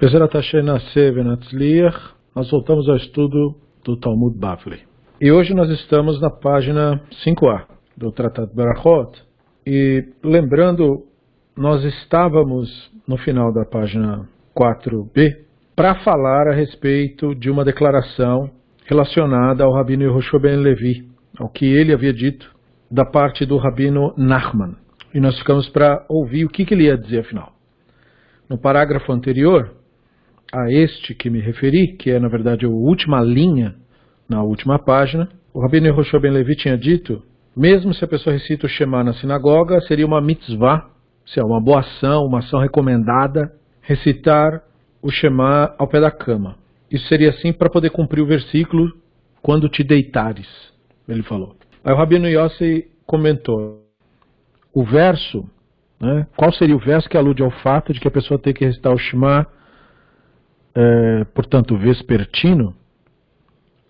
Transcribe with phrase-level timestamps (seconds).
[0.00, 3.54] Bezerat Hashem Naseh Venatzliach, nós voltamos ao estudo
[3.84, 4.80] do Talmud Bavli.
[5.20, 7.66] E hoje nós estamos na página 5a
[7.98, 9.22] do Tratado Barachot.
[9.66, 11.04] E lembrando,
[11.54, 14.26] nós estávamos no final da página
[14.56, 15.36] 4b
[15.76, 18.50] para falar a respeito de uma declaração
[18.86, 21.06] relacionada ao Rabino Yehoshua Ben Levi,
[21.38, 22.50] ao que ele havia dito
[22.90, 24.76] da parte do Rabino Nachman.
[25.12, 27.52] E nós ficamos para ouvir o que, que ele ia dizer afinal.
[28.48, 29.78] No parágrafo anterior
[30.52, 33.76] a este que me referi, que é na verdade a última linha
[34.28, 37.22] na última página, o Rabino Yehoshua Ben Levi tinha dito,
[37.56, 40.88] mesmo se a pessoa recita o Shema na sinagoga, seria uma mitzvah,
[41.26, 44.62] se é uma boa ação, uma ação recomendada, recitar
[45.02, 46.56] o Shema ao pé da cama.
[46.90, 48.92] Isso seria assim para poder cumprir o versículo
[49.42, 50.48] quando te deitares,
[51.08, 51.56] ele falou.
[51.82, 53.82] Aí o Rabino Yossi comentou,
[54.72, 55.44] o verso,
[56.00, 58.64] né, qual seria o verso que alude ao fato de que a pessoa tem que
[58.64, 59.46] recitar o Shema,
[60.74, 62.74] é, portanto, vespertino,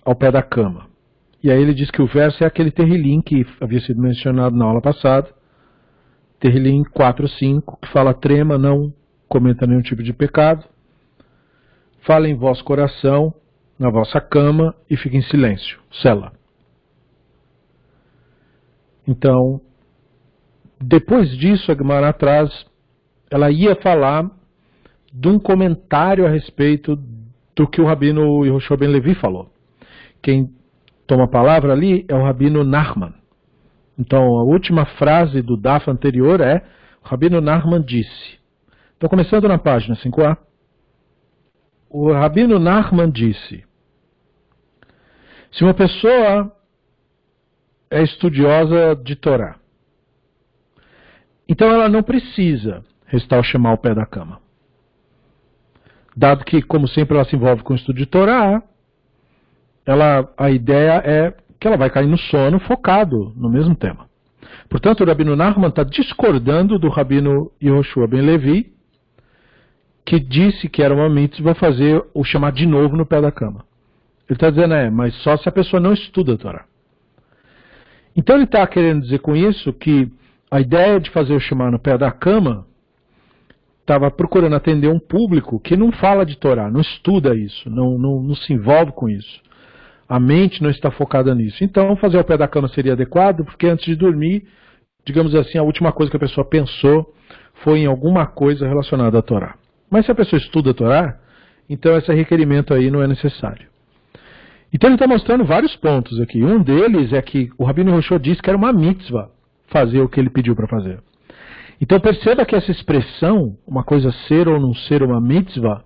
[0.05, 0.89] ao pé da cama.
[1.43, 4.65] E aí ele diz que o verso é aquele terrilim que havia sido mencionado na
[4.65, 5.29] aula passada,
[6.39, 8.93] terrilim 4, 5, que fala trema, não
[9.29, 10.65] cometa nenhum tipo de pecado,
[12.03, 13.33] fala em vosso coração,
[13.79, 16.33] na vossa cama e fique em silêncio, cela.
[19.07, 19.61] Então,
[20.81, 22.67] depois disso, a Gemara atrás,
[23.31, 24.31] ela ia falar
[25.13, 26.97] de um comentário a respeito
[27.55, 29.51] do que o Rabino Yehoshua Ben Levi falou.
[30.23, 30.55] Quem
[31.07, 33.15] toma a palavra ali é o Rabino Nachman.
[33.99, 36.65] Então, a última frase do DAF anterior é:
[37.05, 38.39] o Rabino Nachman disse.
[38.97, 40.37] Então, começando na página 5a.
[41.89, 43.65] O Rabino Nachman disse:
[45.51, 46.55] se uma pessoa
[47.91, 49.57] é estudiosa de Torá,
[51.49, 54.41] então ela não precisa restar o Shema ao pé da cama.
[56.21, 58.63] Dado que, como sempre, ela se envolve com o estudo de Torá,
[59.87, 64.07] ela, a ideia é que ela vai cair no sono focado no mesmo tema.
[64.69, 68.71] Portanto, o Rabino Nachman está discordando do Rabino Yehoshua Ben Levi,
[70.05, 73.65] que disse que era uma mitzvah fazer o chamar de novo no pé da cama.
[74.29, 76.67] Ele está dizendo, é, mas só se a pessoa não estuda a Torá.
[78.15, 80.13] Então ele está querendo dizer com isso que
[80.51, 82.67] a ideia de fazer o chamar no pé da cama
[83.91, 88.23] estava procurando atender um público que não fala de Torá, não estuda isso, não, não,
[88.23, 89.41] não se envolve com isso.
[90.09, 91.65] A mente não está focada nisso.
[91.65, 94.47] Então, fazer ao pé da cama seria adequado, porque antes de dormir,
[95.05, 97.13] digamos assim, a última coisa que a pessoa pensou
[97.65, 99.57] foi em alguma coisa relacionada à Torá.
[99.91, 101.19] Mas se a pessoa estuda a Torá,
[101.69, 103.67] então esse requerimento aí não é necessário.
[104.73, 106.45] Então ele está mostrando vários pontos aqui.
[106.45, 109.31] Um deles é que o Rabino Roshô disse que era uma mitzvah
[109.67, 111.01] fazer o que ele pediu para fazer.
[111.81, 115.83] Então perceba que essa expressão, uma coisa ser ou não ser uma mitzvah,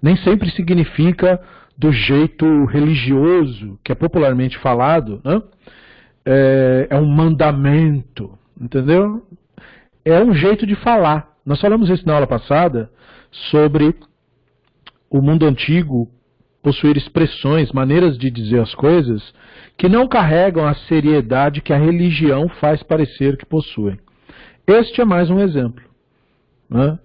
[0.00, 1.40] nem sempre significa
[1.76, 5.42] do jeito religioso que é popularmente falado, né?
[6.24, 9.22] é, é um mandamento, entendeu?
[10.04, 11.28] É um jeito de falar.
[11.44, 12.90] Nós falamos isso na aula passada
[13.30, 13.94] sobre
[15.10, 16.10] o mundo antigo
[16.62, 19.32] possuir expressões, maneiras de dizer as coisas
[19.76, 23.98] que não carregam a seriedade que a religião faz parecer que possuem.
[24.68, 25.82] Este é mais um exemplo.
[26.70, 26.98] Né?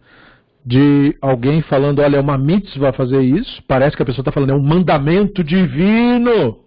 [0.65, 4.51] de alguém falando, olha, é uma mitzvah fazer isso, parece que a pessoa está falando,
[4.51, 6.59] é um mandamento divino.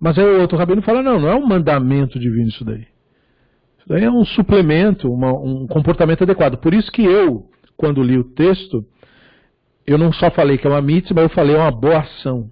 [0.00, 2.86] Mas aí o outro rabino fala, não, não é um mandamento divino isso daí.
[3.78, 6.56] Isso daí é um suplemento, uma, um comportamento adequado.
[6.56, 7.46] Por isso que eu,
[7.76, 8.84] quando li o texto,
[9.86, 12.50] eu não só falei que é uma mitzvah, eu falei é uma boa ação.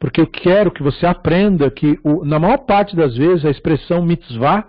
[0.00, 4.04] Porque eu quero que você aprenda que, o, na maior parte das vezes, a expressão
[4.04, 4.68] mitzvah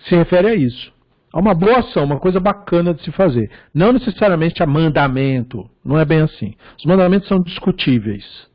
[0.00, 0.92] se refere a isso
[1.32, 3.50] a uma boa ação, uma coisa bacana de se fazer.
[3.72, 6.54] Não necessariamente a mandamento, não é bem assim.
[6.76, 8.48] Os mandamentos são discutíveis.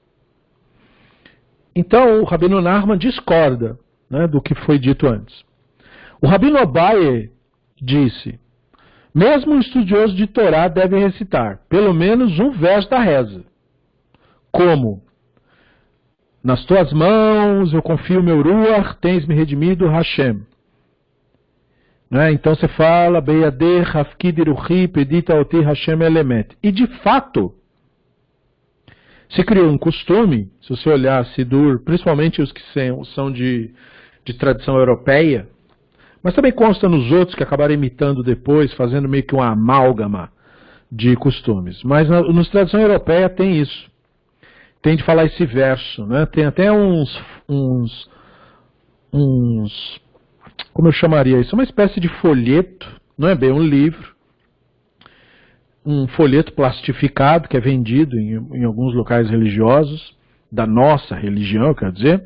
[1.76, 3.78] Então o Rabino Narman discorda
[4.10, 5.44] né, do que foi dito antes.
[6.22, 7.32] O Rabino Abaye
[7.82, 8.40] disse:
[9.14, 13.46] mesmo um estudioso de Torá deve recitar pelo menos um verso da reza.
[14.52, 15.02] Como?
[16.44, 20.42] Nas tuas mãos eu confio meu ruach, tens me redimido Hashem.
[22.16, 22.32] Né?
[22.32, 26.46] Então você fala, Beyadeh, Hafkidiruhi, Pedita Oti Hashem Element.
[26.64, 27.54] E de fato,
[29.28, 32.62] se criou um costume, se você olhar Sidur, principalmente os que
[33.14, 33.74] são de,
[34.24, 35.50] de tradição europeia,
[36.24, 40.32] mas também consta nos outros que acabaram imitando depois, fazendo meio que uma amálgama
[40.90, 41.84] de costumes.
[41.84, 43.92] Mas na tradição europeia tem isso.
[44.82, 46.06] Tem de falar esse verso.
[46.06, 46.26] Né?
[46.28, 48.10] Tem até uns, uns,
[49.12, 50.05] uns
[50.74, 51.56] como eu chamaria isso?
[51.56, 54.14] Uma espécie de folheto, não é bem um livro,
[55.86, 60.16] um folheto plastificado que é vendido em, em alguns locais religiosos,
[60.52, 62.24] da nossa religião, quer dizer,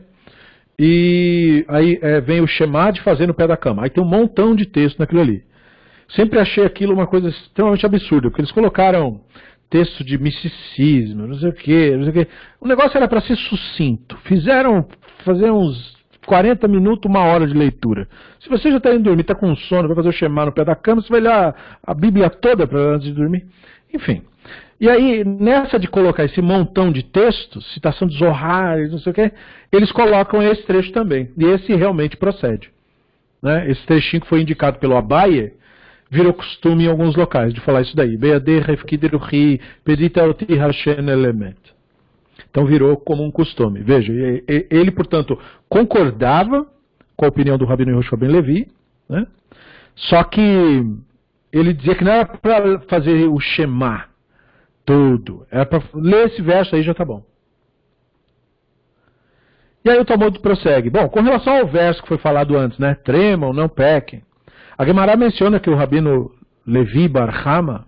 [0.78, 3.84] e aí é, vem o de fazer no pé da cama.
[3.84, 5.44] Aí tem um montão de texto naquilo ali.
[6.08, 9.22] Sempre achei aquilo uma coisa extremamente absurda, porque eles colocaram
[9.70, 12.28] texto de misticismo, não sei o quê, não sei o quê.
[12.62, 14.18] O negócio era para ser sucinto.
[14.24, 14.88] Fizeram
[15.26, 15.99] fazer uns
[16.30, 18.08] 40 minutos, uma hora de leitura.
[18.40, 20.64] Se você já está indo dormir, está com sono, vai fazer o Shema no pé
[20.64, 23.48] da cama, você vai ler a, Bíblia toda para antes de dormir.
[23.92, 24.22] Enfim.
[24.80, 29.16] E aí, nessa de colocar esse montão de textos, citação de Zohar, não sei o
[29.16, 29.32] quê,
[29.72, 31.32] eles colocam esse trecho também.
[31.36, 32.70] E esse realmente procede.
[33.42, 33.68] Né?
[33.68, 35.54] Esse trechinho que foi indicado pelo Abaye,
[36.12, 38.16] virou costume em alguns locais de falar isso daí.
[42.50, 43.82] Então virou como um costume.
[43.82, 44.12] Veja,
[44.48, 45.38] ele, portanto,
[45.68, 46.68] concordava
[47.16, 48.72] com a opinião do Rabino Yehoshua Ben Levi,
[49.08, 49.28] né?
[49.96, 50.86] só que
[51.52, 54.06] ele dizia que não era para fazer o Shema
[54.86, 57.24] todo, era para ler esse verso aí já está bom.
[59.84, 60.90] E aí o Talmud prossegue.
[60.90, 62.96] Bom, com relação ao verso que foi falado antes, né?
[62.96, 64.24] Tremam, não pequem.
[64.78, 66.32] A Gemara menciona que o rabino
[66.66, 67.88] Levi Barhama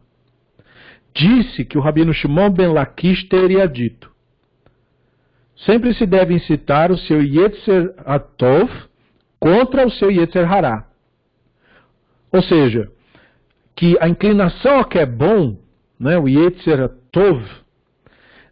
[1.14, 4.11] disse que o rabino Shimon ben Lakish teria dito:
[5.66, 8.70] Sempre se deve incitar o seu Yetzer Atov
[9.40, 10.88] contra o seu Yetzer Hará.
[12.32, 12.92] Ou seja,
[13.76, 15.58] que a inclinação ao que é bom,
[16.00, 17.44] né, o Yetzer Atov,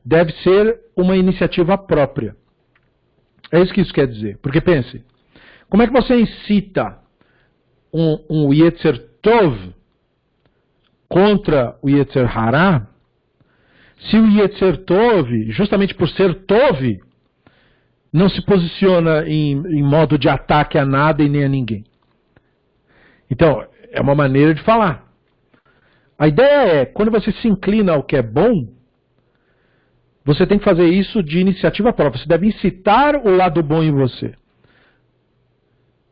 [0.06, 2.36] deve ser uma iniciativa própria.
[3.52, 4.38] É isso que isso quer dizer.
[4.42, 5.04] Porque pense,
[5.70, 7.00] como é que você incita
[7.92, 9.74] um, um Yetzer Tov
[11.08, 12.88] contra o Yetzer Hará,
[14.00, 17.00] se o Yetzer Tov, justamente por ser Tov,
[18.12, 21.86] não se posiciona em, em modo de ataque a nada e nem a ninguém.
[23.30, 25.08] Então, é uma maneira de falar.
[26.18, 28.68] A ideia é, quando você se inclina ao que é bom,
[30.26, 32.22] você tem que fazer isso de iniciativa própria.
[32.22, 34.34] Você deve incitar o lado bom em você.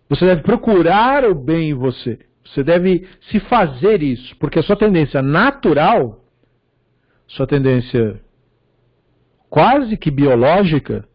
[0.09, 2.19] Você deve procurar o bem em você.
[2.45, 6.23] Você deve se fazer isso, porque a sua tendência natural,
[7.27, 8.21] sua tendência
[9.49, 11.07] quase que biológica,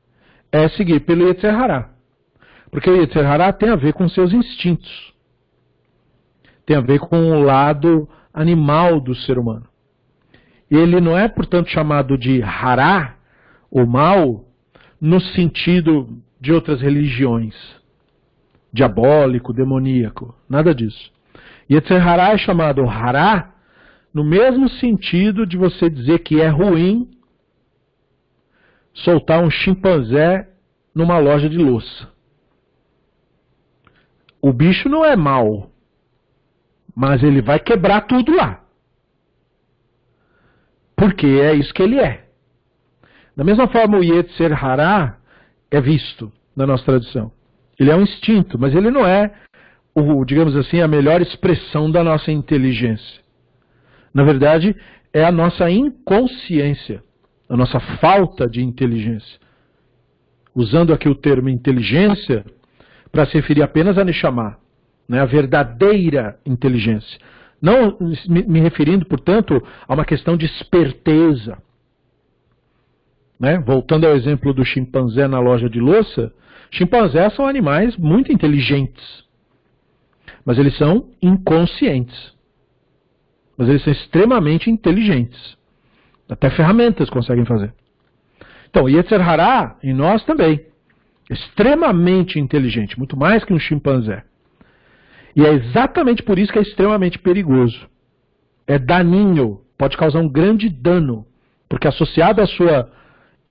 [0.50, 1.90] é seguir pelo Yetzer Hará.
[2.70, 5.12] Porque o Yetzer Hará tem a ver com seus instintos.
[6.64, 9.66] Tem a ver com o lado animal do ser humano.
[10.70, 13.16] Ele não é, portanto, chamado de Hará,
[13.70, 14.44] o mal,
[15.00, 16.08] no sentido
[16.40, 17.54] de outras religiões
[18.72, 21.12] diabólico, demoníaco, nada disso.
[21.70, 23.51] Yetzer Hará é chamado Hará
[24.12, 27.10] no mesmo sentido de você dizer que é ruim
[28.92, 30.48] soltar um chimpanzé
[30.94, 32.10] numa loja de louça.
[34.40, 35.70] O bicho não é mau,
[36.94, 38.62] mas ele vai quebrar tudo lá.
[40.96, 42.26] Porque é isso que ele é.
[43.34, 45.16] Da mesma forma, o Yetzer Hará
[45.70, 47.32] é visto na nossa tradição.
[47.78, 49.32] Ele é um instinto, mas ele não é,
[49.94, 53.21] o, digamos assim, a melhor expressão da nossa inteligência.
[54.12, 54.76] Na verdade,
[55.12, 57.02] é a nossa inconsciência,
[57.48, 59.40] a nossa falta de inteligência.
[60.54, 62.44] Usando aqui o termo inteligência
[63.10, 64.58] para se referir apenas a Neshama,
[65.08, 67.18] né, a verdadeira inteligência.
[67.60, 67.96] Não
[68.28, 71.56] me referindo, portanto, a uma questão de esperteza.
[73.38, 73.58] Né?
[73.58, 76.32] Voltando ao exemplo do chimpanzé na loja de louça,
[76.72, 79.24] Chimpanzés são animais muito inteligentes,
[80.42, 82.31] mas eles são inconscientes.
[83.62, 85.56] Mas eles são extremamente inteligentes.
[86.28, 87.72] Até ferramentas conseguem fazer.
[88.68, 90.66] Então, Yetzer Hará, em nós também,
[91.30, 94.24] extremamente inteligente, muito mais que um chimpanzé.
[95.36, 97.88] E é exatamente por isso que é extremamente perigoso.
[98.66, 101.24] É daninho, pode causar um grande dano,
[101.68, 102.90] porque associado à sua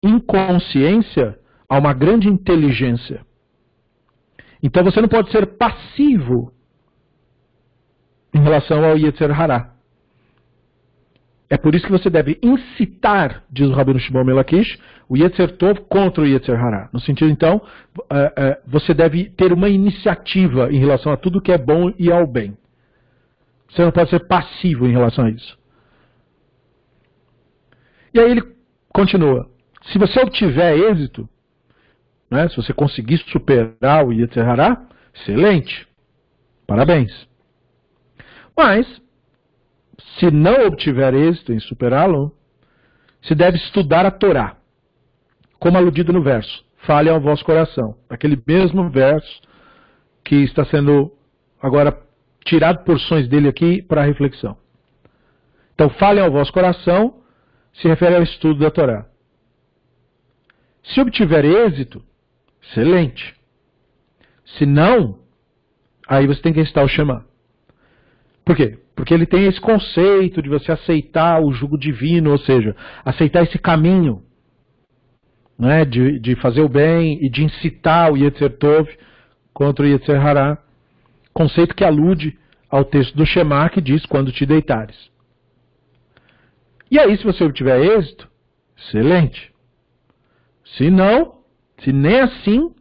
[0.03, 1.39] inconsciência,
[1.69, 3.25] a uma grande inteligência.
[4.61, 6.51] Então você não pode ser passivo
[8.33, 9.71] em relação ao Yetzer Hará.
[11.51, 14.79] É por isso que você deve incitar, diz o Rabino Shimon Melakish,
[15.09, 16.89] o Yetzer Tov contra o Yetzer Hará.
[16.93, 17.61] No sentido, então,
[18.09, 22.09] é, é, você deve ter uma iniciativa em relação a tudo que é bom e
[22.09, 22.57] ao bem.
[23.67, 25.59] Você não pode ser passivo em relação a isso.
[28.13, 28.43] E aí ele
[28.87, 29.49] continua.
[29.91, 31.27] Se você obtiver êxito,
[32.29, 32.47] né?
[32.47, 34.81] Se você conseguir superar o Yetzer Hará,
[35.13, 35.85] excelente.
[36.65, 37.27] Parabéns.
[38.55, 39.01] Mas,
[40.17, 42.35] se não obtiver êxito em superá-lo,
[43.21, 44.57] se deve estudar a Torá,
[45.59, 46.65] como aludido no verso.
[46.79, 47.95] Fale ao vosso coração.
[48.09, 49.41] Aquele mesmo verso
[50.23, 51.11] que está sendo
[51.61, 51.97] agora
[52.43, 54.57] tirado porções dele aqui para reflexão.
[55.73, 57.21] Então, falem ao vosso coração
[57.73, 59.05] se refere ao estudo da Torá.
[60.83, 62.03] Se obtiver êxito,
[62.61, 63.35] excelente.
[64.57, 65.19] Se não,
[66.07, 67.25] aí você tem que estar o Shema.
[68.43, 68.79] Por quê?
[69.01, 73.57] Porque ele tem esse conceito de você aceitar o jugo divino, ou seja, aceitar esse
[73.57, 74.21] caminho
[75.57, 78.87] né, de, de fazer o bem e de incitar o Yetzer Tov
[79.51, 80.55] contra o Yetzer Hará.
[81.33, 82.37] Conceito que alude
[82.69, 85.09] ao texto do Shema que diz quando te deitares.
[86.91, 88.29] E aí, se você obtiver êxito,
[88.77, 89.51] excelente.
[90.77, 91.39] Se não,
[91.79, 92.71] se nem assim,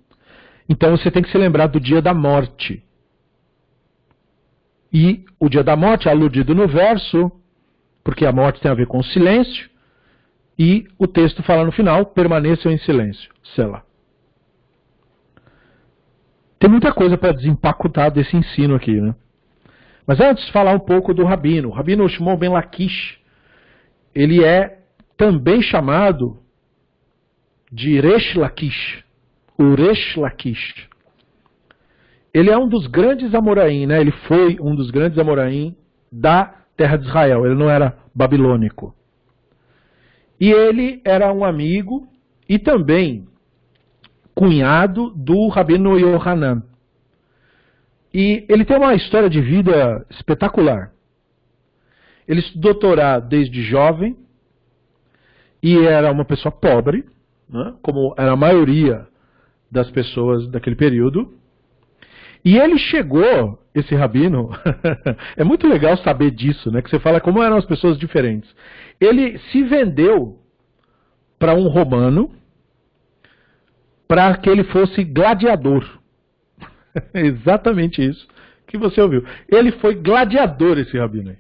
[0.68, 2.84] então você tem que se lembrar do dia da morte.
[4.92, 7.30] E o dia da morte é aludido no verso,
[8.02, 9.70] porque a morte tem a ver com o silêncio,
[10.58, 13.32] e o texto fala no final: permaneçam em silêncio.
[13.54, 13.82] Sei lá.
[16.58, 19.14] Tem muita coisa para desempacotar desse ensino aqui, né?
[20.06, 21.68] Mas antes, falar um pouco do rabino.
[21.68, 23.18] O rabino Shimon Ben Lakish,
[24.14, 24.80] ele é
[25.16, 26.38] também chamado
[27.72, 29.04] de Resh Lakish,
[29.56, 30.89] o Resh Lakish.
[32.32, 34.00] Ele é um dos grandes Amoraim, né?
[34.00, 35.76] ele foi um dos grandes Amoraim
[36.10, 38.94] da terra de Israel, ele não era babilônico.
[40.40, 42.08] E ele era um amigo
[42.48, 43.28] e também
[44.34, 46.62] cunhado do Rabino Yohanan.
[48.12, 50.92] E ele tem uma história de vida espetacular.
[52.26, 54.16] Ele estudou Torá desde jovem
[55.62, 57.04] e era uma pessoa pobre,
[57.48, 59.06] né, como era a maioria
[59.70, 61.32] das pessoas daquele período.
[62.44, 64.50] E ele chegou, esse rabino,
[65.36, 66.80] é muito legal saber disso, né?
[66.82, 68.54] Que você fala como eram as pessoas diferentes.
[69.00, 70.38] Ele se vendeu
[71.38, 72.30] para um romano
[74.08, 75.86] para que ele fosse gladiador.
[77.14, 78.26] Exatamente isso
[78.66, 79.24] que você ouviu.
[79.48, 81.38] Ele foi gladiador, esse rabino aí.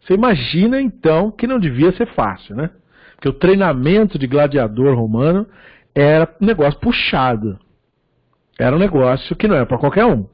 [0.00, 2.70] Você imagina então que não devia ser fácil, né?
[3.14, 5.46] Porque o treinamento de gladiador romano
[5.94, 7.58] era um negócio puxado.
[8.58, 10.26] Era um negócio que não era para qualquer um.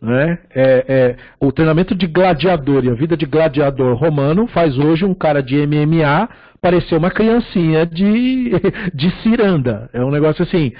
[0.00, 0.38] Né?
[0.54, 5.12] É, é, o treinamento de gladiador e a vida de gladiador romano faz hoje um
[5.12, 6.28] cara de MMA
[6.60, 8.52] parecer uma criancinha de,
[8.94, 9.90] de ciranda.
[9.92, 10.72] É um negócio assim,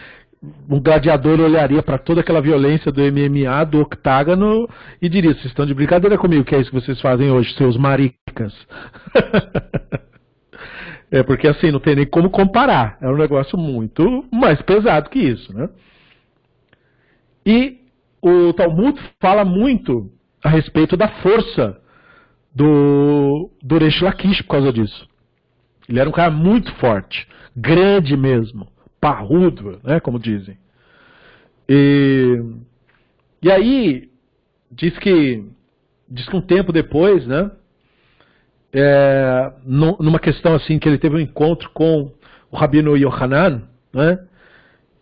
[0.68, 4.68] um gladiador olharia para toda aquela violência do MMA, do octágono,
[5.02, 7.76] e diria: Vocês estão de brincadeira comigo, que é isso que vocês fazem hoje, seus
[7.76, 8.54] maricas.
[11.10, 12.98] é porque assim, não tem nem como comparar.
[13.00, 15.52] É um negócio muito mais pesado que isso.
[15.52, 15.68] Né?
[17.44, 17.77] E
[18.20, 20.10] o Talmud fala muito
[20.42, 21.80] a respeito da força
[22.54, 25.08] do, do Reish Lakish por causa disso.
[25.88, 28.68] Ele era um cara muito forte, grande mesmo
[29.00, 30.58] parrudo, né, como dizem.
[31.68, 32.42] E,
[33.42, 34.10] e aí,
[34.70, 35.44] diz que,
[36.08, 37.50] diz que um tempo depois, né,
[38.72, 42.12] é, numa questão assim, que ele teve um encontro com
[42.50, 44.18] o Rabino Yohanan, né,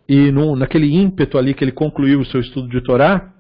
[0.08, 3.32] e num, naquele ímpeto ali que ele concluiu o seu estudo de Torá,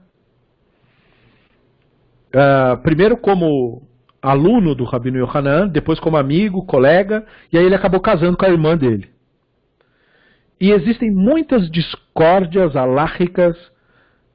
[2.34, 3.82] uh, primeiro como
[4.20, 8.50] aluno do Rabino Yohanan, depois como amigo, colega, e aí ele acabou casando com a
[8.50, 9.08] irmã dele.
[10.60, 13.56] E existem muitas discórdias alárricas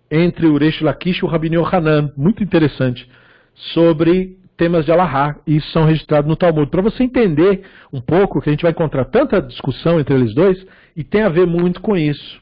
[0.09, 3.09] entre o Reish Lakish e o Rabino Hanan, muito interessante,
[3.53, 6.69] sobre temas de Alahá, e isso são registrados no Talmud.
[6.69, 10.63] Para você entender um pouco, que a gente vai encontrar tanta discussão entre eles dois,
[10.95, 12.41] e tem a ver muito com isso.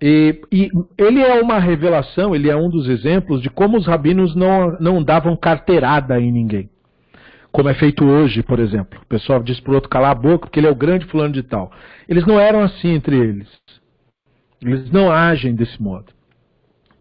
[0.00, 4.34] E, e, ele é uma revelação, ele é um dos exemplos de como os rabinos
[4.34, 6.68] não, não davam carteirada em ninguém
[7.52, 8.98] como é feito hoje, por exemplo.
[9.02, 11.34] O pessoal diz para o outro calar a boca porque ele é o grande fulano
[11.34, 11.70] de tal.
[12.08, 13.48] Eles não eram assim entre eles.
[14.60, 16.06] Eles não agem desse modo.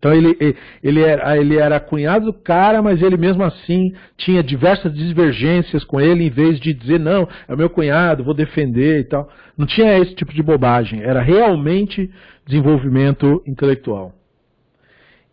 [0.02, 0.36] Então ele,
[0.82, 6.02] ele, era, ele era cunhado do cara, mas ele mesmo assim tinha diversas divergências com
[6.02, 9.30] ele, em vez de dizer, não, é meu cunhado, vou defender e tal.
[9.56, 11.04] Não tinha esse tipo de bobagem.
[11.04, 12.10] Era realmente
[12.48, 14.12] desenvolvimento intelectual.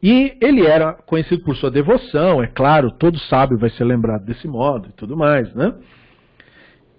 [0.02, 4.46] E ele era conhecido por sua devoção, é claro, todo sábio vai ser lembrado desse
[4.46, 5.74] modo e tudo mais, né?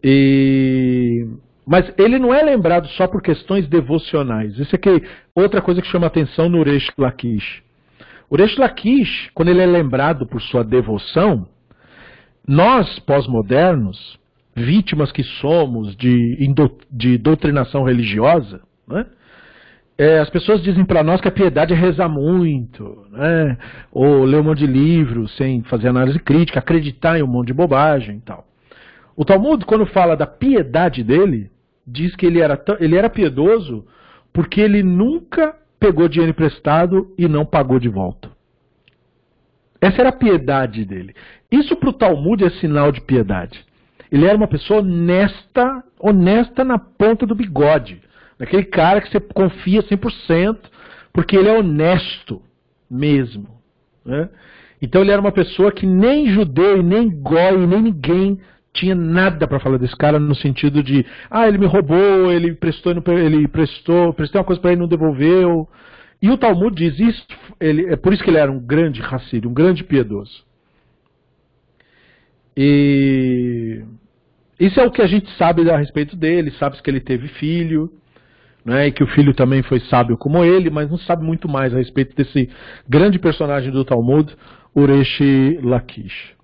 [0.04, 1.24] E...
[1.70, 4.58] Mas ele não é lembrado só por questões devocionais.
[4.58, 5.04] Isso é que
[5.36, 7.62] outra coisa que chama atenção no Uresh Lakish.
[8.32, 11.48] Uresh Lakish, quando ele é lembrado por sua devoção,
[12.48, 14.18] nós, pós-modernos,
[14.56, 16.40] vítimas que somos de,
[16.90, 19.06] de doutrinação religiosa, né?
[19.96, 23.58] É, as pessoas dizem para nós que a piedade é rezar muito, né?
[23.92, 27.54] ou ler um monte de livros sem fazer análise crítica, acreditar em um monte de
[27.54, 28.48] bobagem e tal.
[29.16, 31.52] O Talmud, quando fala da piedade dele,
[31.92, 33.86] diz que ele era, ele era piedoso
[34.32, 38.30] porque ele nunca pegou dinheiro emprestado e não pagou de volta.
[39.82, 41.16] Essa era a piedade dele.
[41.50, 43.66] Isso para o Talmud é sinal de piedade.
[44.12, 48.02] Ele era uma pessoa honesta, honesta na ponta do bigode.
[48.38, 50.58] Daquele cara que você confia 100%,
[51.14, 52.42] porque ele é honesto
[52.90, 53.48] mesmo.
[54.04, 54.30] Né?
[54.82, 58.40] Então ele era uma pessoa que nem judeu, nem goi, nem ninguém
[58.74, 62.94] tinha nada para falar desse cara no sentido de, ah, ele me roubou, ele prestou,
[63.08, 65.68] ele prestou, prestei uma coisa para ele e não devolveu.
[66.22, 67.26] E o Talmud diz isso,
[67.60, 70.44] ele, é por isso que ele era um grande racista, um grande piedoso.
[72.56, 73.84] E
[74.60, 77.92] isso é o que a gente sabe a respeito dele, sabe que ele teve filho,
[78.66, 81.74] né, e que o filho também foi sábio como ele, mas não sabe muito mais
[81.74, 82.50] a respeito desse
[82.88, 84.36] grande personagem do Talmud,
[84.76, 86.39] Ureshi Lakish.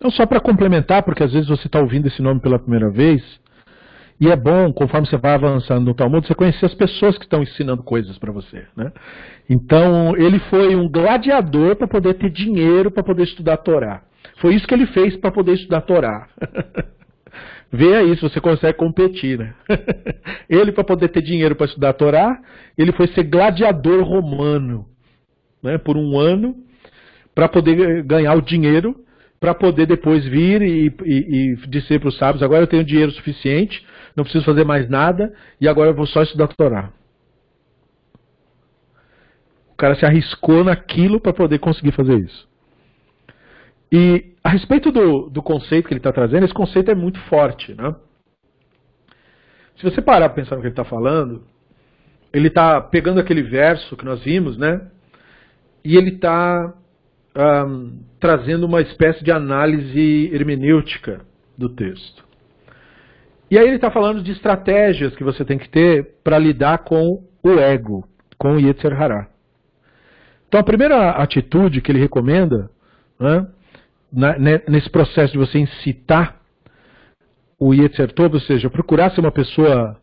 [0.00, 3.22] Então, só para complementar, porque às vezes você está ouvindo esse nome pela primeira vez,
[4.18, 7.42] e é bom, conforme você vai avançando no Talmud, você conhecer as pessoas que estão
[7.42, 8.64] ensinando coisas para você.
[8.74, 8.90] Né?
[9.48, 14.02] Então, ele foi um gladiador para poder ter dinheiro para poder estudar a Torá.
[14.38, 16.28] Foi isso que ele fez para poder estudar a Torá.
[17.70, 19.38] Vê aí se você consegue competir.
[19.38, 19.54] Né?
[20.48, 22.40] ele, para poder ter dinheiro para estudar a Torá,
[22.76, 24.86] ele foi ser gladiador romano
[25.62, 26.56] né, por um ano
[27.34, 28.96] para poder ganhar o dinheiro,
[29.40, 33.10] para poder depois vir e, e, e dizer para os sábios: agora eu tenho dinheiro
[33.10, 36.92] suficiente, não preciso fazer mais nada, e agora eu vou só estudar Torá.
[39.72, 42.46] O cara se arriscou naquilo para poder conseguir fazer isso.
[43.90, 47.74] E a respeito do, do conceito que ele está trazendo, esse conceito é muito forte.
[47.74, 47.94] Né?
[49.76, 51.42] Se você parar para pensar no que ele está falando,
[52.30, 54.86] ele está pegando aquele verso que nós vimos, né?
[55.82, 56.72] E ele está
[57.36, 61.20] um, trazendo uma espécie de análise hermenêutica
[61.56, 62.24] do texto.
[63.50, 67.22] E aí ele está falando de estratégias que você tem que ter para lidar com
[67.42, 68.06] o ego,
[68.38, 69.28] com o Yetzer Hará.
[70.48, 72.70] Então a primeira atitude que ele recomenda,
[73.18, 73.46] né,
[74.68, 76.40] nesse processo de você incitar
[77.58, 79.96] o Yetzer Tov, ou seja, procurar ser uma pessoa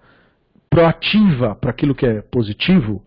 [0.69, 3.03] proativa para aquilo que é positivo,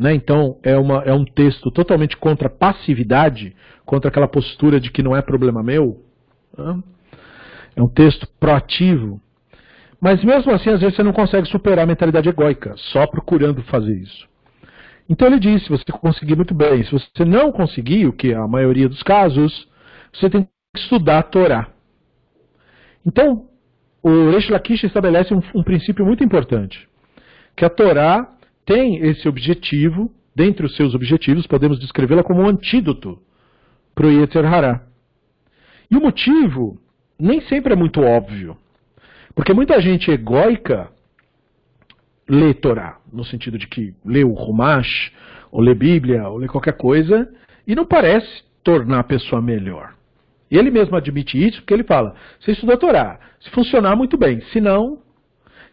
[0.00, 0.14] né?
[0.14, 5.02] Então, é, uma, é um texto totalmente contra a passividade, contra aquela postura de que
[5.02, 6.02] não é problema meu.
[6.56, 6.82] Né?
[7.76, 9.20] É um texto proativo.
[10.00, 13.94] Mas mesmo assim, às vezes você não consegue superar a mentalidade egóica, só procurando fazer
[13.94, 14.26] isso.
[15.06, 18.36] Então ele diz, se você conseguir muito bem, se você não conseguir, o que é
[18.36, 19.68] a maioria dos casos,
[20.10, 21.68] você tem que estudar a Torá.
[23.04, 23.50] Então,
[24.02, 26.88] o Reish Lakish estabelece um, um princípio muito importante,
[27.54, 28.39] que a Torá
[28.70, 33.20] tem esse objetivo, dentre os seus objetivos, podemos descrevê-la como um antídoto
[33.96, 34.82] para o Yetzer Hará.
[35.90, 36.80] E o motivo
[37.18, 38.56] nem sempre é muito óbvio.
[39.34, 40.88] Porque muita gente egóica
[42.28, 45.12] lê Torá, no sentido de que lê o Rumash,
[45.50, 47.28] ou lê Bíblia, ou lê qualquer coisa,
[47.66, 49.96] e não parece tornar a pessoa melhor.
[50.48, 54.16] E ele mesmo admite isso, porque ele fala: você estuda a Torá, se funcionar, muito
[54.16, 55.00] bem, se não,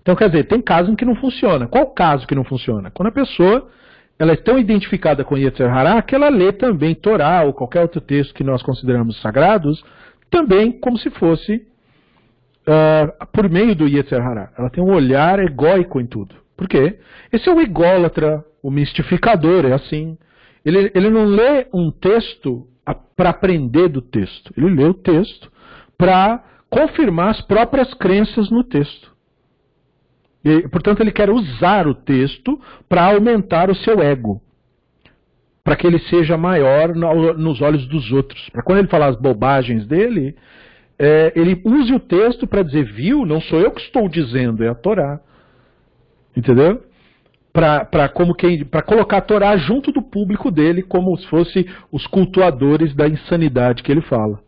[0.08, 1.68] então, quer dizer, tem casos em que não funciona.
[1.68, 2.90] Qual caso que não funciona?
[2.90, 3.70] Quando a pessoa
[4.18, 8.00] ela é tão identificada com Yetzer Hará que ela lê também Torá ou qualquer outro
[8.00, 9.84] texto que nós consideramos sagrados,
[10.30, 11.56] também como se fosse
[12.66, 14.50] uh, por meio do Yetzer Hará.
[14.58, 16.36] Ela tem um olhar egóico em tudo.
[16.56, 17.00] Por quê?
[17.30, 20.18] Esse é o ególatra, o mistificador, é assim.
[20.64, 22.66] Ele, ele não lê um texto
[23.14, 24.54] para aprender do texto.
[24.56, 25.52] Ele lê o texto
[25.98, 29.17] para confirmar as próprias crenças no texto.
[30.44, 34.42] E, portanto, ele quer usar o texto para aumentar o seu ego.
[35.64, 38.50] Para que ele seja maior no, nos olhos dos outros.
[38.50, 40.36] Para quando ele falar as bobagens dele,
[40.98, 44.70] é, ele use o texto para dizer, viu, não sou eu que estou dizendo, é
[44.70, 45.20] a Torá.
[46.36, 46.84] Entendeu?
[47.52, 53.82] Para colocar a Torá junto do público dele, como se fosse os cultuadores da insanidade
[53.82, 54.40] que ele fala.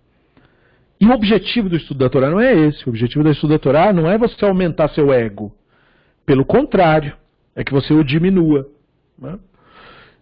[1.01, 2.85] E o objetivo do estudo da Torá não é esse.
[2.85, 5.55] O objetivo do estudo da Torá não é você aumentar seu ego.
[6.29, 7.17] Pelo contrário,
[7.55, 8.69] é que você o diminua.
[9.17, 9.39] Né?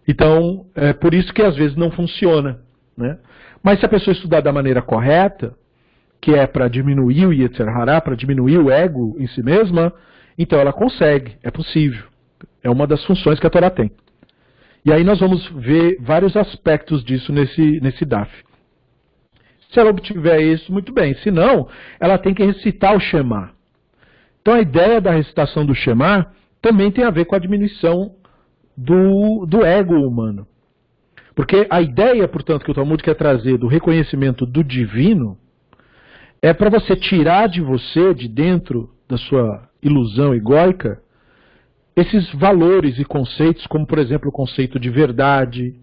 [0.08, 2.60] Então, é por isso que às vezes não funciona.
[2.96, 3.18] Né?
[3.62, 5.54] Mas se a pessoa estudar da maneira correta,
[6.18, 9.92] que é para diminuir o Yetzer Hará, para diminuir o ego em si mesma,
[10.38, 12.06] então ela consegue, é possível.
[12.62, 13.92] É uma das funções que a Torá tem.
[14.86, 18.32] E aí nós vamos ver vários aspectos disso nesse, nesse DAF.
[19.70, 21.12] Se ela obtiver isso, muito bem.
[21.16, 21.68] Se não,
[22.00, 23.57] ela tem que recitar o Shema.
[24.48, 26.32] Então a ideia da recitação do Shema
[26.62, 28.14] também tem a ver com a diminuição
[28.74, 30.46] do, do ego humano.
[31.34, 35.36] Porque a ideia, portanto, que o Talmud quer trazer do reconhecimento do divino
[36.40, 40.98] é para você tirar de você, de dentro da sua ilusão egóica,
[41.94, 45.74] esses valores e conceitos, como por exemplo o conceito de verdade,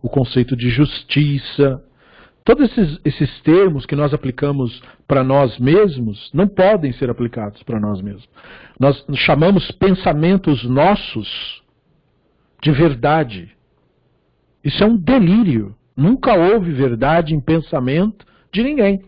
[0.00, 1.84] o conceito de justiça,
[2.46, 7.80] Todos esses, esses termos que nós aplicamos para nós mesmos não podem ser aplicados para
[7.80, 8.28] nós mesmos.
[8.78, 11.60] Nós chamamos pensamentos nossos
[12.62, 13.50] de verdade.
[14.62, 15.74] Isso é um delírio.
[15.96, 19.02] Nunca houve verdade em pensamento de ninguém.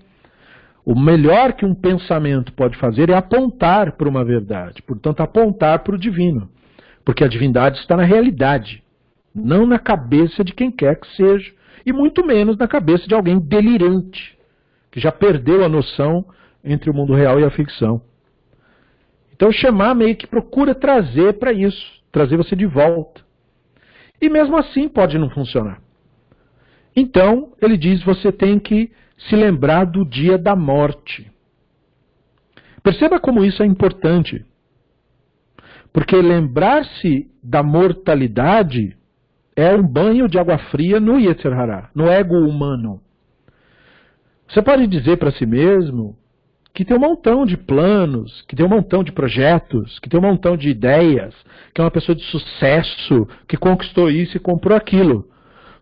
[0.85, 5.95] O melhor que um pensamento pode fazer é apontar para uma verdade, portanto, apontar para
[5.95, 6.51] o divino.
[7.05, 8.83] Porque a divindade está na realidade,
[9.33, 11.57] não na cabeça de quem quer que seja
[11.89, 14.39] e muito menos na cabeça de alguém delirante,
[14.91, 16.27] que já perdeu a noção
[16.63, 18.03] entre o mundo real e a ficção.
[19.33, 23.23] Então, chamar meio que procura trazer para isso, trazer você de volta.
[24.21, 25.81] E mesmo assim pode não funcionar.
[26.95, 31.31] Então, ele diz: você tem que se lembrar do dia da morte.
[32.83, 34.45] Perceba como isso é importante.
[35.91, 38.98] Porque lembrar-se da mortalidade
[39.59, 43.01] é um banho de água fria no Yetzer Hará, no ego humano.
[44.47, 46.17] Você pode dizer para si mesmo
[46.73, 50.23] que tem um montão de planos, que tem um montão de projetos, que tem um
[50.23, 51.35] montão de ideias,
[51.75, 55.29] que é uma pessoa de sucesso, que conquistou isso e comprou aquilo.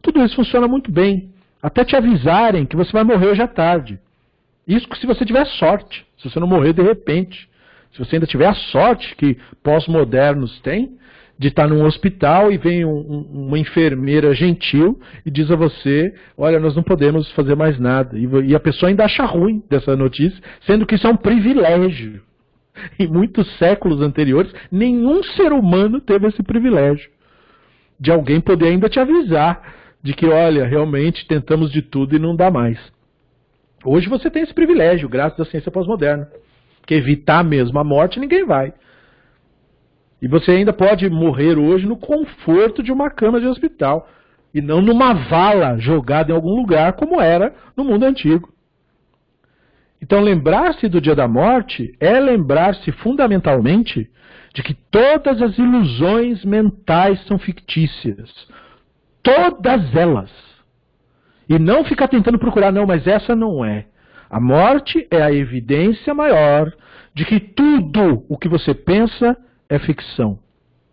[0.01, 1.31] Tudo isso funciona muito bem,
[1.63, 4.01] até te avisarem que você vai morrer hoje à tarde.
[4.67, 7.47] Isso se você tiver sorte, se você não morrer de repente.
[7.93, 10.97] Se você ainda tiver a sorte que pós-modernos têm,
[11.39, 16.15] de estar num hospital e vem um, um, uma enfermeira gentil e diz a você:
[16.37, 18.19] Olha, nós não podemos fazer mais nada.
[18.19, 22.23] E, e a pessoa ainda acha ruim dessa notícia, sendo que isso é um privilégio.
[22.99, 27.11] Em muitos séculos anteriores, nenhum ser humano teve esse privilégio
[27.99, 32.37] de alguém poder ainda te avisar de que, olha, realmente tentamos de tudo e não
[32.37, 32.79] dá mais.
[33.85, 36.29] Hoje você tem esse privilégio, graças à ciência pós-moderna.
[36.87, 38.73] Que evitar mesmo a morte, ninguém vai.
[40.27, 44.09] E você ainda pode morrer hoje no conforto de uma cama de hospital
[44.53, 48.53] e não numa vala jogada em algum lugar como era no mundo antigo.
[50.03, 54.11] Então, lembrar-se do dia da morte é lembrar-se fundamentalmente
[54.53, 58.49] de que todas as ilusões mentais são fictícias.
[59.23, 60.33] Todas elas.
[61.49, 63.87] E não ficar tentando procurar, não, mas essa não é.
[64.29, 66.73] A morte é a evidência maior
[67.15, 69.37] de que tudo o que você pensa
[69.69, 70.39] é ficção.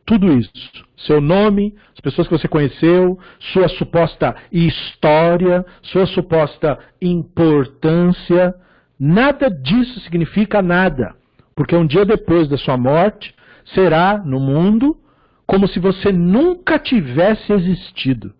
[0.06, 0.52] Tudo isso.
[0.98, 8.54] Seu nome, as pessoas que você conheceu, sua suposta história, sua suposta importância,
[9.00, 11.16] nada disso significa nada.
[11.56, 13.34] Porque um dia depois da sua morte,
[13.66, 14.98] será no mundo
[15.46, 18.34] como se você nunca tivesse existido.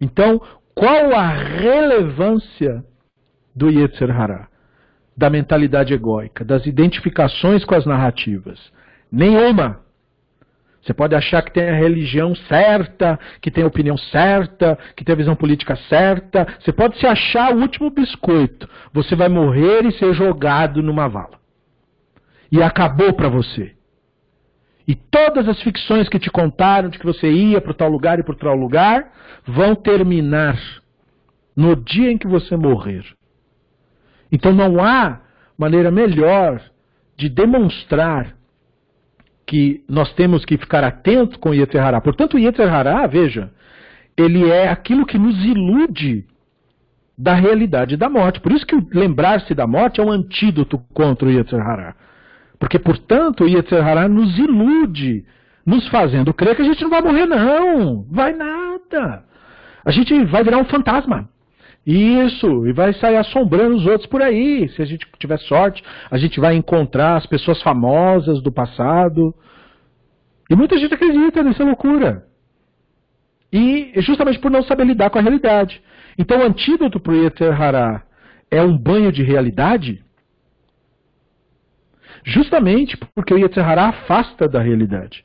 [0.00, 0.40] Então,
[0.74, 2.84] qual a relevância
[3.54, 4.48] do Yetzer Hará?
[5.16, 8.72] Da mentalidade egóica, das identificações com as narrativas?
[9.14, 9.80] Nenhuma.
[10.82, 15.12] Você pode achar que tem a religião certa, que tem a opinião certa, que tem
[15.12, 16.46] a visão política certa.
[16.58, 18.68] Você pode se achar o último biscoito.
[18.92, 21.38] Você vai morrer e ser jogado numa vala.
[22.50, 23.74] E acabou para você.
[24.86, 28.22] E todas as ficções que te contaram de que você ia para tal lugar e
[28.24, 29.12] para tal lugar
[29.46, 30.58] vão terminar
[31.56, 33.04] no dia em que você morrer.
[34.30, 35.20] Então não há
[35.56, 36.60] maneira melhor
[37.16, 38.36] de demonstrar
[39.46, 42.00] que nós temos que ficar atentos com o Yetzer Hará.
[42.00, 43.50] Portanto, o Yetzer Hará, veja,
[44.16, 46.24] ele é aquilo que nos ilude
[47.16, 48.40] da realidade da morte.
[48.40, 51.94] Por isso que lembrar-se da morte é um antídoto contra o Yetzer Hará.
[52.58, 55.24] Porque, portanto, o Yetzer Hará nos ilude,
[55.66, 58.06] nos fazendo crer que a gente não vai morrer, não.
[58.10, 59.24] Vai nada.
[59.84, 61.28] A gente vai virar um fantasma.
[61.86, 64.68] Isso, e vai sair assombrando os outros por aí.
[64.70, 69.34] Se a gente tiver sorte, a gente vai encontrar as pessoas famosas do passado.
[70.48, 72.26] E muita gente acredita nessa loucura.
[73.52, 75.82] E justamente por não saber lidar com a realidade.
[76.18, 78.02] Então o antídoto para o Yeter Hará
[78.50, 80.02] é um banho de realidade?
[82.24, 85.22] Justamente porque o Yeter Hará afasta da realidade.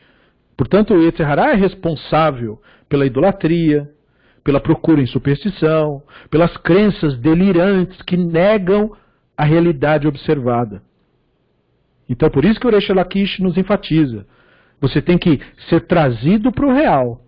[0.57, 3.89] Portanto, o Yeter Hará é responsável pela idolatria,
[4.49, 8.97] pela procura em superstição, pelas crenças delirantes que negam
[9.38, 10.81] a realidade observada.
[12.09, 14.25] Então, por isso que o Reish Lakish nos enfatiza.
[14.81, 17.21] Você tem que ser trazido para o real.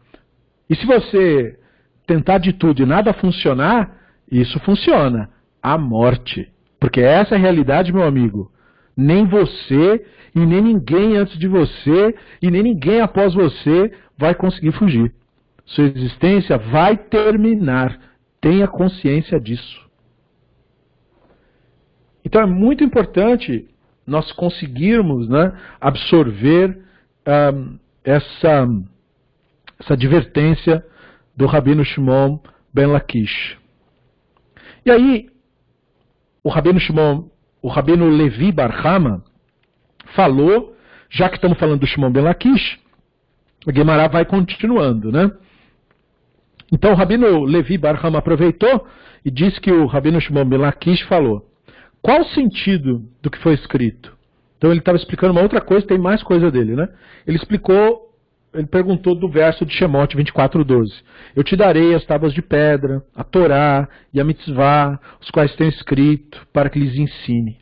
[0.68, 1.60] E se você
[2.08, 3.96] tentar de tudo e nada funcionar,
[4.32, 5.30] isso funciona.
[5.62, 6.52] A morte.
[6.80, 8.52] Porque essa é a realidade, meu amigo.
[8.98, 10.04] Nem você
[10.34, 15.14] e nem ninguém antes de você e nem ninguém após você vai conseguir fugir.
[15.72, 17.98] Sua existência vai terminar.
[18.42, 19.80] Tenha consciência disso.
[22.26, 23.68] Então é muito importante
[24.06, 26.78] nós conseguirmos né, absorver
[27.26, 28.68] um, essa,
[29.80, 30.86] essa advertência
[31.36, 32.40] do Rabino Shimon
[32.74, 33.58] Ben Lakish.
[34.86, 35.30] E aí,
[36.44, 37.30] o Rabino Shimon,
[37.62, 39.24] o Rabino Levi Barhama
[40.16, 40.76] falou,
[41.10, 42.78] já que estamos falando do Shimon Ben Lakish,
[43.66, 45.32] a Guemará vai continuando, né?
[46.72, 48.88] Então o Rabino Levi Barham aproveitou
[49.26, 51.46] e disse que o Rabino Shimon Ben Lakish falou:
[52.02, 54.18] qual o sentido do que foi escrito?
[54.58, 56.90] Então ele estava explicando uma outra coisa, tem mais coisa dele, né?
[57.28, 58.16] Ele explicou,
[58.54, 61.04] ele perguntou do verso de Shemot 24:12.
[61.36, 65.70] Eu te darei as tábuas de pedra, a Torá e a Mitzvah, os quais tenho
[65.70, 67.60] escrito, para que lhes ensine.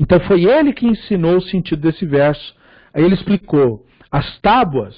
[0.00, 2.54] Então foi ele que ensinou o sentido desse verso.
[2.94, 4.96] Aí ele explicou as tábuas,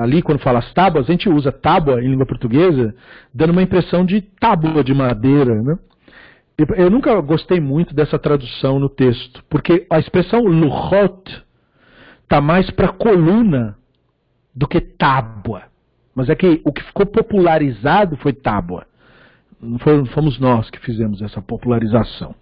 [0.00, 2.94] ali quando fala as tábuas, a gente usa tábua em língua portuguesa,
[3.32, 5.60] dando uma impressão de tábua de madeira.
[5.62, 5.78] Né?
[6.76, 11.44] Eu nunca gostei muito dessa tradução no texto, porque a expressão luchot
[12.22, 13.76] está mais para coluna
[14.54, 15.62] do que tábua.
[16.14, 18.86] Mas é que o que ficou popularizado foi tábua.
[19.60, 22.34] Não fomos nós que fizemos essa popularização.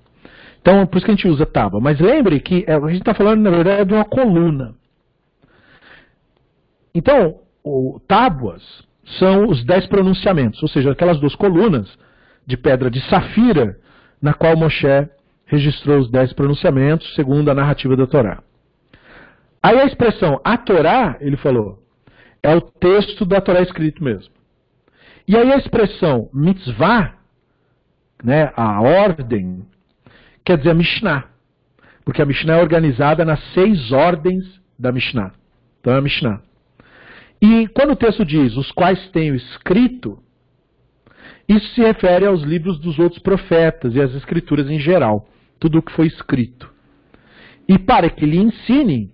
[0.61, 1.81] Então, por isso que a gente usa tábua.
[1.81, 4.75] Mas lembre que é, a gente está falando, na verdade, de uma coluna.
[6.95, 8.63] Então, o, tábuas
[9.19, 11.89] são os dez pronunciamentos, ou seja, aquelas duas colunas
[12.47, 13.79] de pedra de safira,
[14.21, 15.09] na qual Moshe
[15.47, 18.43] registrou os dez pronunciamentos, segundo a narrativa da Torá.
[19.63, 21.83] Aí a expressão a Torá, ele falou,
[22.43, 24.33] é o texto da Torá escrito mesmo.
[25.27, 27.15] E aí a expressão mitzvah,
[28.23, 29.65] né, a ordem,
[30.45, 31.25] quer dizer a Mishnah.
[32.05, 35.33] Porque a Mishnah é organizada nas seis ordens da Mishnah.
[35.81, 36.41] Então é a Mishnah.
[37.43, 40.23] E quando o texto diz os quais tenho escrito,
[41.49, 45.29] isso se refere aos livros dos outros profetas e às escrituras em geral,
[45.59, 46.73] tudo o que foi escrito.
[47.69, 49.11] E para que lhe ensine,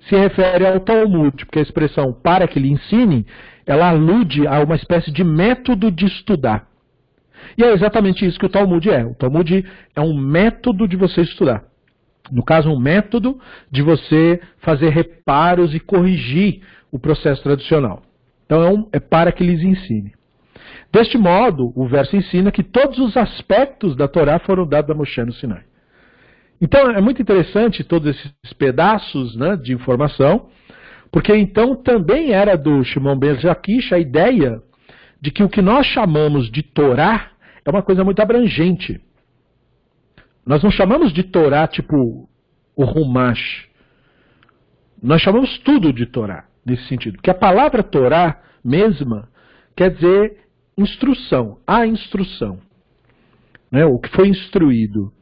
[0.00, 3.24] se refere ao Talmud, porque a expressão para que lhe ensine,
[3.64, 6.68] ela alude a uma espécie de método de estudar.
[7.56, 9.04] E é exatamente isso que o Talmud é.
[9.04, 11.62] O Talmud é um método de você estudar.
[12.30, 13.38] No caso, um método
[13.70, 18.02] de você fazer reparos e corrigir o processo tradicional.
[18.44, 20.12] Então é, é para que lhes ensine.
[20.92, 25.24] Deste modo, o verso ensina que todos os aspectos da Torá foram dados a Moshe
[25.24, 25.64] no Sinai.
[26.60, 30.50] Então é muito interessante todos esses pedaços né, de informação,
[31.10, 34.62] porque então também era do Shimon Ben Jaquish a ideia
[35.18, 37.30] de que o que nós chamamos de Torá
[37.64, 39.00] é uma coisa muito abrangente.
[40.44, 42.28] Nós não chamamos de Torá tipo
[42.76, 43.68] o Rumash.
[45.02, 47.14] Nós chamamos tudo de Torá nesse sentido.
[47.14, 49.28] Porque a palavra Torá mesma
[49.76, 50.38] quer dizer
[50.76, 52.58] instrução, a instrução.
[53.70, 55.12] Né, o que foi instruído.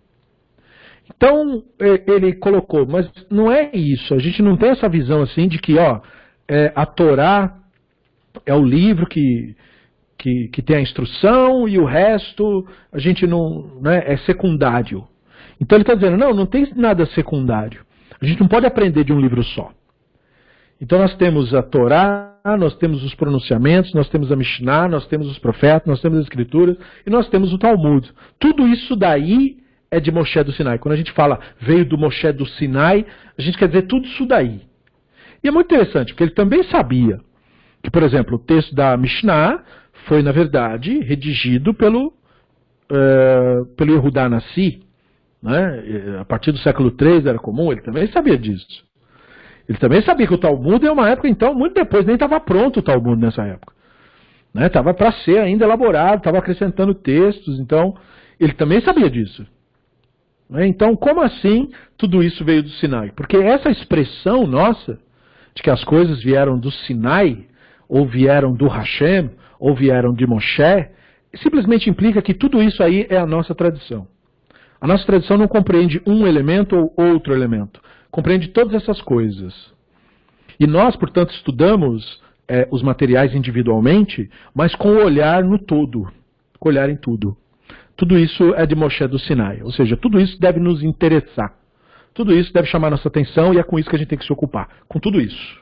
[1.14, 4.14] Então, ele colocou, mas não é isso.
[4.14, 6.00] A gente não tem essa visão assim de que ó,
[6.48, 7.56] é, a Torá
[8.44, 9.54] é o livro que,
[10.18, 15.06] que, que, tem a instrução e o resto a gente não né, é secundário.
[15.60, 17.84] Então ele está dizendo, não, não tem nada secundário.
[18.20, 19.72] A gente não pode aprender de um livro só.
[20.80, 25.30] Então nós temos a Torá, nós temos os pronunciamentos, nós temos a Mishnah, nós temos
[25.30, 28.10] os profetas, nós temos as escrituras e nós temos o Talmud.
[28.38, 29.58] Tudo isso daí
[29.90, 30.78] é de Moshe do Sinai.
[30.78, 33.04] Quando a gente fala veio do Moshe do Sinai,
[33.36, 34.62] a gente quer dizer tudo isso daí.
[35.44, 37.20] E é muito interessante, porque ele também sabia
[37.82, 39.62] que, por exemplo, o texto da Mishnah
[40.06, 44.82] foi, na verdade, redigido pelo, uh, pelo Yehudá Nassi.
[45.42, 46.18] Né?
[46.20, 48.84] A partir do século III era comum, ele também sabia disso.
[49.70, 52.80] Ele também sabia que o Talmud é uma época, então, muito depois, nem estava pronto
[52.80, 53.72] o Talmud nessa época.
[54.52, 54.92] Estava né?
[54.92, 57.94] para ser ainda elaborado, estava acrescentando textos, então,
[58.40, 59.46] ele também sabia disso.
[60.48, 60.66] Né?
[60.66, 63.12] Então, como assim tudo isso veio do Sinai?
[63.12, 64.98] Porque essa expressão nossa,
[65.54, 67.46] de que as coisas vieram do Sinai,
[67.88, 69.30] ou vieram do Hashem,
[69.60, 70.88] ou vieram de Moshe,
[71.36, 74.08] simplesmente implica que tudo isso aí é a nossa tradição.
[74.80, 79.72] A nossa tradição não compreende um elemento ou outro elemento compreende todas essas coisas.
[80.58, 86.10] E nós, portanto, estudamos é, os materiais individualmente, mas com o olhar no todo,
[86.58, 87.36] com o olhar em tudo.
[87.96, 91.54] Tudo isso é de Moshe do Sinai, ou seja, tudo isso deve nos interessar.
[92.12, 94.24] Tudo isso deve chamar nossa atenção e é com isso que a gente tem que
[94.24, 94.68] se ocupar.
[94.88, 95.60] Com tudo isso.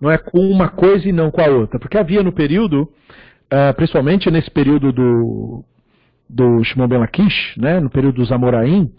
[0.00, 1.78] Não é com uma coisa e não com a outra.
[1.78, 5.64] Porque havia no período, uh, principalmente nesse período do,
[6.28, 8.92] do Shimon Ben Lakish, né, no período dos Amoraim,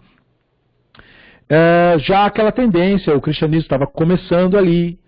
[1.48, 4.98] é, já aquela tendência, o cristianismo estava começando ali,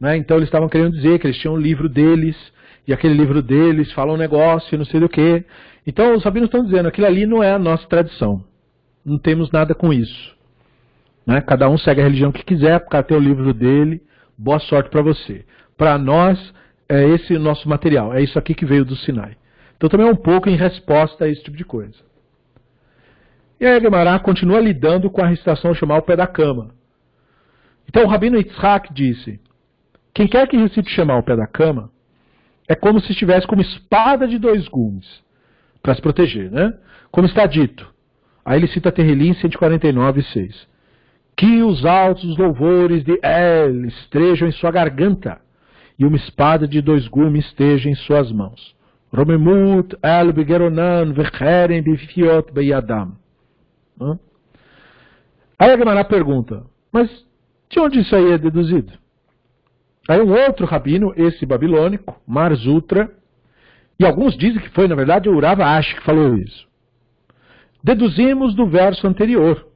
[0.00, 0.16] né?
[0.16, 2.36] então eles estavam querendo dizer que eles tinham um livro deles,
[2.86, 5.44] e aquele livro deles fala um negócio, não sei do que.
[5.86, 8.42] Então os rabinos estão dizendo, aquilo ali não é a nossa tradição,
[9.04, 10.34] não temos nada com isso.
[11.26, 11.40] Né?
[11.42, 14.02] Cada um segue a religião que quiser, cada tem o livro dele,
[14.36, 15.44] boa sorte para você.
[15.76, 16.52] Para nós,
[16.88, 19.36] é esse o nosso material, é isso aqui que veio do Sinai.
[19.76, 22.09] Então também é um pouco em resposta a esse tipo de coisa.
[23.60, 26.74] E aí a Gemara continua lidando com a recitação chamar o pé da cama.
[27.86, 29.38] Então o Rabino Yitzhak disse,
[30.14, 31.90] quem quer que recite chamar o pé da cama,
[32.66, 35.22] é como se estivesse com uma espada de dois gumes,
[35.82, 36.72] para se proteger, né?
[37.10, 37.92] Como está dito.
[38.44, 40.68] Aí ele cita Terrilim 149, 6.
[41.36, 45.40] Que os altos louvores de El estejam em sua garganta,
[45.98, 48.74] e uma espada de dois gumes esteja em suas mãos.
[49.12, 53.19] Romemut el begeronan vecheren bifiot beyadam.
[55.58, 57.08] Aí a Gemara pergunta, mas
[57.68, 58.92] de onde isso aí é deduzido?
[60.08, 63.12] Aí um outro rabino, esse babilônico, Marzutra,
[63.98, 66.66] e alguns dizem que foi, na verdade, o Urava Ash que falou isso.
[67.84, 69.66] Deduzimos do verso anterior,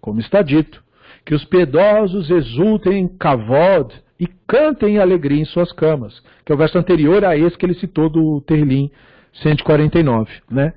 [0.00, 0.82] como está dito,
[1.24, 6.54] que os piedosos exultem em kavod e cantem em alegria em suas camas, que é
[6.54, 8.90] o verso anterior a esse que ele citou do Terlim
[9.34, 10.74] 149, né?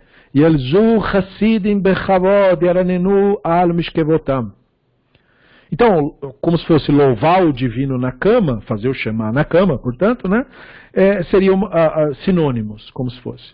[5.71, 10.27] Então, como se fosse louvar o divino na cama, fazer o chamar na cama, portanto,
[10.27, 10.45] né?
[10.93, 13.53] É, seriam uh, uh, sinônimos, como se fosse.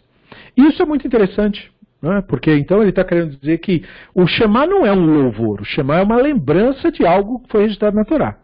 [0.58, 2.24] Isso é muito interessante, né?
[2.28, 6.00] porque então ele está querendo dizer que o chamar não é um louvor, o chamar
[6.00, 8.38] é uma lembrança de algo que foi registrado na Torá.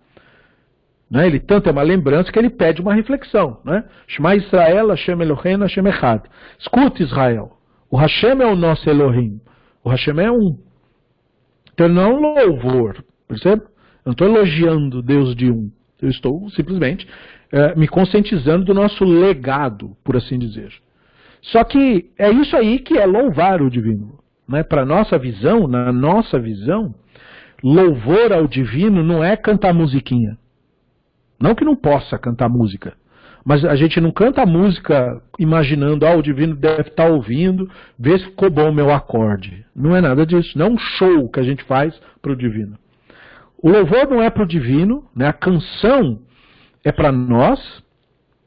[1.10, 1.28] Né?
[1.28, 3.60] Ele tanto é uma lembrança que ele pede uma reflexão.
[3.64, 3.84] Né?
[4.08, 6.24] Shema Israel, Hashem Elohim, Hashem Echad.
[6.60, 7.57] Escute Israel,
[7.90, 9.40] o Hashem é o nosso Elohim,
[9.84, 10.58] o Hashem é um.
[11.74, 13.64] Então não é um louvor, percebe?
[13.64, 13.70] Eu
[14.08, 15.72] não estou elogiando Deus de um,
[16.02, 17.08] eu estou simplesmente
[17.52, 20.74] é, me conscientizando do nosso legado, por assim dizer.
[21.42, 24.20] Só que é isso aí que é louvar o divino.
[24.48, 24.64] Né?
[24.64, 26.94] Para nossa visão, na nossa visão,
[27.64, 30.38] louvor ao divino não é cantar musiquinha.
[31.40, 32.96] Não que não possa cantar música,
[33.48, 37.72] mas a gente não canta a música imaginando, ah, o divino deve estar tá ouvindo,
[37.98, 39.66] vê se ficou bom o meu acorde.
[39.74, 42.78] Não é nada disso, não é um show que a gente faz para o divino.
[43.64, 45.30] O louvor não é para o divino, né?
[45.30, 46.20] a canção
[46.84, 47.82] é para nós,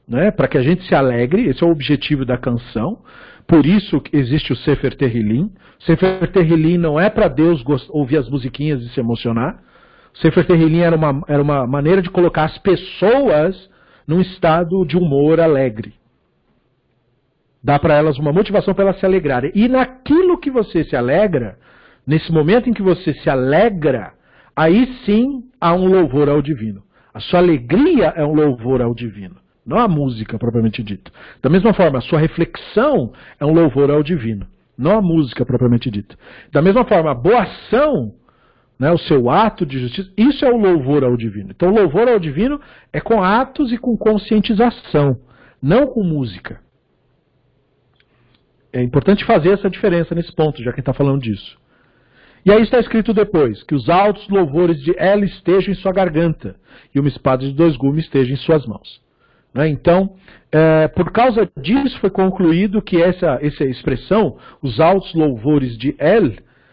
[0.06, 2.98] né, para que a gente se alegre, esse é o objetivo da canção.
[3.46, 5.50] Por isso existe o Sefer Terrilim.
[5.78, 9.62] Sefer Terrilim não é para Deus ouvir as musiquinhas e se emocionar.
[10.12, 13.70] Sefer Terrilim era uma, era uma maneira de colocar as pessoas
[14.10, 15.94] num estado de humor alegre.
[17.62, 19.52] Dá para elas uma motivação para elas se alegrarem.
[19.54, 21.56] E naquilo que você se alegra,
[22.04, 24.12] nesse momento em que você se alegra,
[24.56, 26.82] aí sim há um louvor ao divino.
[27.14, 31.12] A sua alegria é um louvor ao divino não a música propriamente dita.
[31.40, 34.44] Da mesma forma, a sua reflexão é um louvor ao divino,
[34.76, 36.16] não a música propriamente dita.
[36.50, 38.12] Da mesma forma, a boa ação,
[38.80, 41.50] né, o seu ato de justiça, isso é o louvor ao divino.
[41.50, 42.58] Então, louvor ao divino
[42.90, 45.20] é com atos e com conscientização,
[45.60, 46.62] não com música.
[48.72, 51.60] É importante fazer essa diferença nesse ponto, já que está falando disso.
[52.42, 56.56] E aí está escrito depois, que os altos louvores de ela estejam em sua garganta,
[56.94, 59.02] e uma espada de dois gumes esteja em suas mãos.
[59.52, 59.68] Né?
[59.68, 60.14] Então,
[60.50, 66.32] é, por causa disso foi concluído que essa, essa expressão, os altos louvores de El,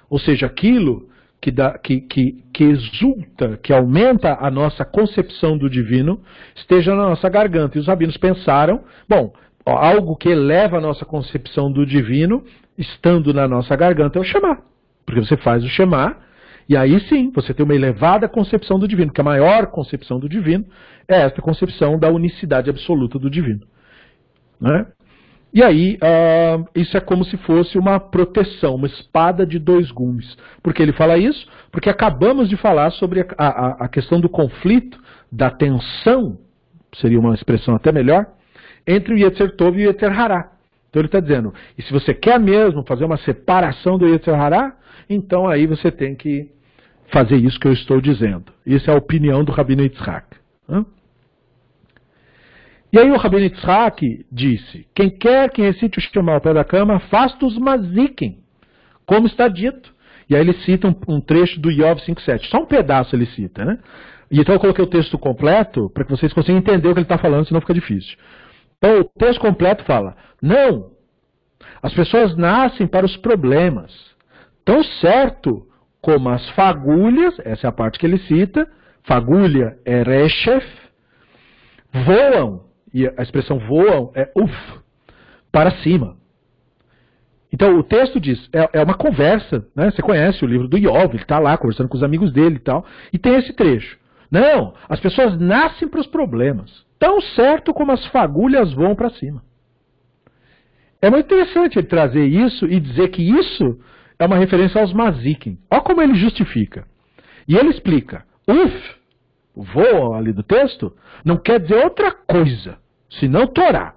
[0.10, 1.07] ou seja, aquilo
[1.39, 6.21] que, dá, que, que, que exulta, que aumenta a nossa concepção do divino,
[6.56, 7.78] esteja na nossa garganta.
[7.78, 9.34] E os rabinos pensaram, bom,
[9.65, 12.43] algo que eleva a nossa concepção do divino,
[12.78, 14.62] estando na nossa garganta, é o chamar.
[15.06, 16.26] Porque você faz o chamar,
[16.67, 20.28] e aí sim, você tem uma elevada concepção do divino, que a maior concepção do
[20.28, 20.65] divino
[21.08, 23.65] é esta concepção da unicidade absoluta do divino.
[24.60, 24.86] Né?
[25.54, 30.38] E aí, uh, isso é como se fosse uma proteção, uma espada de dois gumes.
[30.62, 31.48] Por que ele fala isso?
[31.72, 35.00] Porque acabamos de falar sobre a, a, a questão do conflito,
[35.32, 36.38] da tensão,
[36.94, 38.28] seria uma expressão até melhor,
[38.86, 40.52] entre o Yetzer Tov e o Yetzer Hará.
[40.90, 44.76] Então ele está dizendo, e se você quer mesmo fazer uma separação do Yetzer Hará,
[45.10, 46.50] então aí você tem que
[47.08, 48.46] fazer isso que eu estou dizendo.
[48.65, 50.37] Isso é a opinião do Rabino Yitzhak.
[53.00, 57.00] Aí o Rabino Yitzhak disse, quem quer que recite o Shema ao pé da cama,
[57.00, 58.39] faça os mazikim,
[59.06, 59.95] como está dito.
[60.29, 62.50] E aí ele cita um, um trecho do Yov 5.7.
[62.50, 63.79] Só um pedaço ele cita, né?
[64.29, 67.06] E então eu coloquei o texto completo para que vocês consigam entender o que ele
[67.06, 68.17] está falando, senão fica difícil.
[68.77, 70.91] Então o texto completo fala, não,
[71.81, 73.93] as pessoas nascem para os problemas.
[74.65, 75.65] Tão certo
[76.02, 78.67] como as fagulhas, essa é a parte que ele cita,
[79.04, 80.67] fagulha é reshef,
[81.93, 84.54] voam, e a expressão voam é uf,
[85.52, 86.17] para cima.
[87.52, 89.90] Então o texto diz, é, é uma conversa, né?
[89.90, 92.60] você conhece o livro do Yov, ele está lá conversando com os amigos dele e
[92.60, 93.98] tal, e tem esse trecho.
[94.29, 99.42] Não, as pessoas nascem para os problemas, tão certo como as fagulhas voam para cima.
[101.02, 103.79] é muito interessante ele trazer isso e dizer que isso
[104.19, 105.58] é uma referência aos Mazikin.
[105.71, 106.85] Olha como ele justifica.
[107.48, 108.96] E ele explica: uf,
[109.64, 112.78] voo ali do texto, não quer dizer outra coisa,
[113.10, 113.96] senão Torá.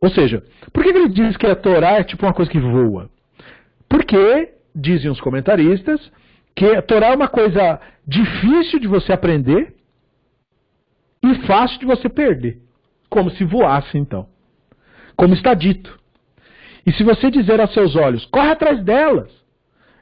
[0.00, 3.10] Ou seja, por que ele diz que a Torá é tipo uma coisa que voa?
[3.88, 6.10] Porque, dizem os comentaristas,
[6.54, 9.74] que a Torá é uma coisa difícil de você aprender
[11.22, 12.60] e fácil de você perder.
[13.08, 14.28] Como se voasse, então.
[15.16, 15.98] Como está dito.
[16.84, 19.30] E se você dizer aos seus olhos, corre atrás delas,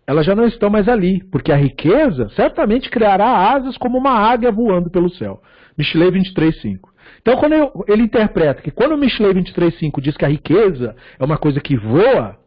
[0.06, 4.50] elas já não estão mais ali, porque a riqueza certamente criará asas como uma águia
[4.50, 5.40] voando pelo céu.
[5.76, 6.90] Michelet 23.5.
[7.22, 11.38] Então, quando eu, ele interpreta que quando Michelet 23.5 diz que a riqueza é uma
[11.38, 12.38] coisa que voa,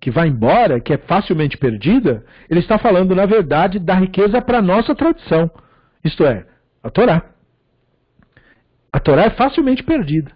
[0.00, 4.58] que vai embora, que é facilmente perdida, ele está falando, na verdade, da riqueza para
[4.58, 5.50] a nossa tradição.
[6.04, 6.46] Isto é,
[6.82, 7.22] a Torá.
[8.92, 10.30] A Torá é facilmente perdida.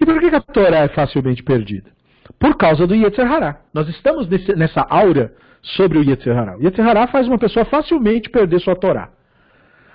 [0.00, 1.90] E por que a Torá é facilmente perdida?
[2.38, 3.60] Por causa do Yetzer Hará.
[3.72, 6.56] Nós estamos nesse, nessa aura sobre o Yetzer Hará.
[6.56, 9.10] O Yetzer Hará faz uma pessoa facilmente perder sua Torá.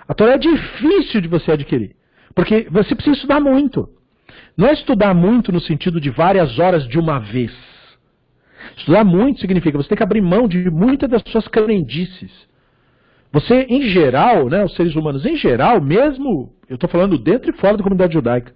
[0.06, 1.94] A Torá é difícil de você adquirir.
[2.34, 3.88] Porque você precisa estudar muito.
[4.56, 7.52] Não é estudar muito no sentido de várias horas de uma vez.
[8.76, 12.30] Estudar muito significa você tem que abrir mão de muitas das suas crendices.
[13.32, 17.56] Você, em geral, né, os seres humanos em geral, mesmo, eu estou falando dentro e
[17.56, 18.52] fora da comunidade judaica,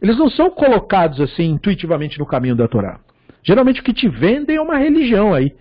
[0.00, 3.00] eles não são colocados assim intuitivamente no caminho da Torá.
[3.42, 5.54] Geralmente o que te vendem é uma religião aí.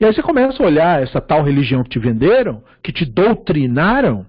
[0.00, 4.26] E aí você começa a olhar essa tal religião que te venderam, que te doutrinaram,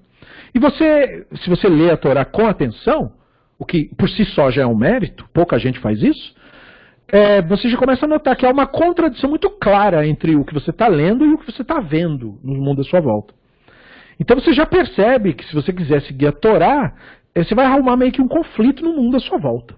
[0.54, 3.12] e você, se você lê a Torá com atenção,
[3.58, 6.36] o que por si só já é um mérito, pouca gente faz isso,
[7.08, 10.54] é, você já começa a notar que há uma contradição muito clara entre o que
[10.54, 13.34] você está lendo e o que você está vendo no mundo à sua volta.
[14.20, 16.93] Então você já percebe que se você quiser seguir a Torá,
[17.34, 19.76] é, você vai arrumar meio que um conflito no mundo à sua volta.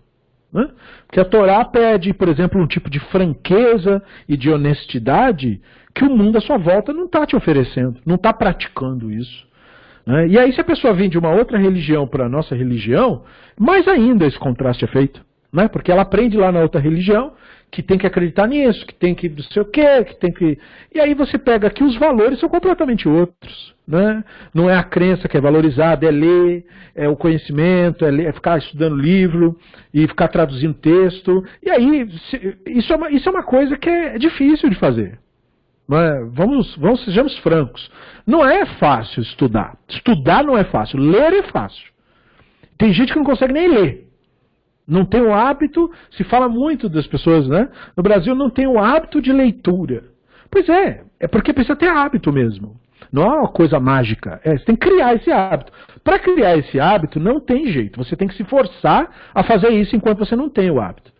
[0.55, 0.69] Né?
[1.05, 5.61] Porque a Torá pede, por exemplo, um tipo de franqueza e de honestidade
[5.93, 9.45] que o mundo à sua volta não está te oferecendo, não está praticando isso.
[10.05, 10.29] Né?
[10.29, 13.23] E aí, se a pessoa vem de uma outra religião para a nossa religião,
[13.59, 15.21] mais ainda esse contraste é feito.
[15.51, 15.67] Né?
[15.67, 17.33] Porque ela aprende lá na outra religião
[17.69, 20.57] que tem que acreditar nisso, que tem que não sei o quê, que tem que.
[20.93, 23.74] E aí você pega aqui os valores são completamente outros.
[23.87, 24.23] Né?
[24.53, 26.65] Não é a crença que é valorizada, é ler,
[26.95, 29.57] é o conhecimento, é, ler, é ficar estudando livro
[29.93, 31.43] e ficar traduzindo texto.
[31.61, 32.09] E aí,
[32.65, 35.19] isso é uma, isso é uma coisa que é difícil de fazer.
[35.91, 36.23] É?
[36.31, 37.91] Vamos, vamos, sejamos francos.
[38.25, 39.77] Não é fácil estudar.
[39.87, 40.99] Estudar não é fácil.
[40.99, 41.93] Ler é fácil.
[42.77, 44.07] Tem gente que não consegue nem ler.
[44.87, 47.69] Não tem o hábito, se fala muito das pessoas, né?
[47.95, 50.03] No Brasil não tem o hábito de leitura.
[50.49, 52.79] Pois é, é porque precisa ter hábito mesmo.
[53.15, 54.41] Não é uma coisa mágica.
[54.43, 55.71] É, você tem que criar esse hábito.
[56.03, 58.03] Para criar esse hábito, não tem jeito.
[58.03, 61.13] Você tem que se forçar a fazer isso enquanto você não tem o hábito.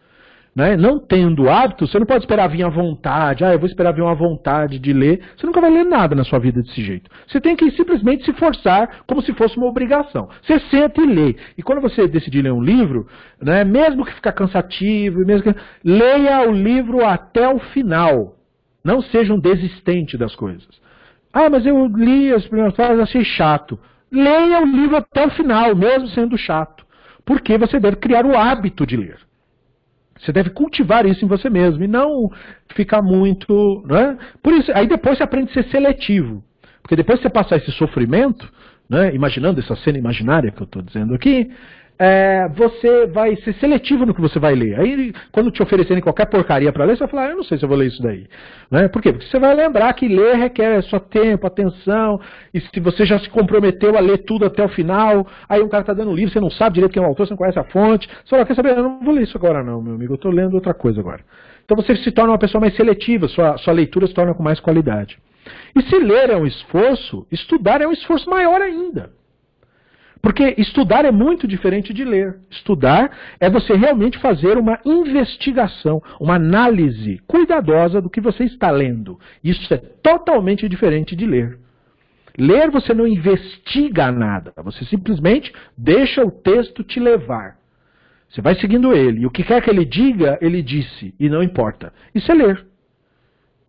[0.53, 0.75] Né?
[0.75, 3.45] Não tendo hábito, você não pode esperar vir à vontade.
[3.45, 5.21] Ah, eu vou esperar vir uma vontade de ler.
[5.37, 7.09] Você nunca vai ler nada na sua vida desse jeito.
[7.25, 10.27] Você tem que simplesmente se forçar como se fosse uma obrigação.
[10.41, 11.37] Você senta e lê.
[11.57, 13.07] E quando você decidir ler um livro,
[13.41, 18.35] né, mesmo que ficar cansativo, mesmo que, leia o livro até o final.
[18.83, 20.84] Não seja um desistente das coisas.
[21.37, 23.77] Ah, mas eu li as primeiras páginas achei chato.
[24.09, 26.85] Leia o livro até o final, mesmo sendo chato.
[27.25, 29.17] Porque você deve criar o hábito de ler.
[30.17, 32.31] Você deve cultivar isso em você mesmo e não
[32.73, 33.83] ficar muito.
[33.85, 34.17] Né?
[34.41, 36.41] Por isso, aí depois você aprende a ser seletivo.
[36.81, 38.49] Porque depois que você passar esse sofrimento,
[38.89, 41.51] né, imaginando essa cena imaginária que eu estou dizendo aqui,
[41.97, 44.79] é, você vai ser seletivo no que você vai ler.
[44.79, 47.57] Aí, quando te oferecerem qualquer porcaria para ler, você vai falar, ah, eu não sei
[47.57, 48.27] se eu vou ler isso daí.
[48.69, 48.87] Né?
[48.87, 49.13] Por quê?
[49.13, 52.19] Porque você vai lembrar que ler requer só tempo, atenção,
[52.53, 55.81] e se você já se comprometeu a ler tudo até o final, aí um cara
[55.81, 57.59] está dando um livro, você não sabe direito quem é o autor, você não conhece
[57.59, 60.13] a fonte, você fala, quer saber, eu não vou ler isso agora não, meu amigo,
[60.13, 61.23] eu estou lendo outra coisa agora.
[61.63, 64.59] Então você se torna uma pessoa mais seletiva, sua, sua leitura se torna com mais
[64.59, 65.17] qualidade.
[65.75, 69.11] E se ler é um esforço, estudar é um esforço maior ainda.
[70.25, 72.37] Porque estudar é muito diferente de ler.
[72.49, 79.19] Estudar é você realmente fazer uma investigação, uma análise cuidadosa do que você está lendo.
[79.43, 81.59] Isso é totalmente diferente de ler.
[82.35, 87.59] Ler você não investiga nada, você simplesmente deixa o texto te levar.
[88.27, 91.43] Você vai seguindo ele, e o que quer que ele diga, ele disse, e não
[91.43, 91.93] importa.
[92.15, 92.65] Isso é ler.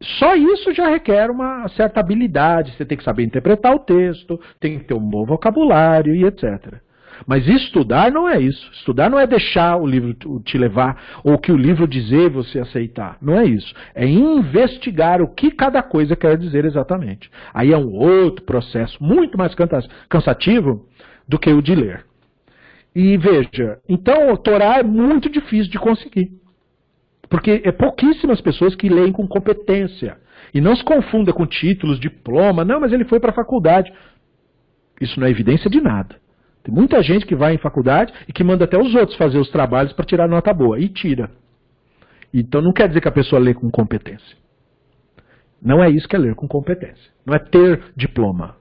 [0.01, 2.73] Só isso já requer uma certa habilidade.
[2.73, 6.81] Você tem que saber interpretar o texto, tem que ter um bom vocabulário e etc.
[7.27, 8.71] Mas estudar não é isso.
[8.73, 13.17] Estudar não é deixar o livro te levar, ou que o livro dizer você aceitar.
[13.23, 13.73] Não é isso.
[13.95, 17.31] É investigar o que cada coisa quer dizer exatamente.
[17.55, 19.55] Aí é um outro processo muito mais
[20.09, 20.87] cansativo
[21.27, 22.05] do que o de ler.
[22.95, 26.33] E veja, então o Torá é muito difícil de conseguir.
[27.29, 30.19] Porque é pouquíssimas pessoas que leem com competência.
[30.55, 32.65] E não se confunda com títulos, diploma.
[32.65, 33.93] Não, mas ele foi para a faculdade.
[35.01, 36.17] Isso não é evidência de nada.
[36.63, 39.51] Tem muita gente que vai em faculdade e que manda até os outros fazer os
[39.51, 40.79] trabalhos para tirar nota boa.
[40.79, 41.31] E tira.
[42.33, 44.37] Então não quer dizer que a pessoa lê com competência.
[45.63, 47.11] Não é isso que é ler com competência.
[47.25, 48.57] Não é ter diploma.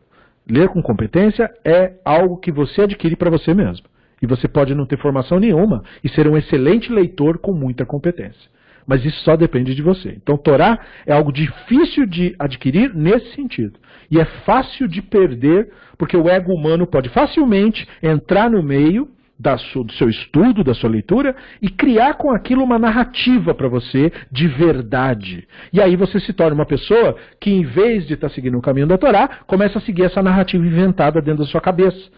[0.50, 3.88] Ler com competência é algo que você adquire para você mesmo.
[4.22, 8.50] E você pode não ter formação nenhuma e ser um excelente leitor com muita competência.
[8.86, 10.10] Mas isso só depende de você.
[10.10, 13.80] Então, Torá é algo difícil de adquirir nesse sentido.
[14.10, 19.10] E é fácil de perder, porque o ego humano pode facilmente entrar no meio
[19.58, 24.12] sua, do seu estudo, da sua leitura, e criar com aquilo uma narrativa para você
[24.32, 25.48] de verdade.
[25.74, 28.62] E aí você se torna uma pessoa que, em vez de estar tá seguindo o
[28.62, 32.10] caminho da Torá, começa a seguir essa narrativa inventada dentro da sua cabeça.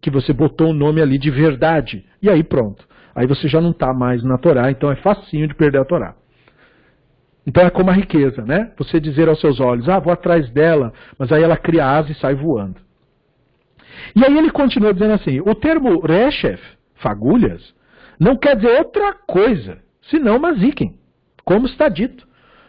[0.00, 2.04] Que você botou o um nome ali de verdade.
[2.20, 2.86] E aí pronto.
[3.14, 6.14] Aí você já não está mais na Torá, então é facinho de perder a Torá.
[7.46, 8.72] Então é como a riqueza, né?
[8.78, 12.14] Você dizer aos seus olhos, ah, vou atrás dela, mas aí ela cria asa e
[12.14, 12.76] sai voando.
[14.16, 16.60] E aí ele continua dizendo assim: o termo reshef,
[16.94, 17.74] fagulhas,
[18.18, 20.98] não quer dizer outra coisa, senão maziken,
[21.44, 22.26] como está dito.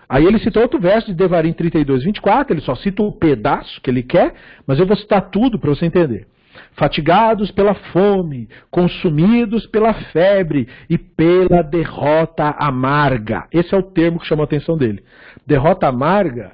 [0.08, 3.82] Aí ele cita outro verso de Devarim 32, 24, ele só cita o um pedaço
[3.82, 4.36] que ele quer,
[4.68, 6.28] mas eu vou citar tudo para você entender.
[6.74, 13.48] Fatigados pela fome, consumidos pela febre e pela derrota amarga.
[13.52, 15.04] Esse é o termo que chamou a atenção dele.
[15.46, 16.54] Derrota amarga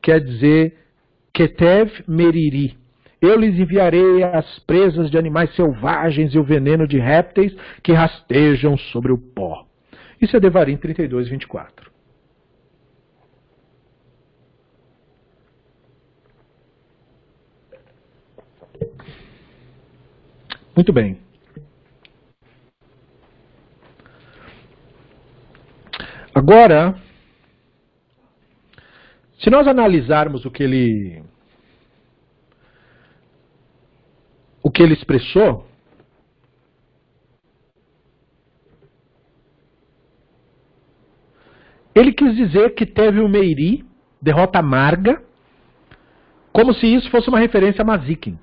[0.00, 0.76] quer dizer
[1.32, 2.76] Ketev Meriri,
[3.20, 8.76] eu lhes enviarei as presas de animais selvagens e o veneno de répteis que rastejam
[8.76, 9.66] sobre o pó.
[10.20, 11.87] Isso é Devarim 32, 24.
[20.78, 21.18] Muito bem.
[26.32, 26.94] Agora,
[29.40, 31.24] se nós analisarmos o que ele
[34.62, 35.66] o que ele expressou,
[41.92, 43.84] ele quis dizer que teve o Meiri,
[44.22, 45.20] derrota amarga,
[46.52, 48.38] como se isso fosse uma referência a Mazikin.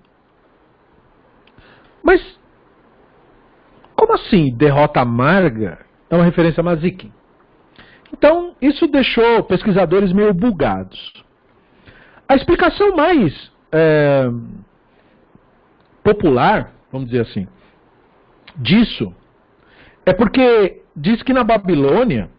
[2.06, 2.22] Mas,
[3.96, 7.12] como assim derrota amarga é uma referência a Mazikin?
[8.14, 11.12] Então, isso deixou pesquisadores meio bugados.
[12.30, 14.30] A explicação mais é,
[16.04, 17.48] popular, vamos dizer assim,
[18.56, 19.12] disso
[20.06, 22.30] é porque diz que na Babilônia,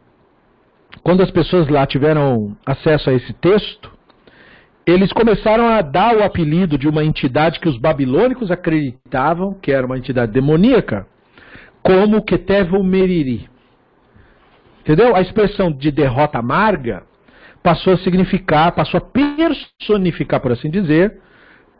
[1.02, 3.95] quando as pessoas lá tiveram acesso a esse texto,
[4.87, 9.84] eles começaram a dar o apelido de uma entidade que os babilônicos acreditavam que era
[9.84, 11.07] uma entidade demoníaca,
[11.82, 13.49] como Ketevo Meriri.
[14.80, 15.16] Entendeu?
[15.16, 17.03] A expressão de derrota amarga
[17.62, 21.18] passou a significar, passou a personificar, por assim dizer,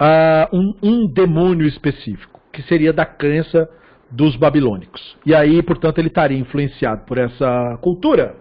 [0.01, 3.69] uh, um, um demônio específico, que seria da crença
[4.11, 5.17] dos babilônicos.
[5.25, 8.35] E aí, portanto, ele estaria influenciado por essa cultura.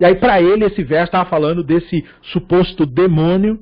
[0.00, 3.60] E aí, para ele, esse verso estava falando desse suposto demônio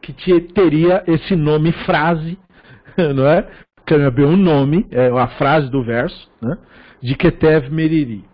[0.00, 2.38] que teria esse nome frase,
[3.14, 3.46] não é?
[3.84, 6.58] Que é um nome, é a frase do verso, né?
[7.00, 8.24] de Ketev Meriri,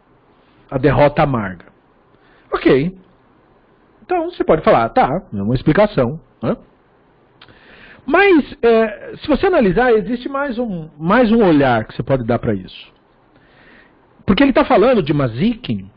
[0.71, 1.67] a derrota amarga.
[2.53, 2.97] Ok.
[4.03, 6.21] Então você pode falar, tá, é uma explicação.
[6.43, 6.57] Né?
[8.05, 12.39] Mas, é, se você analisar, existe mais um, mais um olhar que você pode dar
[12.39, 12.93] para isso.
[14.27, 15.91] Porque ele está falando de Mazikin,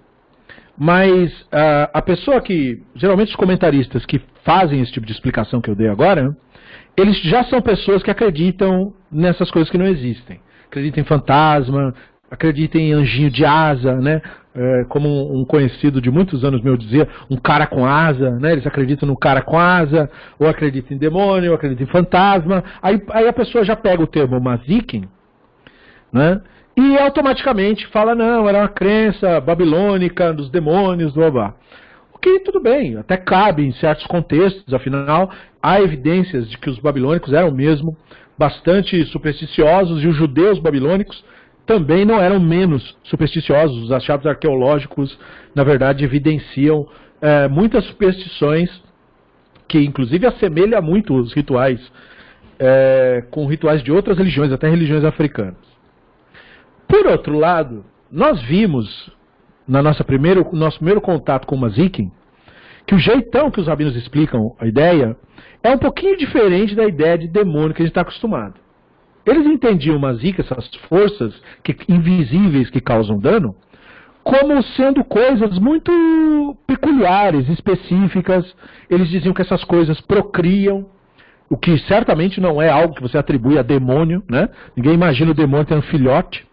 [0.77, 5.69] mas uh, a pessoa que, geralmente os comentaristas que fazem esse tipo de explicação que
[5.69, 6.35] eu dei agora,
[6.97, 10.39] eles já são pessoas que acreditam nessas coisas que não existem.
[10.67, 11.93] Acreditam em fantasma,
[12.29, 14.21] acreditam em anjinho de asa, né?
[14.55, 18.53] é, como um, conhecido de muitos anos meu dizia, um cara com asa, né?
[18.53, 20.09] Eles acreditam no cara com asa,
[20.39, 22.63] ou acreditam em demônio, ou acreditam em fantasma.
[22.81, 25.09] Aí, aí a pessoa já pega o termo mazikin,
[26.11, 26.41] né?
[26.77, 31.55] E automaticamente fala, não, era uma crença babilônica dos demônios, do blá.
[32.13, 37.31] Ok, tudo bem, até cabe em certos contextos, afinal, há evidências de que os babilônicos
[37.31, 37.95] eram mesmo
[38.37, 41.23] bastante supersticiosos e os judeus babilônicos
[41.65, 43.83] também não eram menos supersticiosos.
[43.83, 45.17] Os achados arqueológicos,
[45.53, 46.87] na verdade, evidenciam
[47.21, 48.69] é, muitas superstições
[49.67, 51.79] que, inclusive, assemelha muito os rituais
[52.59, 55.74] é, com rituais de outras religiões, até religiões africanas.
[56.87, 59.09] Por outro lado, nós vimos,
[59.67, 62.11] na nossa primeiro, nosso primeiro contato com o Mazikin,
[62.85, 65.17] que o jeitão que os rabinos explicam a ideia
[65.63, 68.55] é um pouquinho diferente da ideia de demônio que a gente está acostumado.
[69.25, 71.33] Eles entendiam Mazika, essas forças
[71.63, 73.55] que, invisíveis que causam dano,
[74.23, 78.55] como sendo coisas muito peculiares, específicas.
[78.89, 80.87] Eles diziam que essas coisas procriam,
[81.47, 84.49] o que certamente não é algo que você atribui a demônio, né?
[84.75, 86.45] Ninguém imagina o demônio tendo filhote.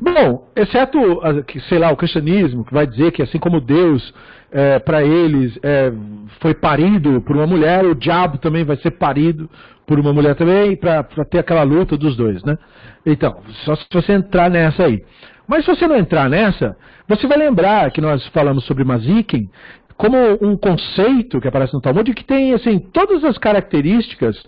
[0.00, 1.20] Bom, exceto,
[1.68, 4.12] sei lá, o cristianismo, que vai dizer que assim como Deus,
[4.50, 5.92] é, para eles, é,
[6.40, 9.48] foi parido por uma mulher, o diabo também vai ser parido
[9.86, 12.56] por uma mulher também, para ter aquela luta dos dois, né?
[13.04, 15.04] Então, só se você entrar nessa aí.
[15.46, 16.76] Mas se você não entrar nessa,
[17.08, 19.50] você vai lembrar que nós falamos sobre Mazikin
[19.96, 24.42] como um conceito que aparece no Talmud que tem assim, todas as características,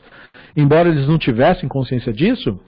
[0.57, 2.59] embora eles não tivessem consciência disso,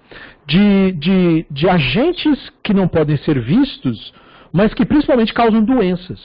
[0.46, 4.12] de, de, de agentes que não podem ser vistos,
[4.52, 6.20] mas que principalmente causam doenças.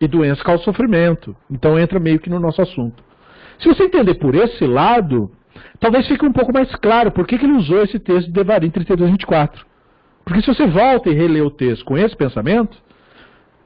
[0.00, 1.36] E doenças causam sofrimento.
[1.50, 3.02] Então entra meio que no nosso assunto.
[3.58, 5.30] Se você entender por esse lado,
[5.78, 8.70] talvez fique um pouco mais claro por que, que ele usou esse texto de Devarim
[8.70, 9.64] 32, 24.
[10.24, 12.76] Porque se você volta e relê o texto com esse pensamento,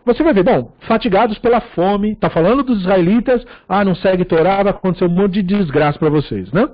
[0.07, 4.63] você vai ver, bom, fatigados pela fome, está falando dos israelitas, ah, não segue Torá,
[4.63, 6.69] vai acontecer um monte de desgraça para vocês, né?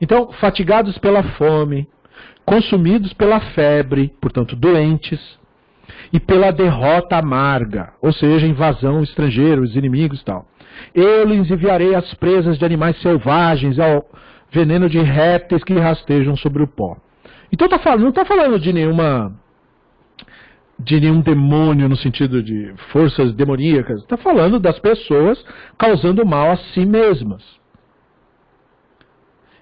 [0.00, 1.88] Então, fatigados pela fome,
[2.44, 5.20] consumidos pela febre, portanto, doentes,
[6.12, 10.46] e pela derrota amarga, ou seja, invasão estrangeira, os inimigos e tal.
[10.94, 14.08] Eu lhes enviarei as presas de animais selvagens, ao
[14.52, 16.96] veneno de répteis que rastejam sobre o pó.
[17.52, 19.32] Então tá falando, não está falando de nenhuma
[20.78, 25.44] de nenhum demônio no sentido de forças demoníacas, está falando das pessoas
[25.76, 27.42] causando mal a si mesmas.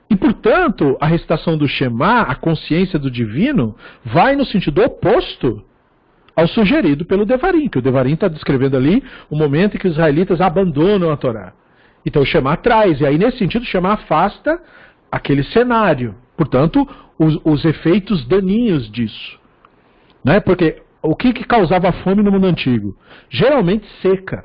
[0.08, 5.64] E, portanto, a recitação do Shema, a consciência do divino, vai no sentido oposto
[6.36, 9.94] ao sugerido pelo Devarim, que o Devarim está descrevendo ali o momento em que os
[9.94, 11.54] israelitas abandonam a Torá.
[12.04, 14.60] Então o Shema traz, e aí nesse sentido o Shema afasta
[15.10, 16.14] aquele cenário.
[16.36, 16.86] Portanto,
[17.18, 19.40] os, os efeitos daninhos disso.
[20.22, 20.38] Né?
[20.38, 22.96] Porque o que, que causava fome no mundo antigo?
[23.30, 24.44] Geralmente seca.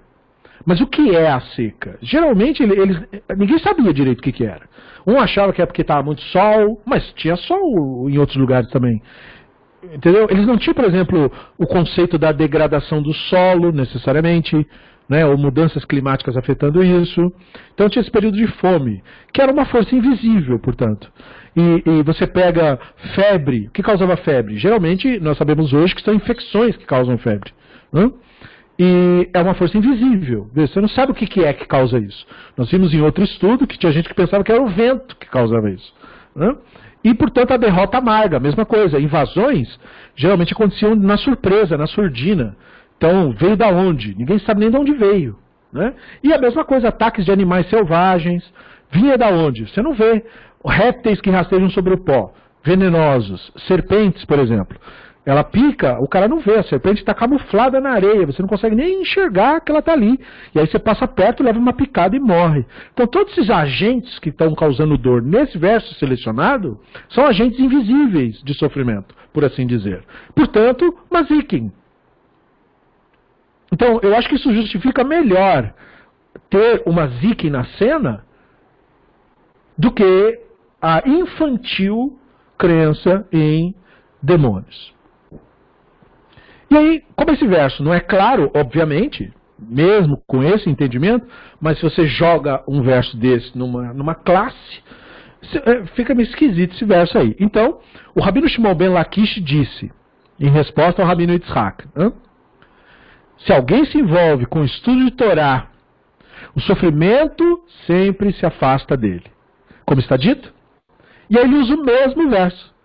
[0.66, 1.98] Mas o que é a seca?
[2.02, 3.02] Geralmente eles,
[3.36, 4.70] ninguém sabia direito o que, que era.
[5.06, 9.02] Um achava que é porque estava muito sol, mas tinha sol em outros lugares também.
[9.84, 10.28] Entendeu?
[10.30, 14.68] Eles não tinham, por exemplo, o conceito da degradação do solo, necessariamente
[15.10, 17.34] né, ou mudanças climáticas afetando isso.
[17.74, 19.04] Então tinha esse período de fome,
[19.34, 21.12] que era uma força invisível, portanto.
[21.56, 22.80] E, e, você pega
[23.14, 24.58] febre, o que causava febre?
[24.58, 27.52] Geralmente nós sabemos hoje que são infecções que causam febre.
[27.92, 28.10] Né?
[28.80, 30.50] E é uma força invisível.
[30.56, 32.26] Você não sabe o que é que causa isso.
[32.58, 35.28] Nós vimos em outro estudo que tinha gente que pensava que era o vento que
[35.28, 35.94] causava isso.
[36.36, 36.56] Né?
[37.04, 39.00] E, portanto, a derrota amarga, a mesma coisa.
[39.00, 39.80] Invasões
[40.16, 42.56] geralmente aconteciam na surpresa, na surdina.
[42.98, 44.16] Então, veio da onde?
[44.16, 45.38] Ninguém sabe nem de onde veio.
[45.72, 45.94] Né?
[46.24, 48.52] E a mesma coisa, ataques de animais selvagens.
[48.90, 49.68] Vinha da onde?
[49.68, 50.24] Você não vê.
[50.66, 52.34] Répteis que rastejam sobre o pó,
[52.64, 53.52] venenosos.
[53.68, 54.78] Serpentes, por exemplo.
[55.24, 58.76] Ela pica, o cara não vê, a serpente está camuflada na areia, você não consegue
[58.76, 60.20] nem enxergar que ela está ali.
[60.54, 62.66] E aí você passa perto, leva uma picada e morre.
[62.92, 68.56] Então todos esses agentes que estão causando dor nesse verso selecionado são agentes invisíveis de
[68.56, 70.04] sofrimento, por assim dizer.
[70.34, 71.72] Portanto, Mazikin,
[73.72, 75.74] então, eu acho que isso justifica melhor
[76.50, 78.26] ter uma Ziki na cena
[79.78, 80.40] do que
[80.82, 82.18] a infantil
[82.58, 83.76] crença em
[84.22, 84.94] demônios.
[86.70, 91.28] E aí, como esse verso não é claro, obviamente, mesmo com esse entendimento,
[91.60, 94.82] mas se você joga um verso desse numa, numa classe,
[95.66, 97.36] é, fica meio esquisito esse verso aí.
[97.40, 97.80] Então,
[98.16, 99.92] o Rabino Shimon Ben Lakish disse,
[100.40, 101.88] em resposta ao Rabino Yitzhak?
[103.40, 105.68] Se alguém se envolve com o estudo de Torá,
[106.56, 109.26] o sofrimento sempre se afasta dele.
[109.86, 110.54] Como está dito?
[111.32, 112.76] E aí ele usa o mesmo verso.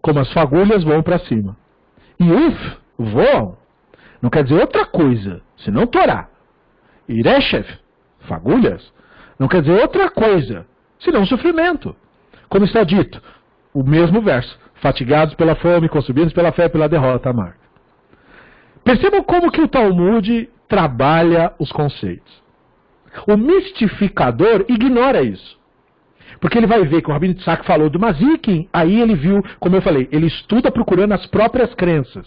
[0.00, 1.56] Como as fagulhas voam para cima.
[2.20, 3.58] E uf, voam.
[4.22, 6.28] Não quer dizer outra coisa, senão Torá.
[7.08, 7.66] Ireshev,
[8.20, 8.92] fagulhas,
[9.36, 10.66] não quer dizer outra coisa,
[11.00, 11.96] senão sofrimento.
[12.48, 13.20] Como está dito,
[13.74, 14.56] o mesmo verso.
[14.76, 17.58] Fatigados pela fome, consumidos pela fé, pela derrota amarga.
[18.84, 22.42] Percebam como que o Talmud trabalha os conceitos.
[23.26, 25.59] O mistificador ignora isso.
[26.40, 29.76] Porque ele vai ver que o Rabino Tzak falou do Mazikin, aí ele viu, como
[29.76, 32.26] eu falei, ele estuda procurando as próprias crenças.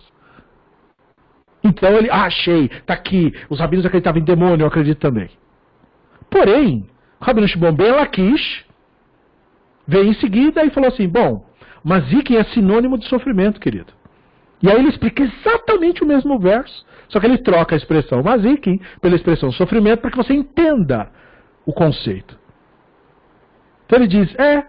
[1.63, 5.29] Então ele, ah, achei, tá aqui, os rabinos acreditavam em demônio, eu acredito também.
[6.29, 6.87] Porém,
[7.19, 8.65] o Rabino Shimon Ben Lakish
[9.87, 11.45] veio em seguida e falou assim, bom,
[11.83, 13.93] Mazikin é sinônimo de sofrimento, querido.
[14.61, 18.79] E aí ele explica exatamente o mesmo verso, só que ele troca a expressão mazikin
[19.01, 21.11] pela expressão sofrimento para que você entenda
[21.65, 22.39] o conceito.
[23.93, 24.65] Então ele diz, é,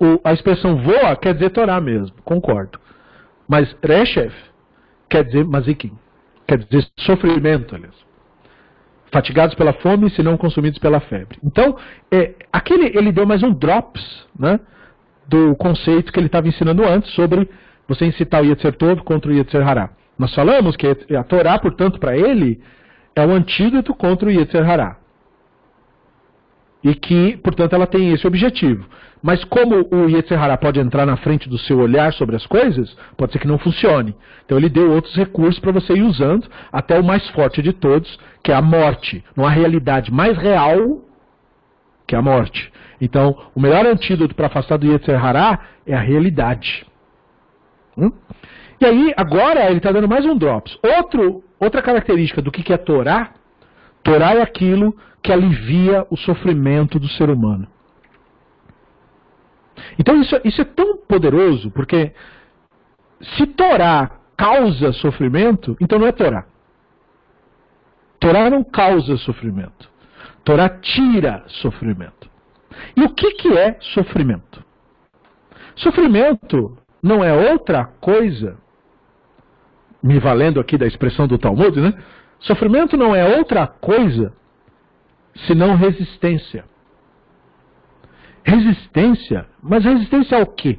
[0.00, 2.80] o, a expressão voa quer dizer Torá mesmo, concordo.
[3.46, 4.32] Mas Reshev
[5.06, 5.92] quer dizer mazikim,
[6.46, 7.94] quer dizer sofrimento, aliás.
[9.12, 11.38] Fatigados pela fome, se não consumidos pela febre.
[11.44, 11.76] Então,
[12.10, 14.58] é, aquele, ele deu mais um drops né,
[15.28, 17.46] do conceito que ele estava ensinando antes sobre
[17.86, 19.90] você incitar o Yetzer Tov contra o Yetzer Hará.
[20.18, 22.58] Nós falamos que a Torá, portanto, para ele,
[23.14, 24.96] é o antídoto contra o Yetzer Hará.
[26.82, 28.86] E que, portanto, ela tem esse objetivo.
[29.22, 32.96] Mas como o Yetzer Hará pode entrar na frente do seu olhar sobre as coisas,
[33.16, 34.14] pode ser que não funcione.
[34.44, 38.18] Então ele deu outros recursos para você ir usando, até o mais forte de todos,
[38.42, 39.24] que é a morte.
[39.34, 41.02] Numa realidade mais real
[42.06, 42.72] que a morte.
[43.00, 46.86] Então, o melhor antídoto para afastar do Yetzer Hará é a realidade.
[47.98, 48.12] Hum?
[48.80, 50.78] E aí, agora, ele está dando mais um drops.
[50.82, 53.32] Outro, outra característica do que, que é Torá,
[54.06, 57.66] Torá é aquilo que alivia o sofrimento do ser humano.
[59.98, 62.12] Então isso, isso é tão poderoso, porque
[63.20, 66.46] se Torá causa sofrimento, então não é Torá.
[68.20, 69.90] Torá não causa sofrimento.
[70.44, 72.30] Torá tira sofrimento.
[72.96, 74.64] E o que, que é sofrimento?
[75.74, 78.56] Sofrimento não é outra coisa,
[80.00, 81.92] me valendo aqui da expressão do Talmud, né?
[82.38, 84.32] Sofrimento não é outra coisa
[85.46, 86.64] senão resistência.
[88.44, 90.78] Resistência, mas resistência ao quê?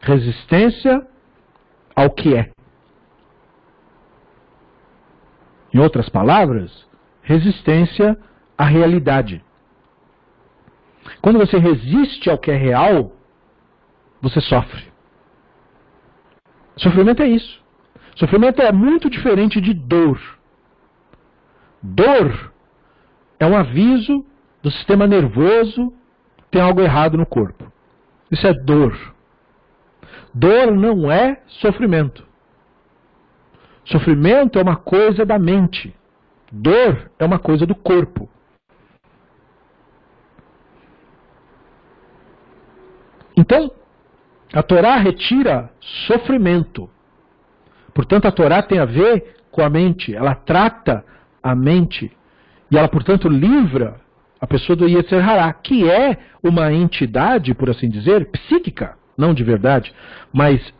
[0.00, 1.06] Resistência
[1.94, 2.50] ao que é.
[5.72, 6.86] Em outras palavras,
[7.22, 8.18] resistência
[8.58, 9.42] à realidade.
[11.20, 13.12] Quando você resiste ao que é real,
[14.20, 14.92] você sofre.
[16.76, 17.61] Sofrimento é isso.
[18.14, 20.20] Sofrimento é muito diferente de dor.
[21.82, 22.52] Dor
[23.38, 24.24] é um aviso
[24.62, 25.92] do sistema nervoso
[26.50, 27.72] tem algo errado no corpo.
[28.30, 28.96] Isso é dor.
[30.32, 32.26] Dor não é sofrimento.
[33.84, 35.94] Sofrimento é uma coisa da mente.
[36.52, 38.28] Dor é uma coisa do corpo.
[43.34, 43.72] Então,
[44.52, 46.88] a Torá retira sofrimento.
[47.94, 51.04] Portanto, a Torá tem a ver com a mente, ela trata
[51.42, 52.10] a mente
[52.70, 53.96] e ela, portanto, livra
[54.40, 59.44] a pessoa do Yetzer Hará, que é uma entidade, por assim dizer, psíquica, não de
[59.44, 59.94] verdade,
[60.32, 60.72] mas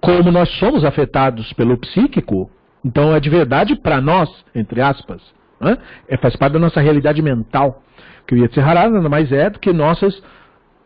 [0.00, 2.50] como nós somos afetados pelo psíquico,
[2.84, 5.20] então é de verdade para nós, entre aspas.
[6.08, 7.82] É, faz parte da nossa realidade mental.
[8.26, 10.22] Que o Yetzer Hará nada mais é do que nossas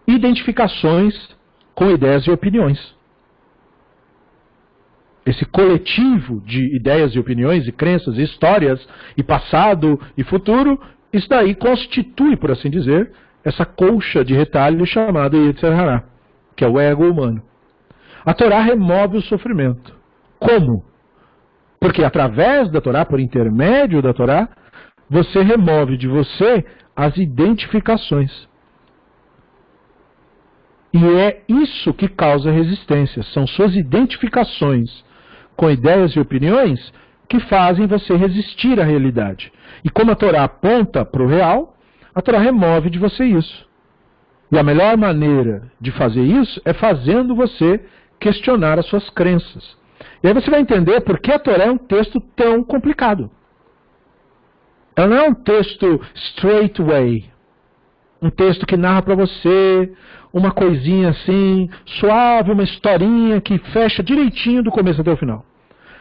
[0.08, 1.14] identificações
[1.74, 2.93] com ideias e opiniões
[5.26, 10.80] esse coletivo de ideias e opiniões e crenças e histórias e passado e futuro,
[11.12, 13.12] isso daí constitui, por assim dizer,
[13.42, 16.04] essa colcha de retalho chamada Yetzer Hará,
[16.56, 17.42] que é o ego humano.
[18.24, 19.94] A Torá remove o sofrimento.
[20.38, 20.84] Como?
[21.78, 24.48] Porque através da Torá, por intermédio da Torá,
[25.08, 26.64] você remove de você
[26.96, 28.48] as identificações.
[30.92, 35.03] E é isso que causa resistência, são suas identificações
[35.56, 36.92] com ideias e opiniões
[37.28, 39.52] que fazem você resistir à realidade.
[39.84, 41.76] E como a Torá aponta para o real,
[42.14, 43.66] a Torá remove de você isso.
[44.50, 47.84] E a melhor maneira de fazer isso é fazendo você
[48.20, 49.76] questionar as suas crenças.
[50.22, 53.30] E aí você vai entender por que a Torá é um texto tão complicado.
[54.96, 57.24] Ela não é um texto straightway,
[58.20, 59.92] um texto que narra para você
[60.32, 65.44] uma coisinha assim, suave, uma historinha que fecha direitinho do começo até o final.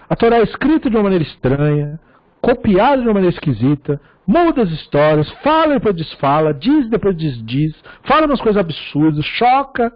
[0.10, 2.00] A Torá é escrita de uma maneira estranha,
[2.42, 7.16] copiada de uma maneira esquisita, muda as histórias, fala e depois desfala, diz e depois
[7.16, 9.94] desdiz, fala umas coisas absurdas, choca,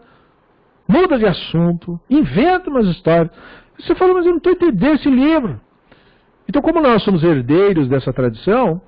[0.87, 3.31] muda de assunto, inventa umas histórias.
[3.79, 5.59] Você fala, mas eu não estou entendendo esse livro.
[6.47, 8.81] Então, como nós somos herdeiros dessa tradição,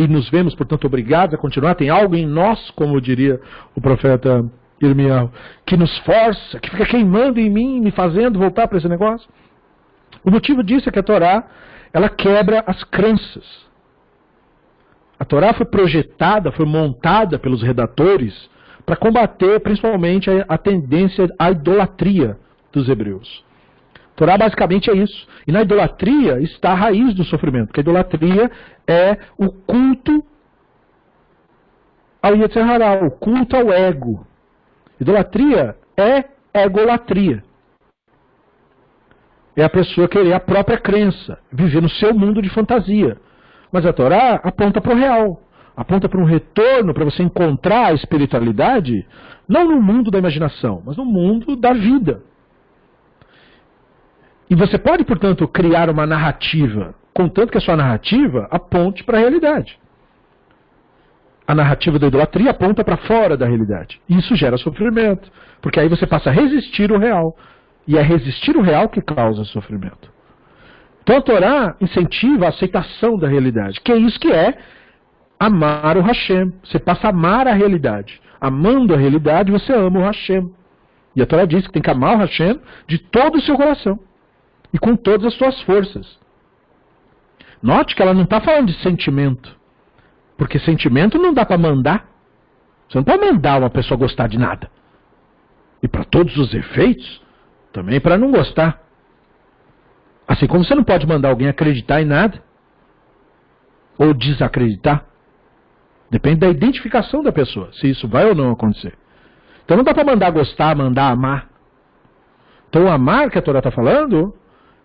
[0.00, 3.38] e nos vemos, portanto, obrigados a continuar, tem algo em nós, como diria
[3.74, 4.42] o profeta
[4.80, 5.30] Irmião,
[5.66, 9.28] que nos força, que fica queimando em mim, me fazendo voltar para esse negócio.
[10.24, 11.44] O motivo disso é que a Torá,
[11.92, 13.44] ela quebra as crenças.
[15.18, 18.48] A Torá foi projetada, foi montada pelos redatores
[18.86, 22.38] para combater principalmente a, a tendência à idolatria
[22.72, 23.44] dos hebreus.
[24.16, 25.26] Torá basicamente é isso.
[25.46, 28.50] E na idolatria está a raiz do sofrimento, porque a idolatria
[28.86, 30.24] é o culto
[32.22, 34.26] ao Yetzer Hará, o culto ao ego.
[35.00, 37.42] Idolatria é egolatria.
[39.56, 43.16] É a pessoa querer a própria crença, viver no seu mundo de fantasia.
[43.72, 45.42] Mas a Torá aponta para o real,
[45.76, 49.06] aponta para um retorno para você encontrar a espiritualidade,
[49.48, 52.22] não no mundo da imaginação, mas no mundo da vida.
[54.50, 59.20] E você pode, portanto, criar uma narrativa, contanto que a sua narrativa aponte para a
[59.20, 59.78] realidade.
[61.46, 64.00] A narrativa da idolatria aponta para fora da realidade.
[64.08, 65.30] Isso gera sofrimento,
[65.62, 67.36] porque aí você passa a resistir o real.
[67.86, 70.12] E é resistir o real que causa sofrimento.
[71.02, 74.58] Então a Torá incentiva a aceitação da realidade, que é isso que é
[75.38, 76.52] amar o Hashem.
[76.64, 78.20] Você passa a amar a realidade.
[78.40, 80.52] Amando a realidade, você ama o Hashem.
[81.14, 83.98] E a Torá diz que tem que amar o Hashem de todo o seu coração
[84.72, 86.18] e com todas as suas forças.
[87.62, 89.54] Note que ela não está falando de sentimento.
[90.36, 92.08] Porque sentimento não dá para mandar.
[92.88, 94.70] Você não pode mandar uma pessoa gostar de nada.
[95.82, 97.22] E para todos os efeitos,
[97.72, 98.82] também para não gostar.
[100.26, 102.42] Assim como você não pode mandar alguém acreditar em nada.
[103.98, 105.04] Ou desacreditar.
[106.10, 108.96] Depende da identificação da pessoa, se isso vai ou não acontecer.
[109.64, 111.48] Então não dá para mandar gostar, mandar amar.
[112.68, 114.34] Então amar que a Torá está falando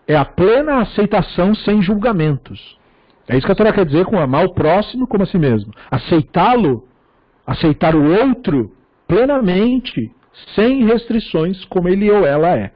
[0.07, 2.77] é a plena aceitação sem julgamentos.
[3.27, 5.73] É isso que a Torá quer dizer com amar o próximo como a si mesmo.
[5.89, 6.87] Aceitá-lo,
[7.45, 8.71] aceitar o outro
[9.07, 10.11] plenamente,
[10.53, 12.71] sem restrições, como ele ou ela é.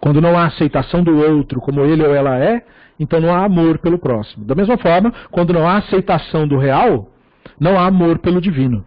[0.00, 2.64] Quando não há aceitação do outro como ele ou ela é,
[3.00, 4.44] então não há amor pelo próximo.
[4.44, 7.10] Da mesma forma, quando não há aceitação do real,
[7.58, 8.84] não há amor pelo divino.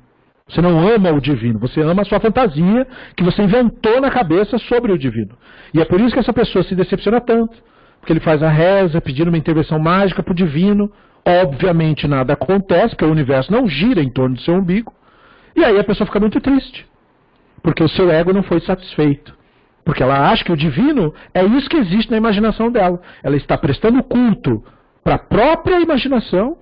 [0.47, 4.57] Você não ama o divino, você ama a sua fantasia que você inventou na cabeça
[4.57, 5.37] sobre o divino.
[5.73, 7.57] E é por isso que essa pessoa se decepciona tanto.
[7.99, 10.89] Porque ele faz a reza pedindo uma intervenção mágica para o divino.
[11.25, 14.93] Obviamente nada acontece, porque o universo não gira em torno do seu umbigo.
[15.55, 16.87] E aí a pessoa fica muito triste.
[17.61, 19.35] Porque o seu ego não foi satisfeito.
[19.83, 23.01] Porque ela acha que o divino é isso que existe na imaginação dela.
[23.21, 24.63] Ela está prestando culto
[25.03, 26.57] para a própria imaginação,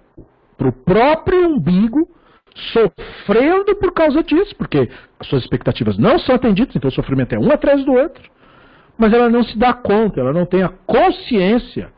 [0.58, 2.08] para o próprio umbigo,
[2.56, 4.90] sofrendo por causa disso, porque
[5.20, 8.24] as suas expectativas não são atendidas, então o sofrimento é um atrás do outro.
[8.98, 11.90] Mas ela não se dá conta, ela não tem a consciência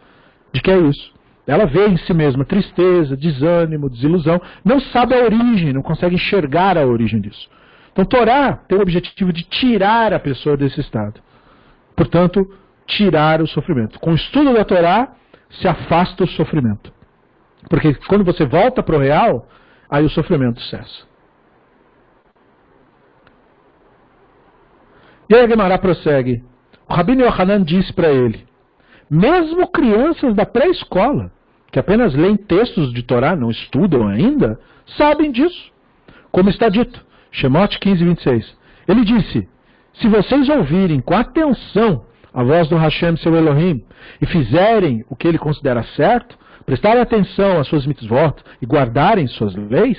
[0.51, 1.15] de que é isso.
[1.45, 6.77] Ela vê em si mesma tristeza, desânimo, desilusão, não sabe a origem, não consegue enxergar
[6.77, 7.49] a origem disso.
[7.93, 11.21] Então, Torá tem o objetivo de tirar a pessoa desse estado.
[11.95, 12.51] Portanto,
[12.85, 13.99] tirar o sofrimento.
[13.99, 15.13] Com o estudo da Torá,
[15.49, 16.91] se afasta o sofrimento.
[17.69, 19.47] Porque quando você volta para o real,
[19.89, 21.05] aí o sofrimento cessa.
[25.29, 26.43] E aí Gemara prossegue.
[26.87, 28.47] O Rabino Yohanan disse para ele:
[29.09, 31.31] mesmo crianças da pré-escola,
[31.71, 34.59] que apenas leem textos de Torá, não estudam ainda,
[34.97, 35.71] sabem disso.
[36.29, 38.57] Como está dito, Shemot 15, 26.
[38.87, 39.47] Ele disse:
[39.93, 43.83] Se vocês ouvirem com atenção a voz do Hashem, seu Elohim,
[44.21, 46.37] e fizerem o que ele considera certo,
[46.67, 49.97] prestarem atenção às suas mitzvot e guardarem suas leis,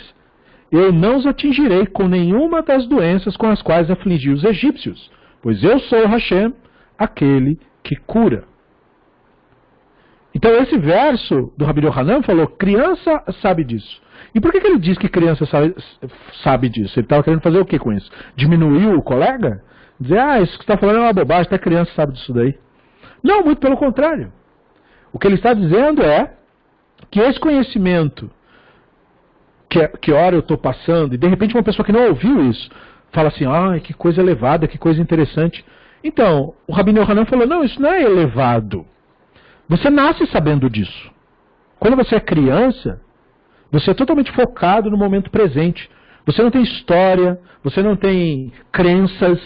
[0.70, 5.10] eu não os atingirei com nenhuma das doenças com as quais afligi os egípcios,
[5.40, 6.52] pois eu sou Hashem,
[6.98, 8.44] aquele que cura.
[10.34, 14.02] Então esse verso do Rabi Hanan falou, criança sabe disso.
[14.34, 15.74] E por que, que ele diz que criança sabe,
[16.44, 16.98] sabe disso?
[16.98, 18.10] Ele estava querendo fazer o que com isso?
[18.36, 19.64] Diminuir o colega?
[19.98, 22.58] Dizer, ah, isso que está falando é uma bobagem, até criança sabe disso daí.
[23.22, 24.30] Não, muito pelo contrário.
[25.14, 26.34] O que ele está dizendo é
[27.10, 28.30] que esse conhecimento
[29.68, 32.70] que, que hora eu estou passando, e de repente uma pessoa que não ouviu isso,
[33.12, 35.64] fala assim, ah, que coisa elevada, que coisa interessante.
[36.02, 38.86] Então, o Rabino Hanan falou: não, isso não é elevado.
[39.68, 41.10] Você nasce sabendo disso.
[41.78, 43.00] Quando você é criança,
[43.70, 45.90] você é totalmente focado no momento presente.
[46.24, 49.40] Você não tem história, você não tem crenças,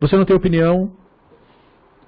[0.00, 0.92] você não tem opinião.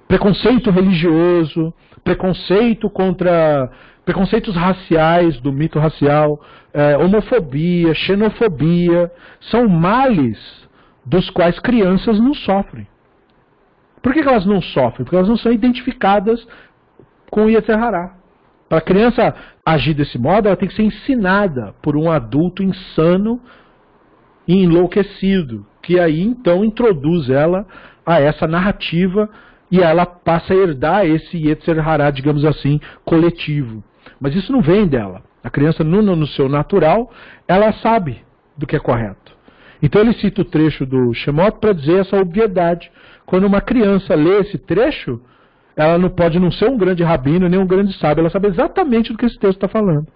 [0.07, 3.71] Preconceito religioso, preconceito contra.
[4.11, 6.41] Preconceitos raciais, do mito racial,
[6.73, 9.09] é, homofobia, xenofobia,
[9.39, 10.37] são males
[11.05, 12.85] dos quais crianças não sofrem.
[14.01, 15.05] Por que, que elas não sofrem?
[15.05, 16.45] Porque elas não são identificadas
[17.29, 18.15] com o Yetzirah.
[18.67, 19.33] Para a criança
[19.65, 23.39] agir desse modo, ela tem que ser ensinada por um adulto insano
[24.45, 27.65] e enlouquecido, que aí então introduz ela
[28.05, 29.29] a essa narrativa
[29.71, 33.81] e ela passa a herdar esse Yetzirah, digamos assim, coletivo.
[34.21, 35.23] Mas isso não vem dela.
[35.43, 37.11] A criança, no, no seu natural,
[37.47, 38.23] ela sabe
[38.55, 39.35] do que é correto.
[39.81, 42.91] Então ele cita o trecho do Shemot para dizer essa obviedade.
[43.25, 45.19] Quando uma criança lê esse trecho,
[45.75, 49.11] ela não pode não ser um grande rabino nem um grande sábio, ela sabe exatamente
[49.11, 50.07] do que esse texto está falando.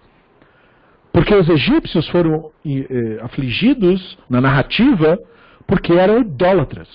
[1.12, 5.18] Porque os egípcios foram eh, afligidos na narrativa
[5.66, 6.88] porque eram idólatras.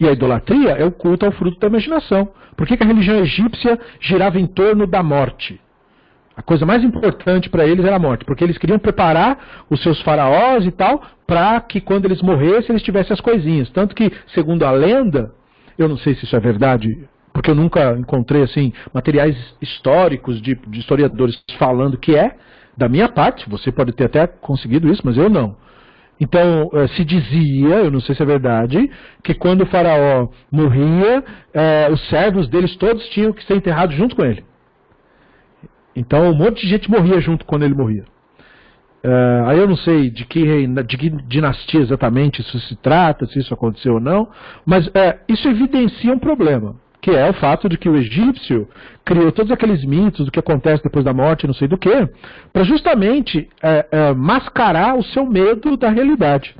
[0.00, 2.28] E a idolatria é o culto ao fruto da imaginação.
[2.56, 5.60] Por que, que a religião egípcia girava em torno da morte?
[6.36, 10.00] A coisa mais importante para eles era a morte, porque eles queriam preparar os seus
[10.00, 13.70] faraós e tal, para que quando eles morressem eles tivessem as coisinhas.
[13.70, 15.32] Tanto que, segundo a lenda,
[15.76, 20.54] Eu não sei se isso é verdade, porque eu nunca encontrei assim materiais históricos de,
[20.54, 22.36] de historiadores falando que é.
[22.76, 25.56] Da minha parte, você pode ter até conseguido isso, mas eu não.
[26.20, 28.90] Então, eh, se dizia, eu não sei se é verdade,
[29.22, 34.14] que quando o faraó morria, eh, os servos deles todos tinham que ser enterrados junto
[34.14, 34.44] com ele.
[35.94, 38.04] Então, um monte de gente morria junto quando ele morria.
[39.04, 43.26] Uh, aí eu não sei de que, reina, de que dinastia exatamente isso se trata,
[43.26, 44.30] se isso aconteceu ou não,
[44.64, 44.92] mas uh,
[45.28, 48.66] isso evidencia um problema, que é o fato de que o egípcio
[49.04, 52.08] criou todos aqueles mitos do que acontece depois da morte, não sei do que,
[52.50, 56.56] para justamente uh, mascarar o seu medo da realidade.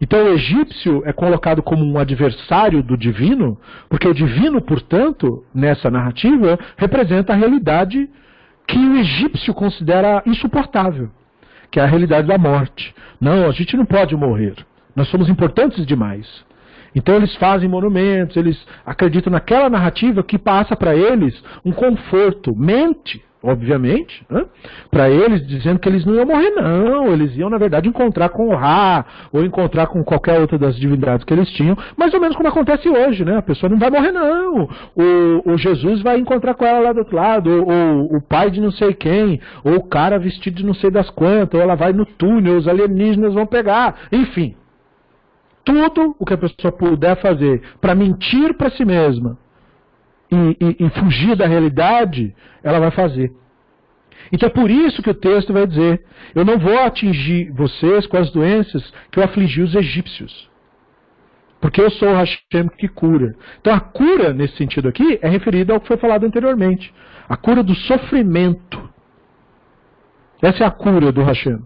[0.00, 3.56] Então o egípcio é colocado como um adversário do divino,
[3.88, 8.10] porque o divino, portanto, nessa narrativa, representa a realidade
[8.66, 11.10] que o egípcio considera insuportável
[11.70, 12.92] que é a realidade da morte.
[13.20, 14.56] Não, a gente não pode morrer.
[14.96, 16.26] Nós somos importantes demais.
[16.94, 22.54] Então eles fazem monumentos, eles acreditam naquela narrativa que passa para eles um conforto.
[22.56, 24.44] Mente obviamente, né?
[24.90, 27.12] para eles, dizendo que eles não iam morrer, não.
[27.12, 31.24] Eles iam, na verdade, encontrar com o Ra, ou encontrar com qualquer outra das divindades
[31.24, 33.38] que eles tinham, mais ou menos como acontece hoje, né?
[33.38, 34.68] A pessoa não vai morrer, não.
[34.94, 38.50] O, o Jesus vai encontrar com ela lá do outro lado, ou, ou, o pai
[38.50, 41.74] de não sei quem, ou o cara vestido de não sei das quantas, ou ela
[41.74, 44.54] vai no túnel, os alienígenas vão pegar, enfim.
[45.70, 49.38] Tudo o que a pessoa puder fazer para mentir para si mesma,
[50.30, 53.32] e, e, e fugir da realidade, ela vai fazer.
[54.32, 56.04] Então é por isso que o texto vai dizer:
[56.34, 60.48] Eu não vou atingir vocês com as doenças que eu afligi os egípcios.
[61.60, 63.36] Porque eu sou o Hashem que cura.
[63.60, 66.92] Então a cura, nesse sentido aqui, é referida ao que foi falado anteriormente:
[67.28, 68.88] a cura do sofrimento.
[70.42, 71.60] Essa é a cura do Hashem.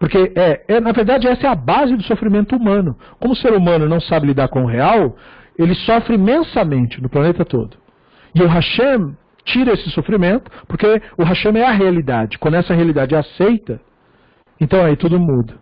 [0.00, 2.96] Porque, é, é, na verdade, essa é a base do sofrimento humano.
[3.20, 5.14] Como o ser humano não sabe lidar com o real,
[5.58, 7.76] ele sofre imensamente no planeta todo.
[8.34, 10.86] E o Hashem tira esse sofrimento, porque
[11.18, 12.38] o Hashem é a realidade.
[12.38, 13.78] Quando essa realidade é aceita,
[14.58, 15.54] então aí tudo muda.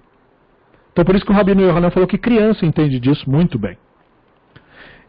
[0.93, 3.77] Então por isso que o Rabino Yohanan falou que criança entende disso muito bem.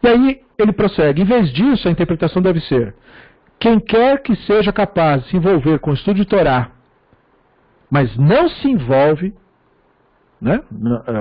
[0.01, 1.21] E aí ele prossegue.
[1.21, 2.95] Em vez disso, a interpretação deve ser:
[3.59, 6.71] quem quer que seja capaz de se envolver com o estudo de Torá,
[7.89, 9.33] mas não se envolve,
[10.41, 10.61] né?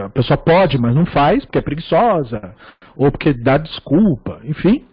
[0.05, 2.55] a pessoa pode, mas não faz, porque é preguiçosa,
[2.97, 4.85] ou porque dá desculpa, enfim.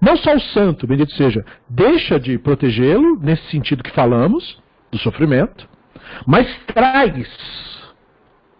[0.00, 5.68] Não só o santo, bendito seja, deixa de protegê-lo, nesse sentido que falamos, do sofrimento,
[6.26, 7.26] mas traz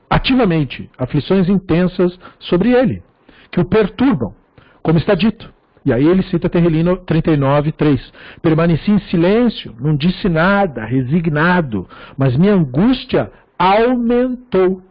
[0.08, 3.02] ativamente aflições intensas sobre ele,
[3.50, 4.34] que o perturbam,
[4.82, 5.52] como está dito.
[5.84, 8.12] E aí ele cita Terrelino 39, 3.
[8.40, 14.82] Permaneci em silêncio, não disse nada, resignado, mas minha angústia aumentou.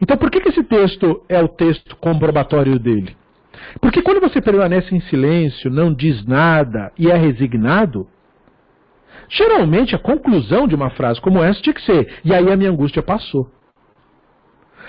[0.00, 3.16] Então por que, que esse texto é o texto comprobatório dele?
[3.80, 8.06] Porque quando você permanece em silêncio, não diz nada e é resignado,
[9.28, 12.70] geralmente a conclusão de uma frase como essa tinha que ser: e aí a minha
[12.70, 13.50] angústia passou.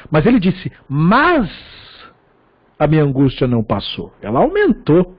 [0.10, 1.50] Mas ele disse: mas
[2.78, 5.16] a minha angústia não passou, ela aumentou.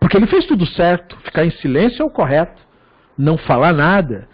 [0.00, 2.60] Porque ele fez tudo certo, ficar em silêncio é o correto,
[3.16, 4.28] não falar nada,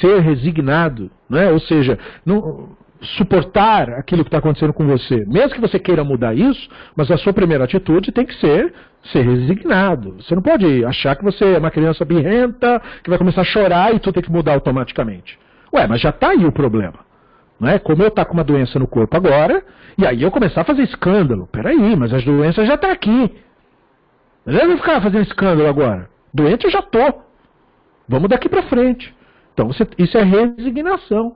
[0.00, 1.50] ser resignado, não é?
[1.50, 6.34] ou seja, não, suportar aquilo que está acontecendo com você, mesmo que você queira mudar
[6.34, 8.74] isso, mas a sua primeira atitude tem que ser
[9.12, 10.16] ser resignado.
[10.20, 13.94] Você não pode achar que você é uma criança birrenta, que vai começar a chorar
[13.94, 15.38] e tudo tem que mudar automaticamente.
[15.72, 17.07] Ué, mas já está aí o problema.
[17.58, 17.78] Não é?
[17.78, 19.64] Como eu tá com uma doença no corpo agora,
[19.96, 21.48] e aí eu começar a fazer escândalo.
[21.50, 23.34] Peraí, mas as doenças já estão tá aqui.
[24.46, 26.08] Mas eu vou ficar fazendo escândalo agora.
[26.32, 27.24] Doente eu já estou.
[28.08, 29.14] Vamos daqui para frente.
[29.52, 31.34] Então você, isso é resignação.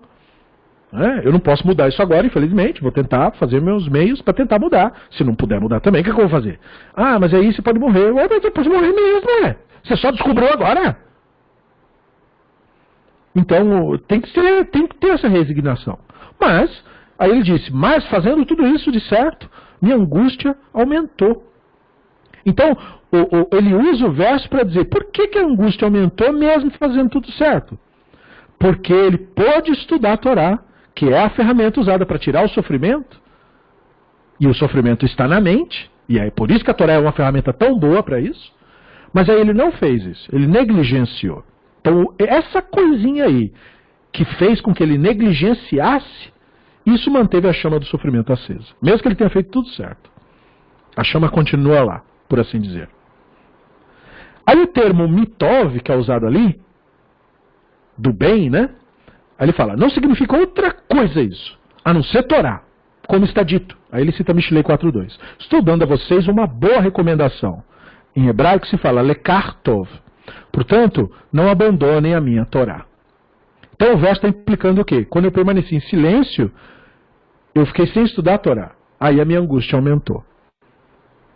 [0.94, 2.82] É, eu não posso mudar isso agora, infelizmente.
[2.82, 4.92] Vou tentar fazer meus meios para tentar mudar.
[5.10, 6.60] Se não puder mudar também, o que, é que, eu vou fazer?
[6.94, 8.12] Ah, mas aí você pode morrer.
[8.12, 9.56] Ué, mas você pode morrer mesmo, né?
[9.82, 10.96] Você só descobriu agora.
[13.34, 15.98] Então, tem que, ser, tem que ter essa resignação.
[16.38, 16.84] Mas,
[17.18, 19.48] aí ele disse, mas fazendo tudo isso de certo,
[19.80, 21.50] minha angústia aumentou.
[22.44, 22.76] Então,
[23.52, 27.30] ele usa o verso para dizer, por que, que a angústia aumentou mesmo fazendo tudo
[27.32, 27.78] certo?
[28.58, 30.58] Porque ele pôde estudar a Torá
[30.94, 33.20] que é a ferramenta usada para tirar o sofrimento,
[34.38, 37.12] e o sofrimento está na mente, e é por isso que a Torá é uma
[37.12, 38.52] ferramenta tão boa para isso,
[39.12, 41.44] mas aí ele não fez isso, ele negligenciou.
[41.82, 43.52] Então, essa coisinha aí,
[44.12, 46.32] que fez com que ele negligenciasse,
[46.86, 48.68] isso manteve a chama do sofrimento acesa.
[48.80, 50.10] Mesmo que ele tenha feito tudo certo.
[50.96, 52.88] A chama continua lá, por assim dizer.
[54.46, 56.60] Aí o termo mitov, que é usado ali,
[57.98, 58.70] do bem, né?
[59.38, 62.62] Aí ele fala, não significa outra coisa isso, a não ser Torá.
[63.08, 63.76] como está dito.
[63.90, 65.18] Aí ele cita Mishlei 4.2.
[65.38, 67.62] Estou dando a vocês uma boa recomendação.
[68.14, 69.88] Em hebraico se fala lekartov.
[70.50, 72.84] Portanto, não abandonem a minha Torá.
[73.74, 75.04] Então o verso está implicando o quê?
[75.04, 76.52] Quando eu permaneci em silêncio,
[77.54, 78.72] eu fiquei sem estudar a Torá.
[79.00, 80.24] Aí a minha angústia aumentou.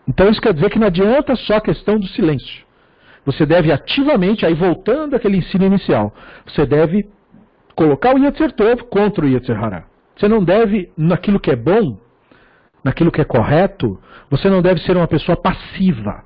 [0.06, 2.64] Então isso quer dizer que não adianta só a questão do silêncio.
[3.24, 6.14] Você deve ativamente, aí voltando àquele ensino inicial,
[6.46, 7.08] você deve
[7.74, 9.84] colocar o Yetzer Tov contra o Yetzer Hará.
[10.16, 11.98] Você não deve, naquilo que é bom,
[12.84, 16.24] naquilo que é correto, você não deve ser uma pessoa passiva.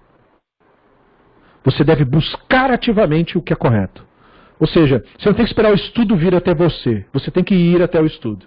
[1.64, 4.06] Você deve buscar ativamente o que é correto.
[4.58, 7.54] Ou seja, você não tem que esperar o estudo vir até você, você tem que
[7.54, 8.46] ir até o estudo.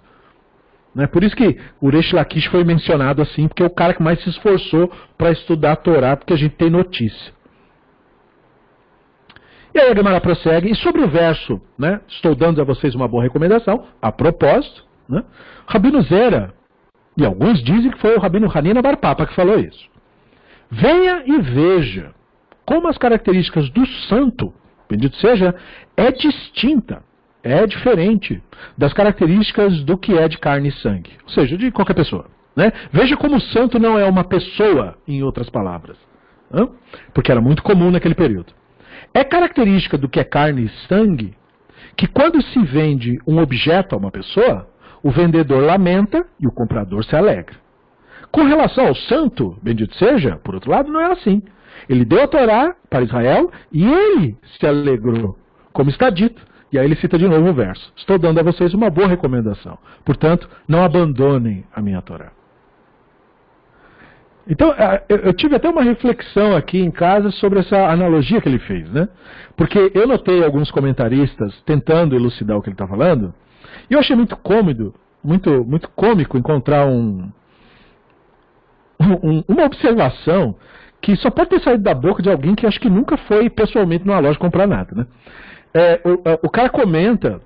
[0.94, 1.08] Né?
[1.08, 4.22] Por isso que o Reish Lakish foi mencionado assim, porque é o cara que mais
[4.22, 7.32] se esforçou para estudar a Torá, porque a gente tem notícia.
[9.74, 13.08] E aí a Gemara prossegue, e sobre o verso, né, estou dando a vocês uma
[13.08, 15.24] boa recomendação, a propósito, né,
[15.66, 16.54] Rabino Zera,
[17.16, 19.88] e alguns dizem que foi o Rabino Hanina Barpapa que falou isso.
[20.70, 22.14] Venha e veja
[22.64, 24.52] como as características do santo,
[24.88, 25.54] bendito seja,
[25.96, 27.02] é distinta
[27.44, 28.42] é diferente
[28.76, 32.24] das características do que é de carne e sangue, ou seja, de qualquer pessoa.
[32.56, 32.72] Né?
[32.90, 35.98] Veja como o santo não é uma pessoa, em outras palavras,
[36.52, 36.70] hein?
[37.12, 38.52] porque era muito comum naquele período.
[39.12, 41.36] É característica do que é carne e sangue
[41.96, 44.66] que quando se vende um objeto a uma pessoa,
[45.02, 47.56] o vendedor lamenta e o comprador se alegra.
[48.32, 51.42] Com relação ao santo, bendito seja, por outro lado, não é assim.
[51.88, 55.36] Ele deu a Torá para Israel e ele se alegrou,
[55.72, 56.42] como está dito.
[56.72, 57.92] E aí ele cita de novo o verso.
[57.96, 59.78] Estou dando a vocês uma boa recomendação.
[60.04, 62.32] Portanto, não abandonem a minha Torá.
[64.46, 64.74] Então,
[65.08, 69.08] eu tive até uma reflexão aqui em casa sobre essa analogia que ele fez, né?
[69.56, 73.32] Porque eu notei alguns comentaristas tentando elucidar o que ele está falando,
[73.88, 77.30] e eu achei muito cômodo, muito, muito cômico encontrar um,
[79.00, 80.56] um, uma observação
[81.00, 84.06] que só pode ter saído da boca de alguém que acho que nunca foi pessoalmente
[84.06, 85.06] numa loja comprar nada, né?
[85.74, 87.40] é, o, é, o, cara comenta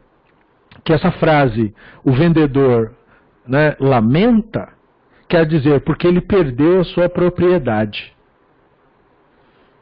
[0.85, 1.75] que essa frase,
[2.05, 2.93] o vendedor
[3.47, 4.69] né, lamenta,
[5.27, 8.15] quer dizer porque ele perdeu a sua propriedade.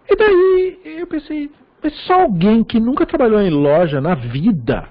[0.08, 1.50] E daí eu pensei,
[1.82, 4.88] mas só alguém que nunca trabalhou em loja na vida,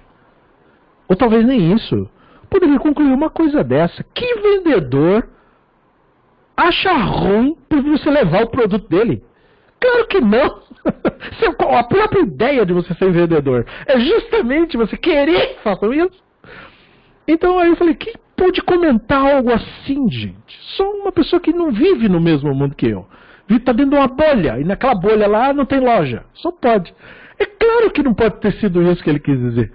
[1.07, 2.09] ou talvez nem isso,
[2.49, 4.03] poderia concluir uma coisa dessa.
[4.13, 5.29] Que vendedor
[6.55, 9.23] acha ruim por você levar o produto dele?
[9.79, 10.61] Claro que não.
[11.77, 16.23] A própria ideia de você ser vendedor é justamente você querer fazer isso.
[17.27, 20.57] Então aí eu falei, quem pode comentar algo assim, gente?
[20.75, 23.05] Só uma pessoa que não vive no mesmo mundo que eu.
[23.49, 26.23] Está dentro de uma bolha, e naquela bolha lá não tem loja.
[26.33, 26.93] Só pode.
[27.37, 29.71] É claro que não pode ter sido isso que ele quis dizer.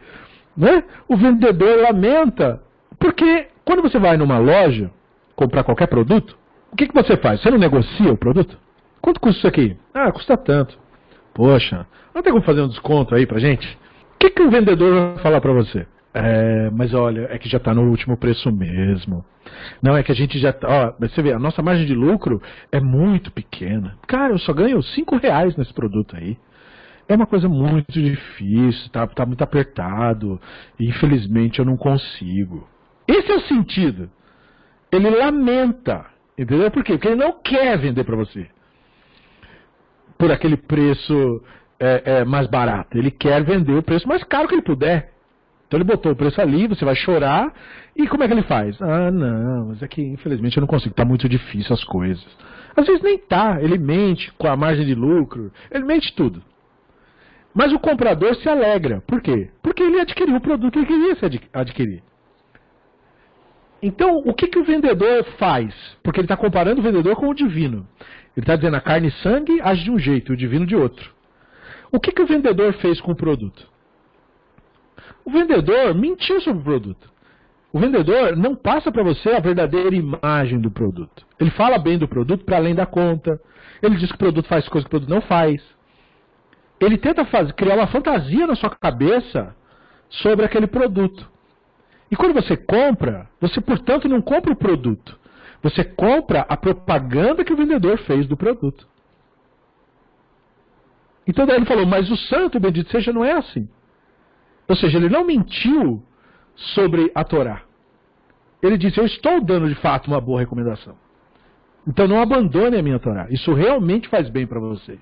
[0.57, 0.83] Né?
[1.09, 2.63] O vendedor lamenta,
[2.99, 4.91] porque quando você vai numa loja
[5.37, 6.37] comprar qualquer produto,
[6.73, 7.41] o que, que você faz?
[7.41, 8.57] Você não negocia o produto?
[9.01, 9.77] Quanto custa isso aqui?
[9.95, 10.79] Ah, custa tanto.
[11.35, 13.67] Poxa, não tem como fazer um desconto aí pra gente?
[14.15, 15.87] O que, que o vendedor vai falar pra você?
[16.13, 19.25] É, mas olha, é que já está no último preço mesmo.
[19.81, 22.43] Não, é que a gente já tá, ó, você vê, a nossa margem de lucro
[22.71, 23.97] é muito pequena.
[24.07, 26.37] Cara, eu só ganho 5 reais nesse produto aí.
[27.09, 30.41] É uma coisa muito difícil, tá, tá muito apertado.
[30.79, 32.69] E infelizmente eu não consigo.
[33.07, 34.11] Esse é o sentido.
[34.93, 36.07] Ele lamenta,
[36.39, 36.71] entendeu?
[36.71, 36.93] Por quê?
[36.95, 38.47] Porque ele não quer vender para você
[40.21, 41.43] por aquele preço
[41.81, 42.97] é, é, mais barato.
[42.99, 45.13] Ele quer vender o preço mais caro que ele puder.
[45.67, 47.51] Então ele botou o preço ali, você vai chorar.
[47.97, 48.81] E como é que ele faz?
[48.83, 52.27] Ah, não, mas é que infelizmente eu não consigo, está muito difícil as coisas.
[52.77, 56.43] Às vezes nem tá, ele mente com a margem de lucro, ele mente tudo.
[57.55, 59.03] Mas o comprador se alegra.
[59.07, 59.49] Por quê?
[59.63, 61.17] Porque ele adquiriu o produto que ele queria
[61.55, 62.03] adquirir.
[63.83, 65.75] Então, o que, que o vendedor faz?
[66.03, 67.87] Porque ele está comparando o vendedor com o divino.
[68.37, 71.11] Ele está dizendo a carne e sangue age de um jeito, o divino de outro.
[71.91, 73.67] O que, que o vendedor fez com o produto?
[75.25, 77.11] O vendedor mentiu sobre o produto.
[77.73, 81.25] O vendedor não passa para você a verdadeira imagem do produto.
[81.39, 83.41] Ele fala bem do produto para além da conta.
[83.83, 85.63] Ele diz que o produto faz coisas que o produto não faz.
[86.81, 89.55] Ele tenta fazer, criar uma fantasia na sua cabeça
[90.09, 91.31] sobre aquele produto.
[92.11, 95.19] E quando você compra, você, portanto, não compra o produto.
[95.63, 98.89] Você compra a propaganda que o vendedor fez do produto.
[101.27, 103.69] Então daí ele falou, mas o santo, bendito seja, não é assim.
[104.67, 106.03] Ou seja, ele não mentiu
[106.55, 107.63] sobre a Torá.
[108.63, 110.97] Ele disse, eu estou dando de fato uma boa recomendação.
[111.87, 113.27] Então não abandone a minha Torá.
[113.31, 115.01] Isso realmente faz bem para vocês.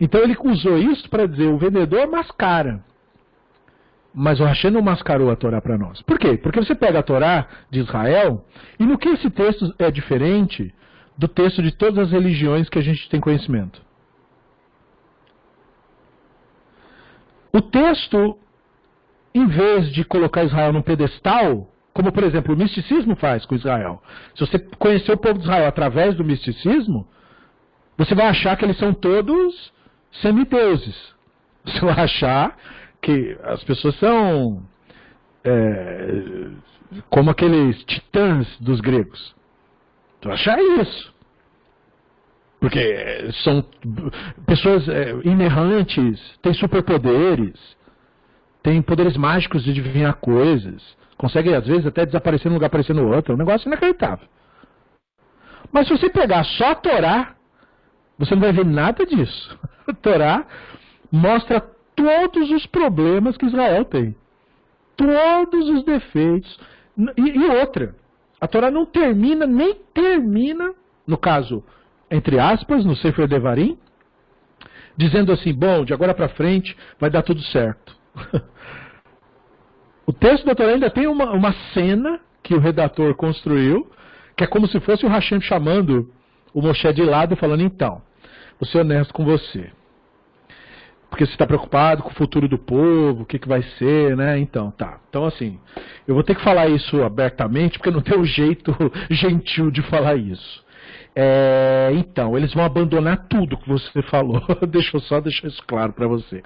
[0.00, 2.84] Então ele usou isso para dizer, o vendedor mascara.
[4.14, 6.00] Mas o Hashem não mascarou a Torá para nós.
[6.02, 6.36] Por quê?
[6.36, 8.44] Porque você pega a Torá de Israel,
[8.78, 10.72] e no que esse texto é diferente
[11.18, 13.82] do texto de todas as religiões que a gente tem conhecimento?
[17.52, 18.38] O texto,
[19.34, 24.02] em vez de colocar Israel num pedestal, como por exemplo o misticismo faz com Israel,
[24.34, 27.06] se você conhecer o povo de Israel através do misticismo,
[27.96, 29.72] você vai achar que eles são todos
[30.20, 31.14] semideuses.
[31.64, 32.56] Você vai achar
[33.04, 34.62] que as pessoas são
[35.44, 36.48] é,
[37.10, 39.34] como aqueles titãs dos gregos.
[40.20, 41.12] Tu achar isso.
[42.58, 43.62] Porque são
[44.46, 47.60] pessoas é, inerrantes, têm superpoderes,
[48.62, 50.82] têm poderes mágicos de adivinhar coisas,
[51.18, 53.32] conseguem às vezes até desaparecer num lugar aparecer no outro.
[53.32, 54.26] É um negócio inacreditável.
[55.70, 57.34] Mas se você pegar só a Torá,
[58.18, 59.58] você não vai ver nada disso.
[59.86, 60.46] A Torá
[61.12, 61.60] mostra
[61.94, 64.14] todos os problemas que Israel tem.
[64.96, 66.58] Todos os defeitos.
[67.16, 67.94] E, e outra,
[68.40, 70.72] a Torá não termina, nem termina,
[71.06, 71.64] no caso,
[72.10, 73.78] entre aspas, no Sefer Devarim,
[74.96, 77.96] dizendo assim, bom, de agora para frente vai dar tudo certo.
[80.06, 83.90] o texto da Torá ainda tem uma, uma cena que o redator construiu,
[84.36, 86.12] que é como se fosse o Hashem chamando
[86.52, 88.00] o Moshe de lado, falando, então,
[88.60, 89.72] vou ser honesto com você
[91.14, 94.36] porque você está preocupado com o futuro do povo, o que, que vai ser, né?
[94.36, 94.98] Então, tá.
[95.08, 95.60] Então, assim,
[96.08, 98.74] eu vou ter que falar isso abertamente, porque não tem um jeito
[99.08, 100.64] gentil de falar isso.
[101.14, 104.42] É, então, eles vão abandonar tudo que você falou.
[104.68, 106.42] Deixa eu só deixar isso claro para você.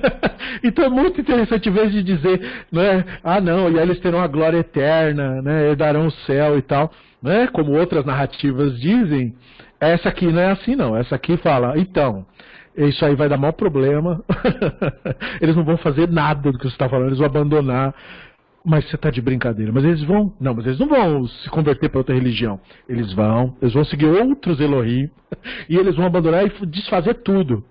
[0.62, 4.20] então é muito interessante, em vez de dizer, né, ah não, e aí eles terão
[4.20, 9.34] a glória eterna, né, herdarão o céu e tal, né, como outras narrativas dizem,
[9.80, 10.94] essa aqui não é assim não.
[10.94, 12.26] Essa aqui fala, então,
[12.76, 14.22] isso aí vai dar maior problema.
[15.40, 17.94] eles não vão fazer nada do que você está falando, eles vão abandonar.
[18.64, 19.72] Mas você está de brincadeira.
[19.72, 20.32] Mas eles vão.
[20.40, 22.60] Não, mas eles não vão se converter para outra religião.
[22.88, 25.10] Eles vão, eles vão seguir outros Elohim.
[25.68, 27.64] E eles vão abandonar e desfazer tudo.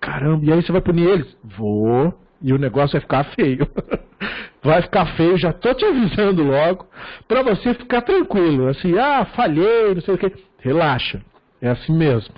[0.00, 1.36] Caramba, e aí você vai punir eles?
[1.42, 2.14] Vou.
[2.40, 3.68] E o negócio vai ficar feio.
[4.62, 6.86] vai ficar feio, já tô te avisando logo.
[7.26, 8.68] para você ficar tranquilo.
[8.68, 10.32] Assim, ah, falhei, não sei o que.
[10.60, 11.20] Relaxa.
[11.60, 12.32] É assim mesmo.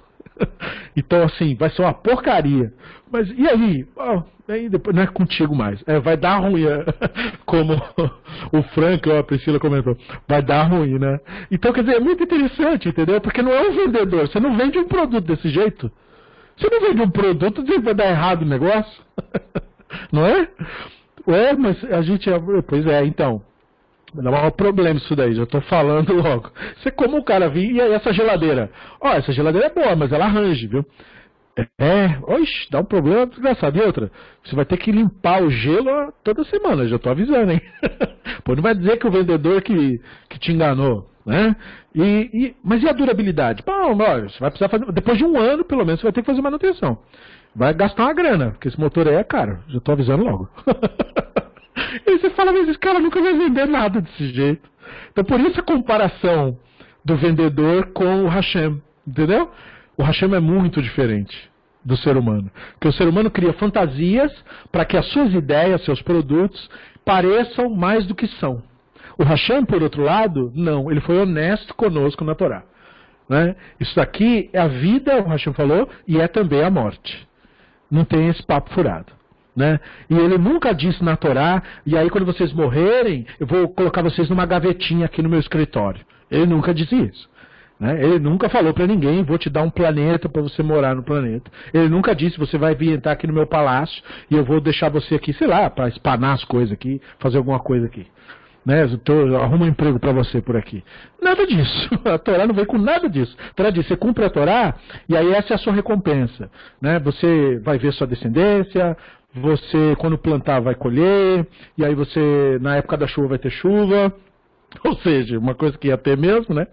[0.96, 2.72] então, assim, vai ser uma porcaria.
[3.10, 3.86] Mas e aí?
[3.96, 5.82] Oh, aí depois não é contigo mais.
[5.86, 6.84] É, vai dar ruim, é,
[7.44, 7.74] como
[8.52, 9.96] o Frank ou a Priscila comentou.
[10.28, 11.18] Vai dar ruim, né?
[11.50, 13.20] Então, quer dizer, é muito interessante, entendeu?
[13.20, 14.28] Porque não é um vendedor.
[14.28, 15.90] Você não vende um produto desse jeito.
[16.56, 19.02] Você não vende um produto e vai dar errado o negócio.
[20.12, 20.48] não é?
[21.26, 22.30] É, mas a gente.
[22.30, 23.42] É, pois é, então.
[24.16, 26.50] É um problema isso daí, já estou falando logo.
[26.76, 28.70] Você como o cara vir, e essa geladeira?
[29.00, 30.84] Ó, essa geladeira é boa, mas ela arranje, viu?
[31.78, 33.76] É, oxe, dá um problema desgraçado.
[33.78, 34.10] E outra,
[34.44, 37.60] você vai ter que limpar o gelo toda semana, já estou avisando, hein?
[38.44, 41.54] Pô, não vai dizer que o vendedor que, que te enganou, né?
[41.94, 43.62] E, e, mas e a durabilidade?
[43.66, 46.22] Bom, olha, você vai precisar fazer, depois de um ano, pelo menos, você vai ter
[46.22, 46.98] que fazer manutenção.
[47.54, 50.48] Vai gastar uma grana, porque esse motor aí é caro, já estou avisando logo.
[52.06, 54.68] E você fala, mas esse cara nunca vai vender nada desse jeito.
[55.12, 56.58] Então por isso a comparação
[57.04, 59.50] do vendedor com o Hashem, entendeu?
[59.96, 61.50] O Hashem é muito diferente
[61.84, 62.50] do ser humano.
[62.72, 64.32] Porque o ser humano cria fantasias
[64.70, 66.68] para que as suas ideias, seus produtos,
[67.04, 68.62] pareçam mais do que são.
[69.18, 70.90] O Hashem, por outro lado, não.
[70.90, 72.62] Ele foi honesto conosco na Torá.
[73.28, 73.54] Né?
[73.78, 77.28] Isso daqui é a vida, o Hashem falou, e é também a morte.
[77.90, 79.12] Não tem esse papo furado.
[79.54, 79.80] Né?
[80.08, 84.28] E ele nunca disse na Torá, e aí quando vocês morrerem, eu vou colocar vocês
[84.28, 86.00] numa gavetinha aqui no meu escritório.
[86.30, 87.28] Ele nunca disse isso.
[87.80, 88.04] Né?
[88.04, 91.50] Ele nunca falou para ninguém, vou te dar um planeta para você morar no planeta.
[91.72, 94.90] Ele nunca disse, você vai vir entrar aqui no meu palácio e eu vou deixar
[94.90, 98.06] você aqui, sei lá, para espanar as coisas aqui, fazer alguma coisa aqui.
[98.64, 98.86] Né?
[99.02, 100.84] Tô, arruma um emprego para você por aqui.
[101.22, 101.88] Nada disso.
[102.04, 103.34] A Torá não vem com nada disso.
[103.50, 104.74] A Torá diz, você cumpre a Torá
[105.08, 106.50] e aí essa é a sua recompensa.
[106.80, 106.98] Né?
[106.98, 108.94] Você vai ver sua descendência,
[109.34, 111.46] você, quando plantar, vai colher,
[111.78, 114.12] e aí você, na época da chuva, vai ter chuva,
[114.84, 116.66] ou seja, uma coisa que ia ter mesmo, né?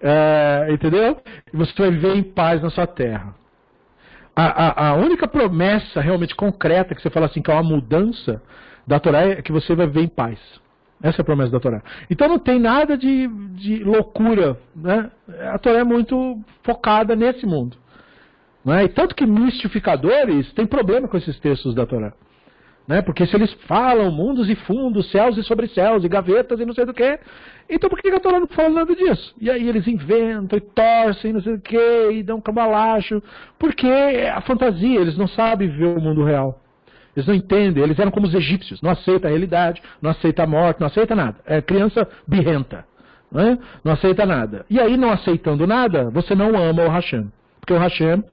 [0.00, 1.18] É, entendeu?
[1.52, 3.34] E você vai viver em paz na sua terra.
[4.34, 8.40] A, a, a, única promessa realmente concreta que você fala assim, que é uma mudança
[8.86, 10.38] da Torá, é que você vai viver em paz.
[11.02, 11.82] Essa é a promessa da Torá.
[12.08, 14.58] Então não tem nada de, de loucura.
[14.74, 15.10] Né?
[15.52, 17.76] A Torá é muito focada nesse mundo.
[18.66, 18.84] É?
[18.84, 22.12] E tanto que mistificadores têm problema com esses textos da Torá.
[22.86, 23.00] Né?
[23.02, 26.74] Porque se eles falam mundos e fundos, céus e sobre céus, e gavetas e não
[26.74, 27.18] sei do que,
[27.68, 29.34] então por que a Torá não fala nada disso?
[29.40, 33.22] E aí eles inventam e torcem, não sei do que, e dão cambalacho,
[33.58, 36.60] porque é a fantasia, eles não sabem ver o mundo real.
[37.14, 40.46] Eles não entendem, eles eram como os egípcios, não aceita a realidade, não aceita a
[40.46, 41.36] morte, não aceita nada.
[41.46, 42.84] É criança birrenta,
[43.30, 43.58] não, é?
[43.84, 44.64] não aceita nada.
[44.68, 47.30] E aí, não aceitando nada, você não ama o Hashem.
[47.60, 48.24] Porque o Hashem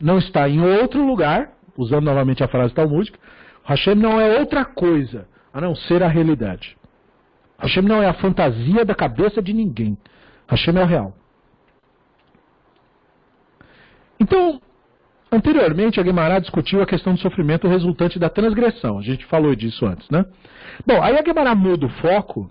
[0.00, 3.18] não está em outro lugar, usando novamente a frase talmúdica,
[3.64, 6.76] Hashem não é outra coisa a não ser a realidade.
[7.58, 9.96] Hashem não é a fantasia da cabeça de ninguém.
[10.48, 11.14] Hashem é o real.
[14.18, 14.60] Então,
[15.30, 18.98] anteriormente, a Guimarães discutiu a questão do sofrimento resultante da transgressão.
[18.98, 20.24] A gente falou disso antes, né?
[20.86, 22.50] Bom, aí a Guimarães muda o foco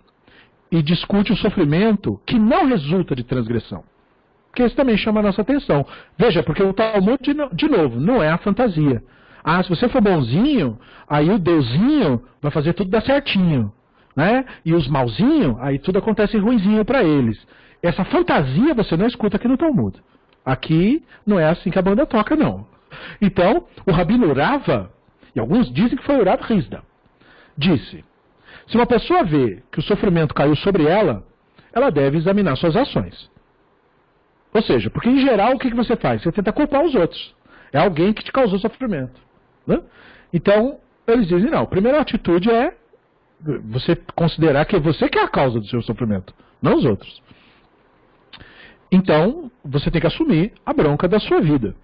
[0.71, 3.83] e discute o sofrimento que não resulta de transgressão.
[4.53, 5.83] Porque isso também chama a nossa atenção.
[6.15, 7.17] Veja, porque o Talmud,
[7.53, 9.03] de novo, não é a fantasia.
[9.43, 10.77] Ah, se você for bonzinho,
[11.09, 13.73] aí o deusinho vai fazer tudo dar certinho.
[14.15, 14.45] Né?
[14.63, 17.43] E os malzinhos, aí tudo acontece ruinzinho para eles.
[17.81, 19.99] Essa fantasia você não escuta aqui no Talmud.
[20.45, 22.67] Aqui não é assim que a banda toca, não.
[23.19, 24.91] Então, o Rabino Rava,
[25.35, 26.83] e alguns dizem que foi o Rav Rizda,
[27.57, 28.05] disse:
[28.67, 31.25] se uma pessoa vê que o sofrimento caiu sobre ela,
[31.73, 33.32] ela deve examinar suas ações.
[34.53, 36.21] Ou seja, porque em geral o que, você faz?
[36.21, 37.35] Você tenta culpar os outros.
[37.71, 39.19] É alguém que te causou sofrimento.
[39.65, 39.81] Né?
[40.31, 40.77] Então,
[41.07, 42.75] eles dizem: não, a primeira atitude é
[43.65, 47.21] você considerar que é você que é a causa do seu sofrimento, não os outros.
[48.91, 51.75] Então, você tem que assumir a bronca da sua vida.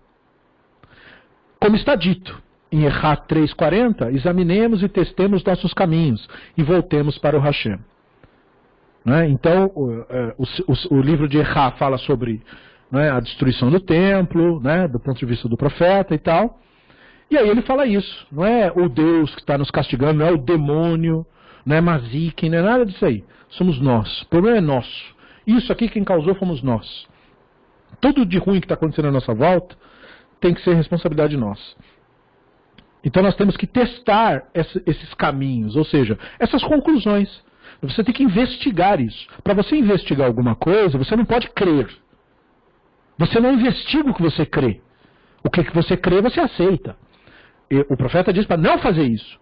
[1.60, 2.42] Como está dito
[2.72, 7.80] em Errat 3,40, examinemos e testemos nossos caminhos e voltemos para o Hashem.
[9.06, 9.30] Né?
[9.30, 12.42] Então, o, é, o, o, livro de Errat fala sobre
[12.92, 16.60] né, a destruição do templo, né, do ponto de vista do profeta e tal.
[17.32, 18.28] E aí ele fala isso.
[18.32, 21.26] Não é o Deus que está nos castigando, não é o demônio,
[21.66, 23.24] não é Mazik, não é nada disso aí.
[23.50, 24.22] Somos nós.
[24.24, 25.16] O problema é nosso.
[25.46, 27.08] Isso aqui quem causou fomos nós.
[28.02, 29.76] Tudo de ruim que está acontecendo à nossa volta
[30.40, 31.76] tem que ser responsabilidade nossa.
[33.04, 37.30] Então nós temos que testar esses caminhos, ou seja, essas conclusões.
[37.82, 39.28] Você tem que investigar isso.
[39.44, 41.90] Para você investigar alguma coisa, você não pode crer.
[43.18, 44.82] Você não investiga o que você crê.
[45.44, 46.98] O que você crê, você aceita.
[47.72, 49.40] E o profeta diz para não fazer isso.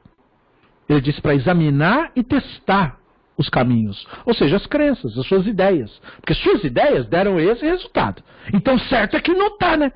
[0.88, 3.00] Ele disse para examinar e testar
[3.38, 4.08] os caminhos.
[4.26, 6.02] Ou seja, as crenças, as suas ideias.
[6.18, 8.24] Porque suas ideias deram esse resultado.
[8.54, 9.92] Então, certo é que não está, né?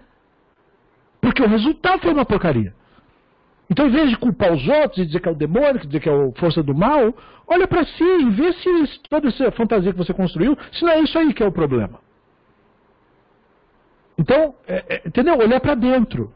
[1.19, 2.73] Porque o resultado foi uma porcaria.
[3.71, 6.09] Então, em vez de culpar os outros e dizer que é o demônio, dizer que
[6.09, 7.15] é a força do mal,
[7.47, 10.99] olha para si e vê se toda essa fantasia que você construiu, se não é
[10.99, 12.01] isso aí que é o problema.
[14.17, 15.37] Então, é, é, entendeu?
[15.37, 16.33] Olhar para dentro.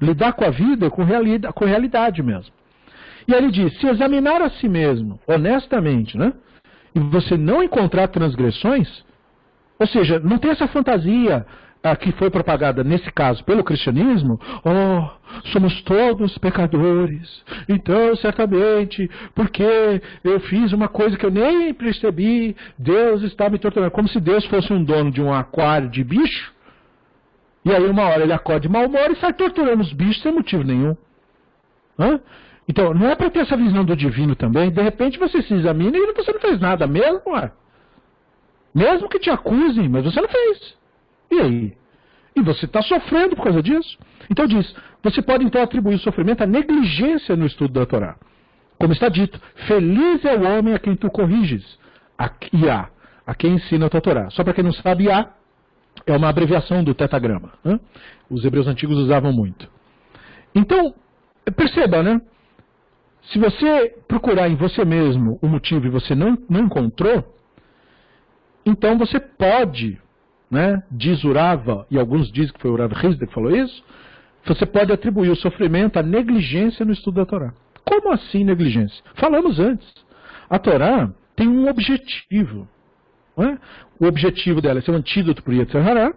[0.00, 2.54] Lidar com a vida com, realidade, com realidade mesmo.
[3.26, 6.32] E aí ele diz: se examinar a si mesmo, honestamente, né?
[6.94, 9.04] E você não encontrar transgressões,
[9.78, 11.44] ou seja, não tem essa fantasia
[11.96, 15.08] que foi propagada nesse caso pelo cristianismo, oh,
[15.52, 23.22] somos todos pecadores, então certamente, porque eu fiz uma coisa que eu nem percebi, Deus
[23.22, 26.52] está me torturando, como se Deus fosse um dono de um aquário de bicho,
[27.64, 30.32] e aí uma hora ele acorda de mau humor e sai torturando os bichos sem
[30.32, 30.96] motivo nenhum.
[31.98, 32.20] Hã?
[32.68, 35.96] Então, não é para ter essa visão do divino também, de repente você se examina
[35.96, 37.50] e você não fez nada mesmo, ué.
[38.74, 40.77] Mesmo que te acusem, mas você não fez.
[41.30, 41.78] E aí?
[42.36, 43.98] E você está sofrendo por causa disso?
[44.30, 48.16] Então diz, você pode então atribuir o sofrimento à negligência no estudo da Torá.
[48.78, 51.78] Como está dito, feliz é o homem a quem tu corriges.
[52.16, 52.88] A, Iá,
[53.26, 54.30] a quem ensina a tua Torá.
[54.30, 55.32] Só para quem não sabe, Iá
[56.06, 57.52] é uma abreviação do tetagrama.
[57.64, 57.80] Né?
[58.30, 59.68] Os hebreus antigos usavam muito.
[60.54, 60.94] Então,
[61.56, 62.20] perceba, né?
[63.32, 67.24] Se você procurar em você mesmo o motivo e você não, não encontrou,
[68.64, 70.00] então você pode
[70.50, 73.82] né, diz Urava, e alguns dizem que foi o Rav Hizda que falou isso,
[74.46, 77.52] você pode atribuir o sofrimento à negligência no estudo da Torá.
[77.84, 79.02] Como assim negligência?
[79.14, 79.86] Falamos antes.
[80.48, 82.66] A Torá tem um objetivo.
[83.36, 83.56] É?
[84.00, 86.14] O objetivo dela é ser um antídoto para o Yetzirah,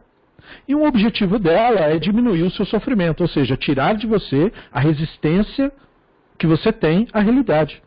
[0.67, 4.79] e um objetivo dela é diminuir o seu sofrimento, ou seja, tirar de você a
[4.79, 5.71] resistência
[6.37, 7.81] que você tem à realidade.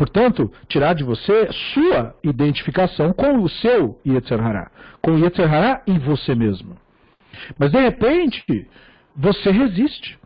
[0.00, 4.70] Portanto, tirar de você sua identificação com o seu Yetzer Hará,
[5.02, 6.74] com o Yetzer Hará em você mesmo.
[7.58, 8.66] Mas de repente,
[9.14, 10.18] você resiste.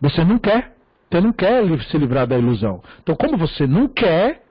[0.00, 0.74] Você não quer.
[1.08, 2.82] Você não quer se livrar da ilusão.
[3.04, 4.42] Então, como você não quer,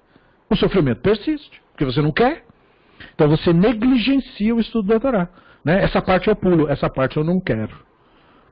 [0.50, 2.46] o sofrimento persiste, porque você não quer.
[3.16, 5.28] Então você negligencia o estudo da Torá.
[5.62, 5.84] Né?
[5.84, 7.76] Essa parte eu pulo, essa parte eu não quero.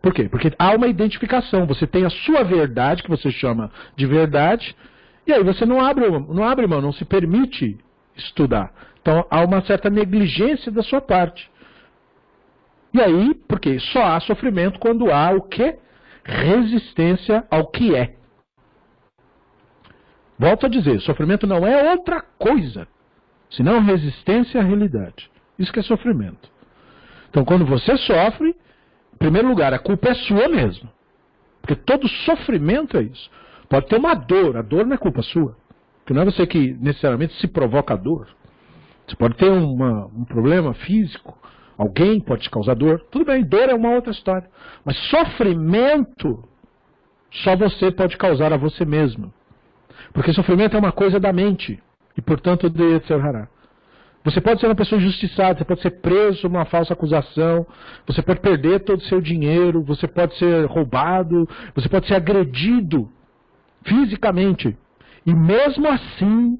[0.02, 0.28] Por quê?
[0.28, 1.66] Porque há uma identificação.
[1.68, 4.76] Você tem a sua verdade, que você chama de verdade,
[5.26, 7.78] e aí você não abre, não abre mão, não se permite
[8.16, 8.72] estudar.
[9.02, 11.50] Então há uma certa negligência da sua parte.
[12.94, 15.78] E aí, porque só há sofrimento quando há o que?
[16.24, 18.16] Resistência ao que é.
[20.38, 22.88] Volto a dizer, sofrimento não é outra coisa,
[23.50, 25.30] senão resistência à realidade.
[25.58, 26.52] Isso que é sofrimento.
[27.30, 30.90] Então, quando você sofre, em primeiro lugar, a culpa é sua mesmo.
[31.62, 33.30] Porque todo sofrimento é isso.
[33.74, 35.56] Pode ter uma dor, a dor não é culpa sua.
[35.98, 38.28] Porque não é você que necessariamente se provoca a dor.
[39.08, 41.36] Você pode ter uma, um problema físico,
[41.76, 43.04] alguém pode te causar dor.
[43.10, 44.48] Tudo bem, dor é uma outra história.
[44.86, 46.48] Mas sofrimento,
[47.44, 49.34] só você pode causar a você mesmo.
[50.14, 51.82] Porque sofrimento é uma coisa da mente.
[52.16, 53.50] E, portanto, de Yetzirah.
[54.24, 57.66] Você pode ser uma pessoa injustiçada, você pode ser preso por uma falsa acusação,
[58.06, 63.10] você pode perder todo o seu dinheiro, você pode ser roubado, você pode ser agredido
[63.84, 64.78] fisicamente.
[65.26, 66.60] E mesmo assim,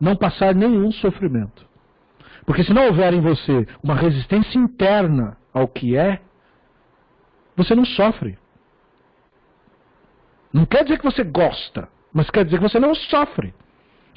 [0.00, 1.66] não passar nenhum sofrimento.
[2.44, 6.20] Porque se não houver em você uma resistência interna ao que é,
[7.56, 8.38] você não sofre.
[10.52, 13.52] Não quer dizer que você gosta, mas quer dizer que você não sofre.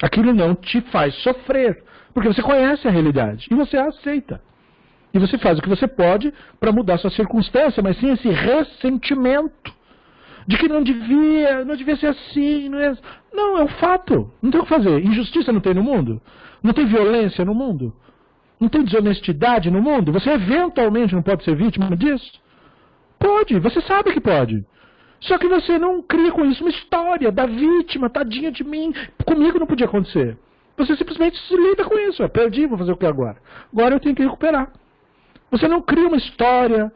[0.02, 1.82] Aquilo não te faz sofrer.
[2.14, 4.40] Porque você conhece a realidade e você a aceita.
[5.12, 9.74] E você faz o que você pode para mudar sua circunstância, mas sem esse ressentimento
[10.46, 12.68] de que não devia, não devia ser assim.
[12.68, 12.96] Não é,
[13.32, 14.30] não, é um fato.
[14.42, 15.04] Não tem o que fazer.
[15.04, 16.20] Injustiça não tem no mundo?
[16.62, 17.94] Não tem violência no mundo?
[18.58, 20.12] Não tem desonestidade no mundo?
[20.12, 22.30] Você eventualmente não pode ser vítima disso?
[23.18, 24.64] Pode, você sabe que pode.
[25.20, 28.92] Só que você não cria com isso uma história da vítima, tadinha de mim.
[29.24, 30.38] Comigo não podia acontecer.
[30.76, 32.22] Você simplesmente se lida com isso.
[32.22, 33.36] Eu perdi, vou fazer o que agora?
[33.72, 34.72] Agora eu tenho que recuperar.
[35.50, 36.90] Você não cria uma história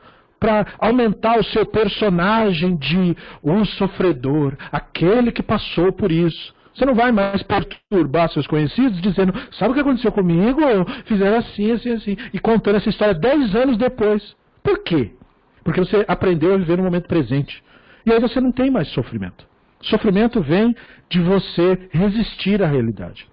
[0.45, 6.55] para aumentar o seu personagem de um sofredor, aquele que passou por isso.
[6.75, 10.61] Você não vai mais perturbar seus conhecidos dizendo, sabe o que aconteceu comigo?
[11.07, 12.17] Fizeram assim, assim, assim.
[12.33, 14.37] E contando essa história dez anos depois.
[14.63, 15.13] Por quê?
[15.63, 17.63] Porque você aprendeu a viver no momento presente.
[18.05, 19.47] E aí você não tem mais sofrimento.
[19.81, 20.77] Sofrimento vem
[21.09, 23.27] de você resistir à realidade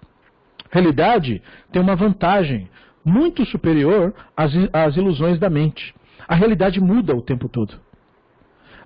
[0.72, 2.68] realidade tem uma vantagem
[3.04, 5.94] muito superior às, às ilusões da mente.
[6.26, 7.74] A realidade muda o tempo todo.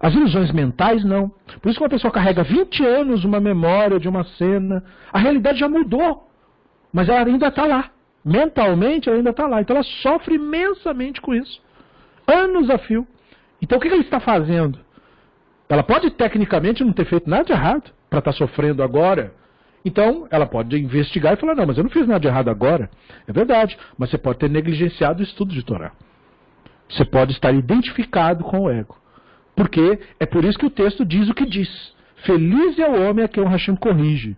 [0.01, 1.29] As ilusões mentais não.
[1.61, 5.59] Por isso que uma pessoa carrega 20 anos uma memória de uma cena, a realidade
[5.59, 6.29] já mudou,
[6.93, 7.91] mas ela ainda está lá.
[8.25, 9.61] Mentalmente ela ainda está lá.
[9.61, 11.63] Então ela sofre imensamente com isso.
[12.27, 13.07] Anos a fio.
[13.63, 14.79] Então o que ela está fazendo?
[15.69, 19.33] Ela pode tecnicamente não ter feito nada de errado para estar tá sofrendo agora
[19.87, 22.91] então, ela pode investigar e falar: não, mas eu não fiz nada de errado agora.
[23.25, 25.93] É verdade, mas você pode ter negligenciado o estudo de Torá.
[26.89, 28.97] Você pode estar identificado com o ego.
[29.55, 31.69] Porque é por isso que o texto diz o que diz.
[32.25, 34.37] Feliz é o homem a quem o Hashem corrige.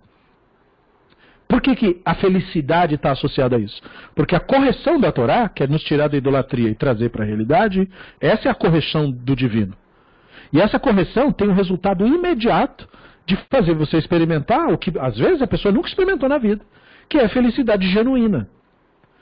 [1.49, 3.81] Por que, que a felicidade está associada a isso?
[4.15, 7.27] Porque a correção da Torá, que é nos tirar da idolatria e trazer para a
[7.27, 7.89] realidade,
[8.21, 9.75] essa é a correção do divino.
[10.53, 12.87] E essa correção tem um resultado imediato
[13.27, 16.63] de fazer você experimentar o que às vezes a pessoa nunca experimentou na vida,
[17.09, 18.49] que é felicidade genuína.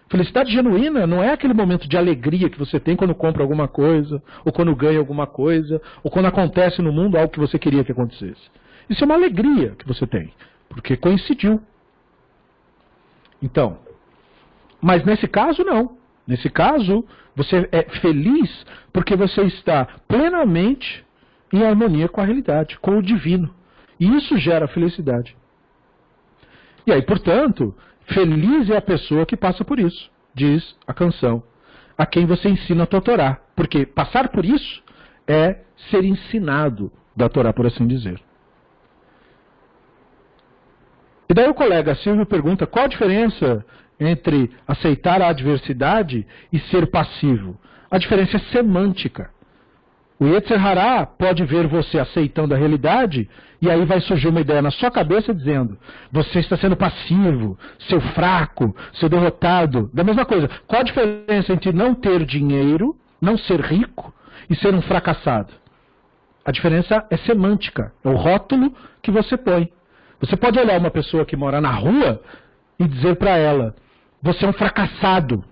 [0.08, 4.22] Felicidade genuína não é aquele momento de alegria que você tem quando compra alguma coisa,
[4.44, 7.92] ou quando ganha alguma coisa, ou quando acontece no mundo algo que você queria que
[7.92, 8.50] acontecesse.
[8.88, 10.32] Isso é uma alegria que você tem,
[10.68, 11.60] porque coincidiu.
[13.42, 13.78] Então,
[14.80, 15.96] mas nesse caso não.
[16.26, 17.04] Nesse caso,
[17.34, 21.04] você é feliz porque você está plenamente
[21.52, 23.54] em harmonia com a realidade, com o divino.
[23.98, 25.36] E isso gera felicidade.
[26.86, 27.74] E aí, portanto,
[28.06, 31.42] feliz é a pessoa que passa por isso, diz a canção,
[31.96, 33.40] a quem você ensina a tua Torá.
[33.54, 34.82] Porque passar por isso
[35.26, 35.60] é
[35.90, 38.20] ser ensinado da Torá, por assim dizer.
[41.28, 43.64] E daí o colega Silvio pergunta qual a diferença
[43.98, 47.58] entre aceitar a adversidade e ser passivo.
[47.90, 49.30] A diferença é semântica.
[50.18, 53.28] O Yetzer Hará pode ver você aceitando a realidade
[53.60, 55.78] e aí vai surgir uma ideia na sua cabeça dizendo:
[56.10, 59.90] você está sendo passivo, seu fraco, seu derrotado.
[59.92, 64.12] Da mesma coisa, qual a diferença entre não ter dinheiro, não ser rico
[64.48, 65.52] e ser um fracassado?
[66.44, 68.72] A diferença é semântica, é o rótulo
[69.02, 69.70] que você põe.
[70.20, 72.22] Você pode olhar uma pessoa que mora na rua
[72.78, 73.74] e dizer para ela:
[74.22, 75.44] você é um fracassado.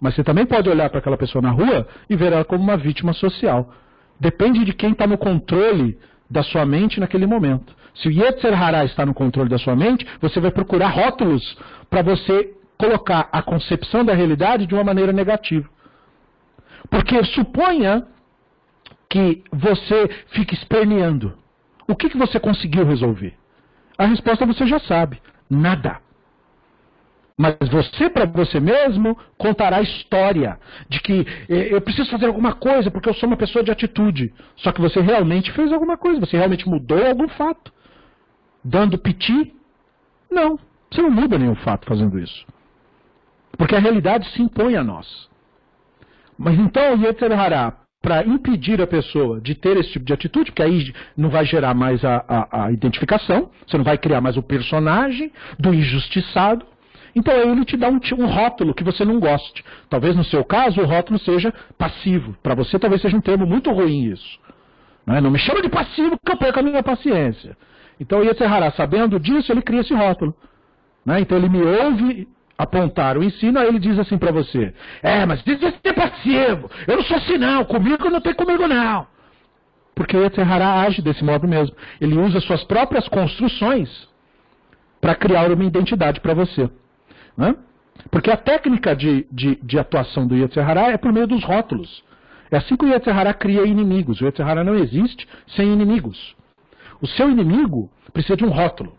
[0.00, 2.76] Mas você também pode olhar para aquela pessoa na rua e ver ela como uma
[2.76, 3.72] vítima social.
[4.20, 5.98] Depende de quem está no controle
[6.30, 7.74] da sua mente naquele momento.
[7.94, 11.56] Se o Yetzer Hará está no controle da sua mente, você vai procurar rótulos
[11.90, 15.68] para você colocar a concepção da realidade de uma maneira negativa.
[16.88, 18.06] Porque suponha
[19.08, 21.36] que você fique esperneando.
[21.88, 23.34] O que, que você conseguiu resolver?
[23.96, 25.20] A resposta você já sabe:
[25.50, 25.98] nada.
[27.38, 30.58] Mas você, para você mesmo, contará a história
[30.88, 34.34] de que eh, eu preciso fazer alguma coisa porque eu sou uma pessoa de atitude.
[34.56, 37.72] Só que você realmente fez alguma coisa, você realmente mudou algum fato.
[38.64, 39.54] dando piti?
[40.28, 40.58] Não,
[40.90, 42.44] você não muda nenhum fato fazendo isso.
[43.56, 45.28] Porque a realidade se impõe a nós.
[46.36, 50.50] Mas então o Yetzer Hará, para impedir a pessoa de ter esse tipo de atitude,
[50.50, 54.36] porque aí não vai gerar mais a, a, a identificação, você não vai criar mais
[54.36, 56.66] o personagem do injustiçado,
[57.14, 59.64] então aí ele te dá um, um, rótulo que você não goste.
[59.88, 62.36] Talvez no seu caso o rótulo seja passivo.
[62.42, 64.38] Para você talvez seja um termo muito ruim isso.
[65.06, 65.20] Não, é?
[65.20, 67.56] não me chama de passivo que eu perco a minha paciência.
[68.00, 70.34] Então Yetzer Hará, sabendo disso, ele cria esse rótulo.
[71.04, 71.20] Né?
[71.20, 75.42] Então ele me ouve apontar o ensino, aí ele diz assim para você: É, mas
[75.42, 79.06] diz ser passivo, eu não sou assim não, comigo não tem comigo não.
[79.94, 81.74] Porque Yetzirah age desse modo mesmo.
[82.00, 84.08] Ele usa suas próprias construções
[85.00, 86.70] para criar uma identidade para você.
[87.38, 87.54] Né?
[88.10, 92.02] Porque a técnica de, de, de atuação do Yetzirah é por meio dos rótulos.
[92.50, 94.20] É assim que o Yetzirah cria inimigos.
[94.20, 96.36] O Yetzirah não existe sem inimigos.
[97.00, 98.98] O seu inimigo precisa de um rótulo.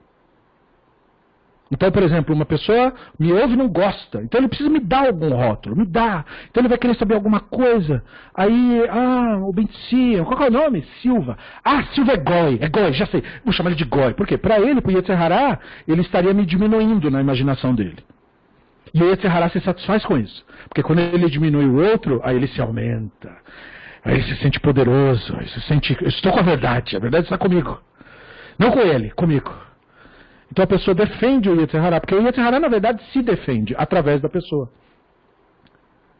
[1.71, 4.23] Então, por exemplo, uma pessoa me ouve e não gosta.
[4.23, 6.25] Então ele precisa me dar algum rótulo, me dá.
[6.49, 8.03] Então ele vai querer saber alguma coisa.
[8.33, 10.83] Aí, ah, o Benci, qual é o nome?
[11.01, 11.37] Silva.
[11.63, 13.23] Ah, Silva é Goi, é Goi, já sei.
[13.43, 14.13] Vou chamar ele de Goi.
[14.15, 14.37] Por quê?
[14.37, 17.97] Para ele, para o Yetzirah, ele estaria me diminuindo na imaginação dele.
[18.93, 20.45] E o Yetzirah se satisfaz com isso.
[20.67, 23.35] Porque quando ele diminui o outro, aí ele se aumenta.
[24.03, 27.25] Aí ele se sente poderoso, ele se sente, eu estou com a verdade, a verdade
[27.25, 27.79] está comigo.
[28.57, 29.53] Não com ele, comigo.
[30.51, 34.29] Então a pessoa defende o Yetzirah, porque o Yetzirah, na verdade, se defende através da
[34.29, 34.71] pessoa.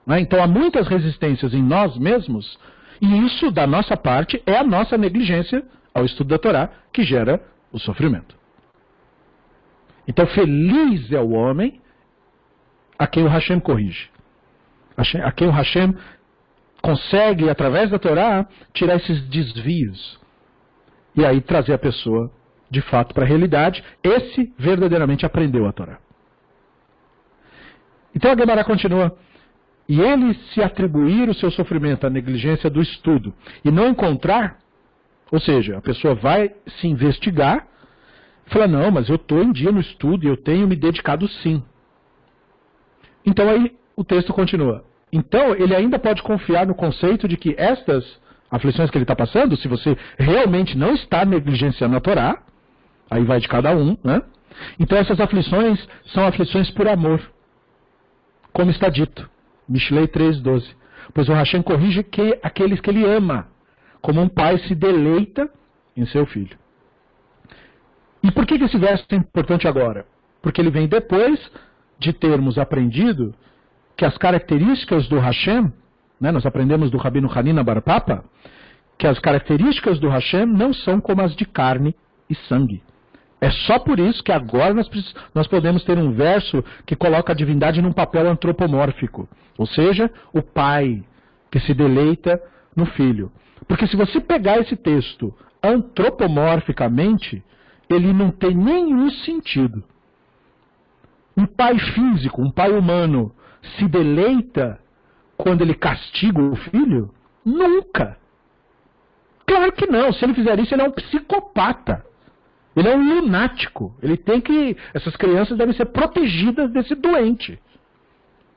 [0.06, 0.20] Né?
[0.22, 2.58] Então há muitas resistências em nós mesmos,
[3.02, 5.64] e isso, da nossa parte, é a nossa negligência
[5.94, 7.42] ao estudo da Torá que gera
[7.72, 8.36] o sofrimento.
[10.08, 11.80] Então, feliz é o homem
[13.00, 14.10] a quem o Hashem corrige.
[15.24, 15.96] A quem o Hashem
[16.82, 20.20] consegue, através da Torá, tirar esses desvios.
[21.16, 22.30] E aí trazer a pessoa
[22.70, 25.98] de fato para a realidade, esse verdadeiramente aprendeu a Torá.
[28.14, 29.18] Então a Gemara continua.
[29.88, 34.60] E ele se atribuir o seu sofrimento à negligência do estudo e não encontrar,
[35.32, 37.66] ou seja, a pessoa vai se investigar,
[38.48, 41.64] fala, não, mas eu estou em dia no estudo e eu tenho me dedicado sim.
[43.30, 44.84] Então aí o texto continua.
[45.12, 48.04] Então ele ainda pode confiar no conceito de que estas
[48.50, 52.42] aflições que ele está passando, se você realmente não está negligenciando a Torá,
[53.10, 54.22] Aí vai de cada um, né?
[54.80, 57.22] Então essas aflições são aflições por amor.
[58.54, 59.30] Como está dito.
[59.68, 60.64] Mishlei 3,12.
[61.14, 63.48] Pois o Hashem corrige que, aqueles que ele ama,
[64.02, 65.50] como um pai se deleita
[65.98, 66.58] em seu filho.
[68.22, 70.06] E por que esse verso é importante agora?
[70.42, 71.40] Porque ele vem depois
[72.00, 73.36] de termos aprendido
[73.96, 75.72] que as características do Hashem,
[76.20, 78.24] né, nós aprendemos do Rabino Hanina Barpapa,
[78.98, 81.96] que as características do Hashem não são como as de carne
[82.30, 82.82] e sangue.
[83.42, 84.90] É só por isso que agora nós,
[85.34, 89.30] nós podemos ter um verso que coloca a divindade num papel antropomórfico.
[89.58, 91.04] Ou seja, o pai
[91.50, 92.42] que se deleita
[92.76, 93.32] no filho.
[93.68, 97.44] Porque se você pegar esse texto antropomorficamente,
[97.90, 99.84] ele não tem nenhum sentido.
[101.40, 103.34] Um pai físico, um pai humano,
[103.78, 104.78] se deleita
[105.38, 107.14] quando ele castiga o filho?
[107.46, 108.18] Nunca.
[109.46, 110.12] Claro que não.
[110.12, 112.06] Se ele fizer isso, ele é um psicopata.
[112.76, 113.96] Ele é um lunático.
[114.04, 114.76] Ele tem que.
[114.94, 117.58] Essas crianças devem ser protegidas desse doente.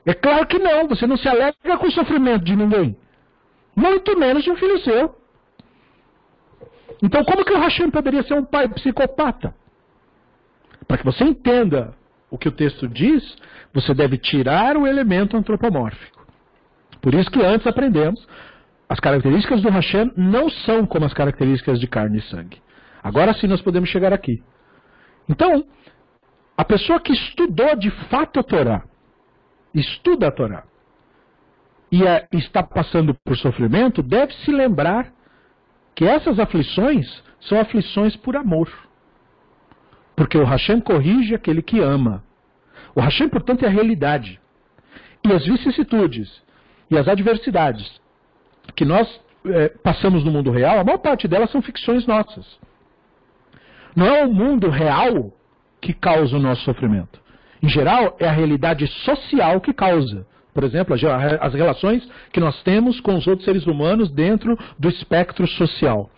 [0.05, 0.89] É claro que não.
[0.89, 2.97] Você não se alegra com o sofrimento de ninguém.
[3.73, 5.15] Muito menos de um filho seu.
[7.01, 9.55] Então, como que o Hashem poderia ser um pai psicopata?
[10.85, 11.95] Para que você entenda
[12.33, 13.23] o que o texto diz,
[13.71, 16.25] você deve tirar o elemento antropomórfico.
[16.99, 18.27] Por isso que antes aprendemos,
[18.89, 22.59] as características do Hashem não são como as características de carne e sangue.
[23.03, 24.43] Agora sim nós podemos chegar aqui.
[25.29, 25.63] Então,
[26.57, 28.83] a pessoa que estudou de fato a Torá,
[29.71, 30.63] estuda a Torá,
[31.91, 35.13] e é, está passando por sofrimento, deve se lembrar
[35.93, 37.07] que essas aflições
[37.41, 38.71] são aflições por amor.
[40.15, 42.23] Porque o Hashem corrige aquele que ama.
[42.95, 44.39] O Hashem, portanto, é a realidade.
[45.25, 46.29] E as vicissitudes
[46.89, 48.01] e as adversidades
[48.75, 49.07] que nós
[49.45, 52.45] é, passamos no mundo real, a maior parte delas são ficções nossas.
[53.95, 55.31] Não é o mundo real
[55.81, 57.21] que causa o nosso sofrimento.
[57.61, 60.25] Em geral, é a realidade social que causa.
[60.53, 60.95] Por exemplo,
[61.41, 66.09] as relações que nós temos com os outros seres humanos dentro do espectro social.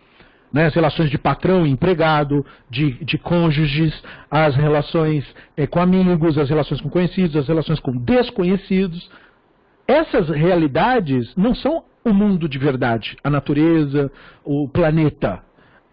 [0.55, 0.67] Né?
[0.67, 3.93] As relações de patrão e empregado, de, de cônjuges,
[4.31, 5.25] as relações
[5.57, 9.11] é, com amigos, as relações com conhecidos, as relações com desconhecidos.
[9.85, 14.09] Essas realidades não são o mundo de verdade, a natureza,
[14.45, 15.43] o planeta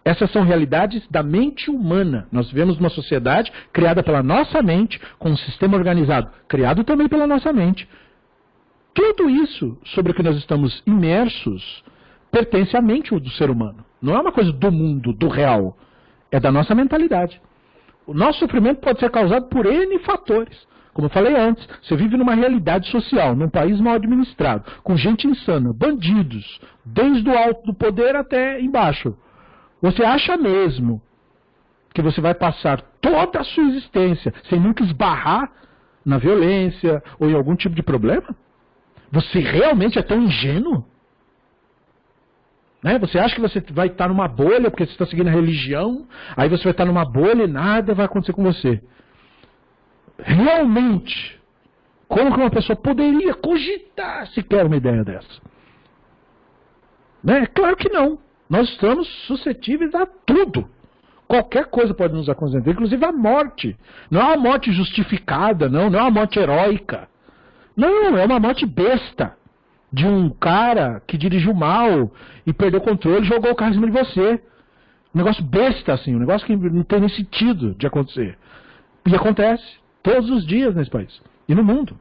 [0.05, 2.28] Essas são realidades da mente humana.
[2.30, 7.26] Nós vivemos numa sociedade criada pela nossa mente, com um sistema organizado, criado também pela
[7.26, 7.89] nossa mente.
[8.94, 11.82] Tudo isso sobre o que nós estamos imersos
[12.30, 13.84] pertence à mente do ser humano.
[14.03, 15.77] Não é uma coisa do mundo, do real.
[16.31, 17.41] É da nossa mentalidade.
[18.07, 20.66] O nosso sofrimento pode ser causado por N fatores.
[20.93, 25.27] Como eu falei antes, você vive numa realidade social, num país mal administrado, com gente
[25.27, 29.16] insana, bandidos, desde o alto do poder até embaixo.
[29.81, 31.01] Você acha mesmo
[31.95, 35.51] que você vai passar toda a sua existência sem nunca esbarrar
[36.05, 38.35] na violência ou em algum tipo de problema?
[39.11, 40.85] Você realmente é tão ingênuo?
[42.82, 42.98] Né?
[42.98, 46.06] Você acha que você vai estar numa bolha porque você está seguindo a religião,
[46.36, 48.82] aí você vai estar numa bolha e nada vai acontecer com você.
[50.18, 51.40] Realmente,
[52.09, 55.40] como que uma pessoa poderia cogitar sequer uma ideia dessa?
[57.22, 57.46] Né?
[57.46, 58.18] Claro que não.
[58.50, 60.68] Nós estamos suscetíveis a tudo.
[61.26, 63.76] Qualquer coisa pode nos acontecer, inclusive a morte.
[64.10, 67.09] Não é uma morte justificada, não, não é uma morte heróica.
[67.74, 69.34] Não, é uma morte besta
[69.93, 72.10] de um cara que dirigiu mal
[72.47, 74.43] e perdeu o controle e jogou o carro em cima de você.
[75.14, 78.39] Um negócio besta, assim, um negócio que não tem nem sentido de acontecer.
[79.06, 79.64] E acontece
[80.02, 81.98] todos os dias nesse país e no mundo.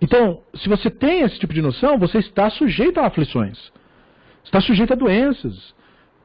[0.00, 3.72] Então, se você tem esse tipo de noção, você está sujeito a aflições.
[4.44, 5.74] Está sujeito a doenças,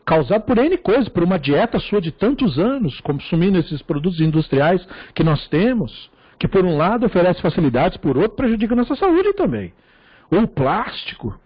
[0.06, 4.86] causadas por N coisas, por uma dieta sua de tantos anos, consumindo esses produtos industriais
[5.16, 6.12] que nós temos
[6.42, 9.72] que por um lado oferece facilidades, por outro prejudica a nossa saúde também.
[10.32, 11.40] Ou o plástico,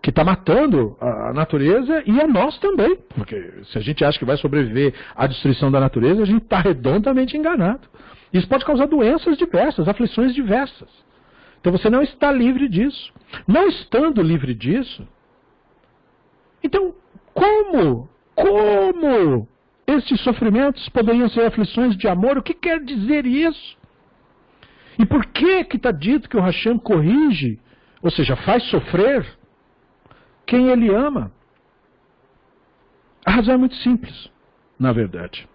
[0.00, 2.96] que está matando a natureza e a nós também.
[3.16, 6.60] Porque se a gente acha que vai sobreviver à destruição da natureza, a gente está
[6.60, 7.88] redondamente enganado.
[8.32, 10.88] Isso pode causar doenças diversas, aflições diversas.
[11.60, 13.12] Então você não está livre disso.
[13.44, 15.04] Não estando livre disso,
[16.62, 16.94] então
[17.34, 19.48] como, como
[19.84, 22.38] esses sofrimentos poderiam ser aflições de amor?
[22.38, 23.81] O que quer dizer isso?
[24.98, 27.58] E por que que está dito que o Hashem corrige,
[28.02, 29.26] ou seja, faz sofrer
[30.46, 31.32] quem ele ama?
[33.24, 34.30] A razão é muito simples,
[34.78, 35.48] na verdade.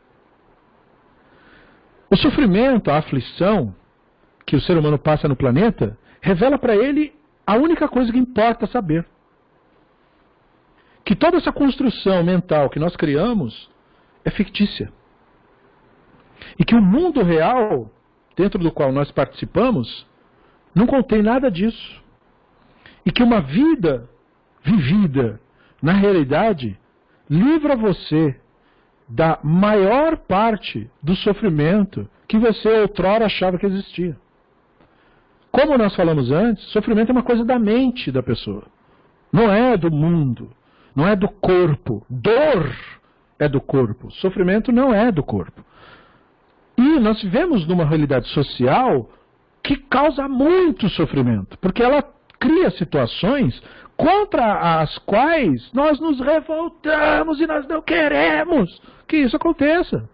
[2.09, 3.75] O sofrimento, a aflição
[4.45, 7.13] que o ser humano passa no planeta, revela para ele
[7.45, 9.05] a única coisa que importa saber.
[11.03, 13.69] Que toda essa construção mental que nós criamos
[14.23, 14.91] é fictícia.
[16.57, 17.91] E que o mundo real
[18.37, 20.05] dentro do qual nós participamos,
[20.73, 22.01] não contém nada disso.
[23.03, 24.07] E que uma vida
[24.63, 25.41] vivida
[25.81, 26.79] na realidade
[27.29, 28.39] livra você
[29.09, 34.15] da maior parte do sofrimento que você outrora achava que existia.
[35.51, 38.63] Como nós falamos antes, sofrimento é uma coisa da mente da pessoa.
[39.31, 40.51] Não é do mundo,
[40.95, 42.05] não é do corpo.
[42.09, 42.75] Dor
[43.39, 44.11] é do corpo.
[44.11, 45.63] Sofrimento não é do corpo.
[46.77, 49.09] E nós vivemos numa realidade social
[49.63, 52.03] que causa muito sofrimento, porque ela
[52.39, 53.61] cria situações
[53.97, 60.07] contra as quais nós nos revoltamos e nós não queremos que isso aconteça.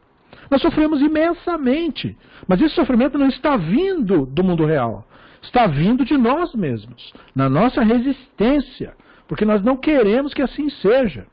[0.49, 2.17] Nós sofremos imensamente,
[2.47, 5.05] mas esse sofrimento não está vindo do mundo real,
[5.41, 8.93] está vindo de nós mesmos, na nossa resistência,
[9.27, 11.27] porque nós não queremos que assim seja.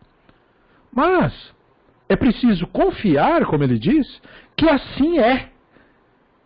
[0.93, 1.55] Mas
[2.09, 4.21] é preciso confiar, como ele diz,
[4.61, 5.49] que assim é.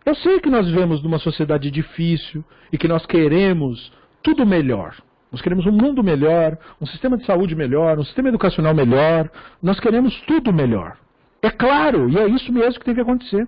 [0.05, 3.91] Eu sei que nós vivemos numa sociedade difícil e que nós queremos
[4.23, 4.95] tudo melhor.
[5.29, 9.29] Nós queremos um mundo melhor, um sistema de saúde melhor, um sistema educacional melhor.
[9.61, 10.97] Nós queremos tudo melhor.
[11.41, 13.45] É claro, e é isso mesmo que tem que acontecer.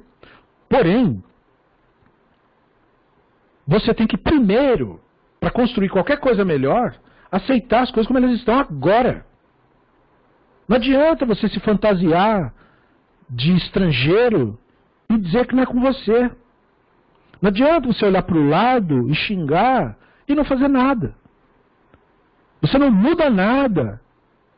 [0.68, 1.24] Porém,
[3.66, 5.00] você tem que primeiro,
[5.40, 6.94] para construir qualquer coisa melhor,
[7.32, 9.26] aceitar as coisas como elas estão agora.
[10.68, 12.54] Não adianta você se fantasiar
[13.30, 14.58] de estrangeiro
[15.10, 16.32] e dizer que não é com você.
[17.42, 19.98] Não adianta você olhar para o lado e xingar
[20.28, 21.16] e não fazer nada.
[22.62, 24.02] Você não muda nada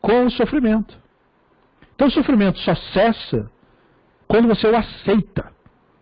[0.02, 0.98] com o sofrimento.
[1.96, 3.52] Então o sofrimento só cessa
[4.28, 5.52] quando você o aceita.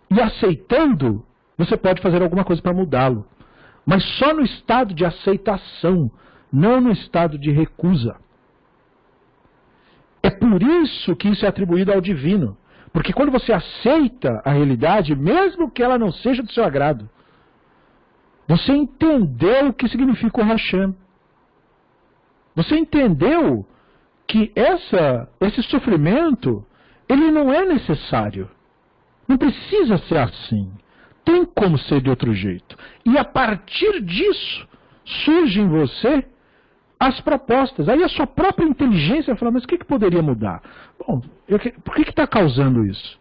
[0.09, 1.25] E aceitando,
[1.57, 3.25] você pode fazer alguma coisa para mudá-lo.
[3.85, 6.11] Mas só no estado de aceitação,
[6.51, 8.15] não no estado de recusa.
[10.27, 12.57] É por isso que isso é atribuído ao divino.
[12.91, 17.09] Porque quando você aceita a realidade, mesmo que ela não seja do seu agrado,
[18.45, 20.93] você entendeu o que significa o Hashem.
[22.57, 23.65] Você entendeu
[24.27, 26.65] que essa, esse sofrimento,
[27.07, 28.49] ele não é necessário.
[29.29, 30.69] Não precisa ser assim.
[31.23, 32.77] Tem como ser de outro jeito.
[33.05, 34.67] E a partir disso,
[35.23, 36.27] surge em você
[36.99, 37.87] as propostas.
[37.87, 40.61] Aí a sua própria inteligência fala, mas o que, que poderia mudar?
[41.05, 43.19] Bom, eu, por que está causando isso?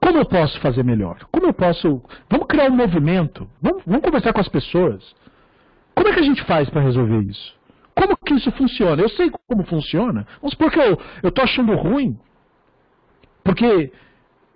[0.00, 1.18] Como eu posso fazer melhor?
[1.32, 2.02] Como eu posso.
[2.28, 3.48] Vamos criar um movimento.
[3.62, 5.02] Vamos, vamos conversar com as pessoas.
[5.94, 7.54] Como é que a gente faz para resolver isso?
[7.94, 9.00] Como que isso funciona?
[9.00, 10.26] Eu sei como funciona.
[10.42, 10.98] Vamos supor que eu
[11.28, 12.18] estou achando ruim.
[13.42, 13.92] Porque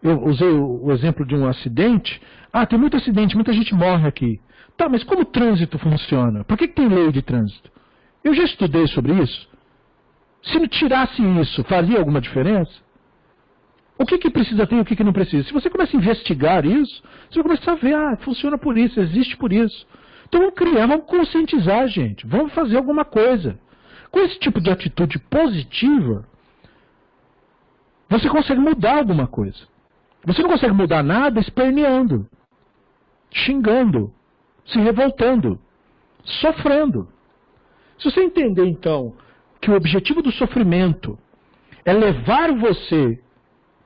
[0.02, 2.20] eu usei o, o exemplo de um acidente.
[2.52, 4.40] Ah, tem muito acidente, muita gente morre aqui.
[4.78, 6.44] Tá, mas como o trânsito funciona?
[6.44, 7.68] Por que, que tem lei de trânsito?
[8.22, 9.48] Eu já estudei sobre isso.
[10.44, 12.72] Se não tirasse isso, faria alguma diferença?
[13.98, 15.42] O que, que precisa ter e o que, que não precisa?
[15.48, 19.00] Se você começa a investigar isso, você vai começar a ver, ah, funciona por isso,
[19.00, 19.84] existe por isso.
[20.28, 22.24] Então vamos criar, vamos conscientizar, gente.
[22.24, 23.58] Vamos fazer alguma coisa.
[24.12, 26.24] Com esse tipo de atitude positiva,
[28.08, 29.58] você consegue mudar alguma coisa.
[30.24, 32.28] Você não consegue mudar nada esperneando,
[33.32, 34.14] xingando,
[34.68, 35.58] se revoltando,
[36.40, 37.08] sofrendo.
[37.98, 39.14] Se você entender, então,
[39.60, 41.18] que o objetivo do sofrimento
[41.84, 43.20] é levar você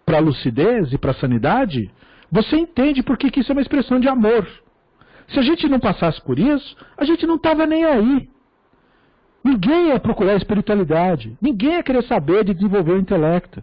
[0.05, 1.91] para a lucidez e para a sanidade,
[2.31, 4.47] você entende por que, isso é uma expressão de amor.
[5.29, 8.29] Se a gente não passasse por isso, a gente não estava nem aí.
[9.45, 11.37] Ninguém ia procurar espiritualidade.
[11.41, 13.63] Ninguém ia querer saber de desenvolver o intelecto.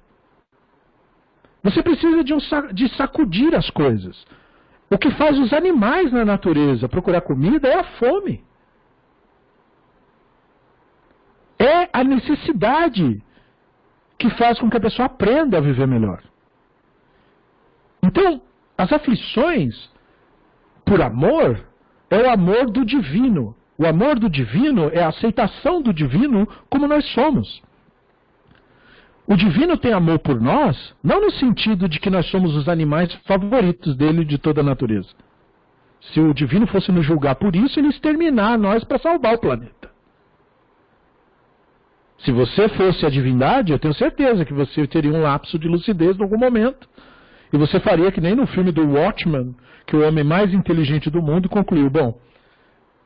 [1.64, 2.40] Você precisa de, um,
[2.74, 4.26] de sacudir as coisas.
[4.92, 8.44] O que faz os animais na natureza procurar comida é a fome.
[11.60, 13.22] É a necessidade
[14.18, 16.24] que faz com que a pessoa aprenda a viver melhor.
[18.02, 18.42] Então,
[18.78, 19.90] as aflições
[20.86, 21.64] por amor
[22.10, 23.56] é o amor do divino.
[23.78, 27.62] O amor do divino é a aceitação do divino como nós somos.
[29.30, 33.14] O divino tem amor por nós, não no sentido de que nós somos os animais
[33.28, 35.10] favoritos dele de toda a natureza.
[36.02, 39.92] Se o divino fosse nos julgar por isso, ele exterminar nós para salvar o planeta.
[42.26, 46.18] Se você fosse a divindade, eu tenho certeza que você teria um lapso de lucidez
[46.18, 46.90] em algum momento
[47.54, 51.22] e você faria que nem no filme do Watchman, que o homem mais inteligente do
[51.22, 52.20] mundo concluiu: bom,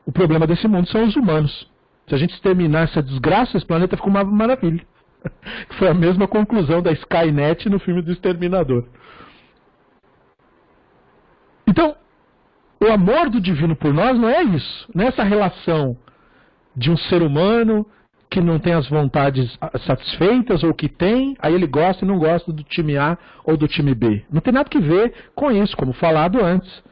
[0.06, 1.70] o problema desse mundo são os humanos.
[2.08, 4.86] Se a gente exterminar essa desgraça, esse planeta fica uma maravilha.
[5.78, 8.86] Foi a mesma conclusão da Skynet no filme do Exterminador.
[11.66, 11.96] Então,
[12.80, 14.88] o amor do divino por nós não é isso.
[14.94, 15.96] Não é essa relação
[16.76, 17.86] de um ser humano
[18.30, 19.56] que não tem as vontades
[19.86, 23.68] satisfeitas ou que tem, aí ele gosta e não gosta do time A ou do
[23.68, 24.24] time B.
[24.30, 26.82] Não tem nada que ver com isso, como falado antes.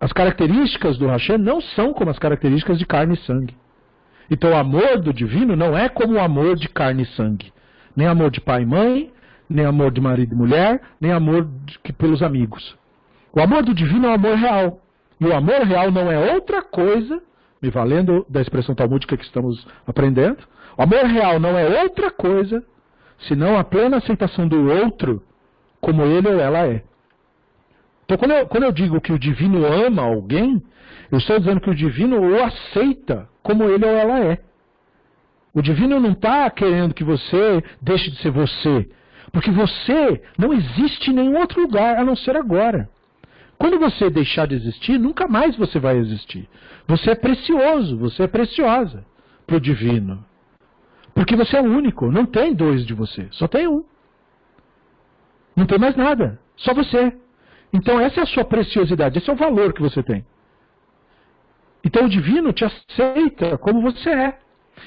[0.00, 3.56] As características do Hashem não são como as características de carne e sangue.
[4.30, 7.52] Então o amor do divino não é como o amor de carne e sangue.
[7.96, 9.12] Nem amor de pai e mãe,
[9.48, 12.76] nem amor de marido e mulher, nem amor de, pelos amigos.
[13.32, 14.80] O amor do divino é o amor real.
[15.20, 17.20] E o amor real não é outra coisa
[17.60, 20.38] me valendo da expressão talmúdica que estamos aprendendo.
[20.76, 22.62] O amor real não é outra coisa
[23.26, 25.22] senão a plena aceitação do outro
[25.80, 26.82] como ele ou ela é.
[28.04, 30.62] Então, quando eu, quando eu digo que o divino ama alguém,
[31.10, 34.38] eu estou dizendo que o divino o aceita como ele ou ela é.
[35.54, 38.88] O divino não está querendo que você deixe de ser você.
[39.32, 42.88] Porque você não existe em nenhum outro lugar a não ser agora.
[43.58, 46.48] Quando você deixar de existir, nunca mais você vai existir.
[46.86, 49.04] Você é precioso, você é preciosa
[49.46, 50.24] para o divino.
[51.14, 53.84] Porque você é único, não tem dois de você, só tem um.
[55.56, 57.12] Não tem mais nada, só você.
[57.72, 60.24] Então essa é a sua preciosidade, esse é o valor que você tem.
[61.88, 64.38] Então o divino te aceita como você é.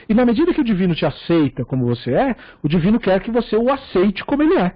[0.08, 3.32] E na medida que o divino te aceita como você é, o divino quer que
[3.32, 4.76] você o aceite como ele é.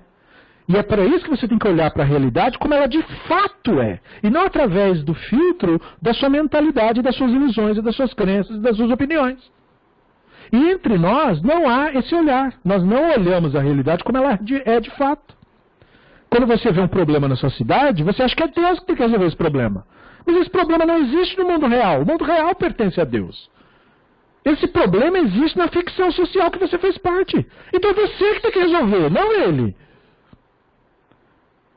[0.67, 2.99] E é para isso que você tem que olhar para a realidade como ela de
[3.27, 3.99] fato é.
[4.23, 8.75] E não através do filtro da sua mentalidade, das suas ilusões, das suas crenças, das
[8.75, 9.39] suas opiniões.
[10.51, 12.55] E entre nós não há esse olhar.
[12.65, 15.35] Nós não olhamos a realidade como ela é de fato.
[16.27, 18.95] Quando você vê um problema na sua cidade, você acha que é Deus que tem
[18.95, 19.85] que resolver esse problema.
[20.25, 22.01] Mas esse problema não existe no mundo real.
[22.01, 23.49] O mundo real pertence a Deus.
[24.43, 27.45] Esse problema existe na ficção social que você fez parte.
[27.73, 29.75] Então é você que tem que resolver, não ele.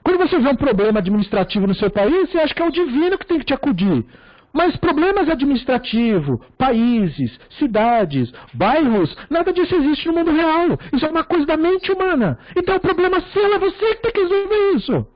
[0.02, 3.18] Quando você vê um problema administrativo no seu país, você acha que é o divino
[3.18, 4.04] que tem que te acudir.
[4.52, 10.78] Mas problemas administrativos, países, cidades, bairros, nada disso existe no mundo real.
[10.92, 12.38] Isso é uma coisa da mente humana.
[12.56, 15.06] Então o problema seu é você que tem que resolver isso.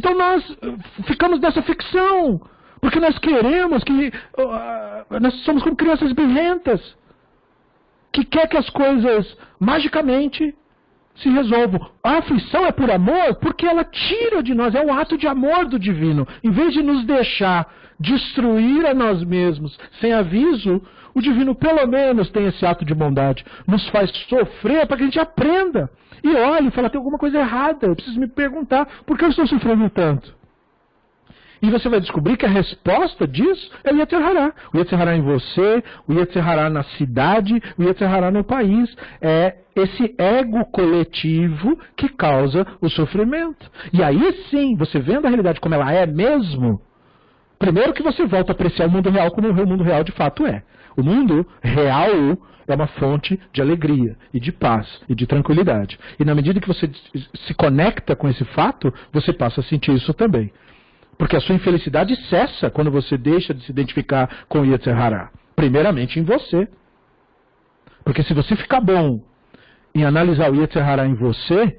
[0.00, 2.40] Então nós uh, ficamos nessa ficção.
[2.80, 4.08] Porque nós queremos que.
[4.38, 6.80] Uh, nós somos como crianças birrentas.
[8.10, 10.54] Que quer que as coisas magicamente
[11.16, 11.90] se resolvam.
[12.02, 15.66] A aflição é por amor porque ela tira de nós, é um ato de amor
[15.66, 16.26] do divino.
[16.42, 17.70] Em vez de nos deixar
[18.00, 20.82] destruir a nós mesmos sem aviso,
[21.14, 23.44] o divino pelo menos tem esse ato de bondade.
[23.66, 25.90] Nos faz sofrer para que a gente aprenda.
[26.24, 29.28] E olhe e fala, tem alguma coisa errada, eu preciso me perguntar, por que eu
[29.28, 30.40] estou sofrendo tanto?
[31.62, 34.52] E você vai descobrir que a resposta disso é o Yetzirará.
[34.72, 38.94] O Yetzirará em você, o Yetzirará na cidade, o Yetzirará no país.
[39.20, 43.70] É esse ego coletivo que causa o sofrimento.
[43.92, 46.80] E aí sim, você vendo a realidade como ela é mesmo,
[47.60, 50.44] primeiro que você volta a apreciar o mundo real como o mundo real de fato
[50.46, 50.64] é.
[50.96, 55.98] O mundo real é uma fonte de alegria e de paz e de tranquilidade.
[56.18, 56.90] E na medida que você
[57.46, 60.50] se conecta com esse fato, você passa a sentir isso também.
[61.18, 65.30] Porque a sua infelicidade cessa quando você deixa de se identificar com Yetzer Hará.
[65.54, 66.66] Primeiramente em você.
[68.02, 69.20] Porque se você ficar bom
[69.94, 71.78] em analisar o Yetzer Hará em você,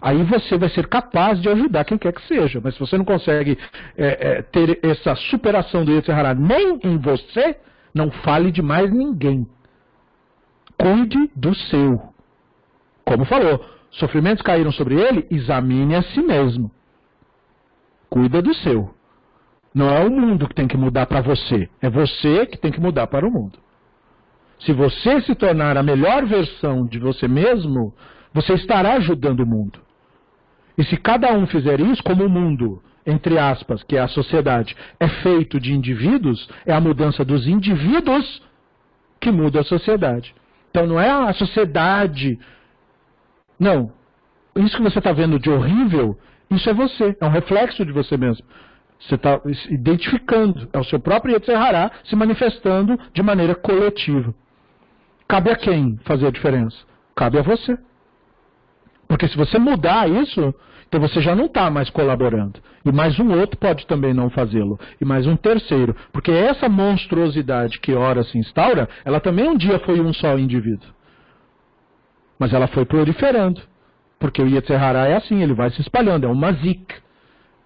[0.00, 2.60] aí você vai ser capaz de ajudar quem quer que seja.
[2.62, 3.58] Mas se você não consegue
[3.96, 7.56] é, é, ter essa superação do Yetzer Hará nem em você,
[7.94, 9.46] não fale de mais ninguém.
[10.78, 12.00] Cuide do seu.
[13.04, 16.70] Como falou, sofrimentos caíram sobre ele, examine a si mesmo.
[18.08, 18.94] Cuida do seu.
[19.74, 21.68] Não é o mundo que tem que mudar para você.
[21.80, 23.58] É você que tem que mudar para o mundo.
[24.60, 27.94] Se você se tornar a melhor versão de você mesmo,
[28.32, 29.80] você estará ajudando o mundo.
[30.80, 34.74] E se cada um fizer isso, como o mundo, entre aspas, que é a sociedade,
[34.98, 38.42] é feito de indivíduos, é a mudança dos indivíduos
[39.20, 40.34] que muda a sociedade.
[40.70, 42.38] Então não é a sociedade.
[43.58, 43.92] Não.
[44.56, 46.18] Isso que você está vendo de horrível
[46.50, 48.44] isso é você, é um reflexo de você mesmo.
[48.98, 49.38] Você está
[49.68, 54.34] identificando, é o seu próprio Yetzirah se manifestando de maneira coletiva.
[55.28, 56.76] Cabe a quem fazer a diferença?
[57.14, 57.78] Cabe a você.
[59.06, 60.54] Porque se você mudar isso,
[60.90, 62.58] então você já não está mais colaborando.
[62.84, 64.76] E mais um outro pode também não fazê-lo.
[65.00, 65.94] E mais um terceiro.
[66.12, 70.88] Porque essa monstruosidade que ora se instaura, ela também um dia foi um só indivíduo.
[72.36, 73.62] Mas ela foi proliferando.
[74.18, 76.92] Porque o Yetzirah é assim, ele vai se espalhando, é um mazik.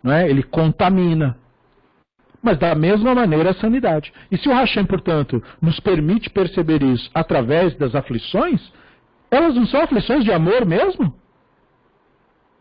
[0.04, 0.28] É?
[0.28, 1.34] Ele contamina.
[2.42, 4.12] Mas da mesma maneira a sanidade.
[4.30, 8.60] E se o Hashem, portanto, nos permite perceber isso através das aflições,
[9.30, 11.23] elas não são aflições de amor mesmo?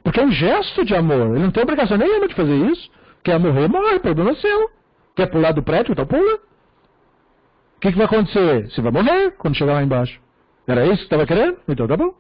[0.04, 1.36] Porque é um gesto de amor.
[1.36, 2.92] Ele não tem obrigação nenhuma de fazer isso.
[3.24, 4.70] Quer morrer, morre, problema é seu.
[5.16, 6.36] Quer pular do prédio, então pula.
[6.36, 8.70] O que, que vai acontecer?
[8.70, 10.20] Você vai morrer quando chegar lá embaixo.
[10.68, 11.58] Era isso que estava querendo?
[11.68, 12.14] Então tá bom.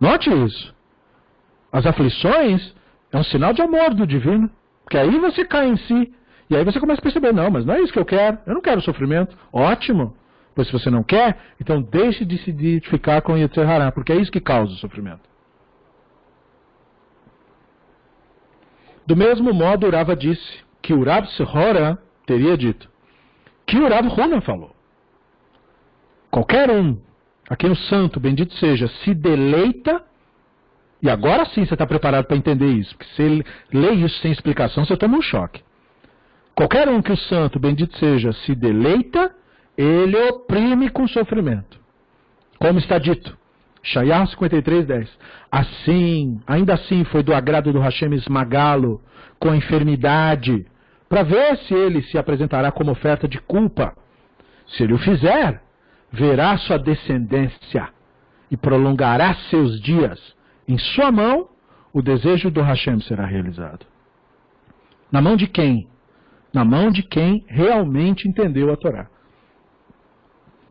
[0.00, 0.74] Note isso.
[1.70, 2.74] As aflições
[3.12, 4.50] é um sinal de amor do divino.
[4.84, 6.12] Porque aí você cai em si.
[6.50, 8.38] E aí você começa a perceber, não, mas não é isso que eu quero.
[8.46, 9.36] Eu não quero sofrimento.
[9.52, 10.14] Ótimo.
[10.54, 14.30] Pois se você não quer, então deixe de se identificar com Yetzer porque é isso
[14.30, 15.30] que causa o sofrimento.
[19.06, 22.92] Do mesmo modo, Urava disse que Urav Sehora teria dito
[23.72, 24.74] que Urav Runa falou.
[26.30, 26.98] Qualquer um
[27.48, 30.04] a quem o santo, bendito seja, se deleita,
[31.00, 34.84] e agora sim você está preparado para entender isso, porque se lê isso sem explicação,
[34.84, 35.62] você toma um choque.
[36.54, 39.34] Qualquer um que o santo, bendito seja, se deleita,
[39.76, 41.80] ele oprime com sofrimento.
[42.58, 43.36] Como está dito,
[43.82, 45.18] Shayar 53, 10.
[45.50, 49.02] Assim, ainda assim foi do agrado do Hashem esmagá-lo
[49.40, 50.66] com a enfermidade,
[51.08, 53.94] para ver se ele se apresentará como oferta de culpa.
[54.68, 55.60] Se ele o fizer,
[56.10, 57.88] verá sua descendência
[58.50, 60.20] e prolongará seus dias.
[60.66, 61.48] Em sua mão,
[61.92, 63.84] o desejo do Hashem será realizado.
[65.10, 65.88] Na mão de quem?
[66.54, 69.08] Na mão de quem realmente entendeu a Torá.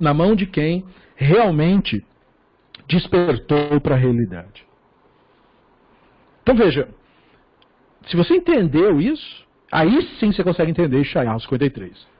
[0.02, 0.84] Na mão de quem
[1.15, 2.06] realmente
[2.90, 4.65] despertou para a realidade.
[6.44, 6.90] Então veja,
[8.07, 12.11] se você entendeu isso, aí sim você consegue entender Ishaiah 53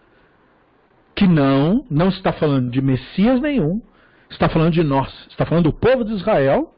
[1.22, 3.80] que não, não está falando de Messias nenhum,
[4.28, 6.74] está falando de nós, está falando do povo de Israel,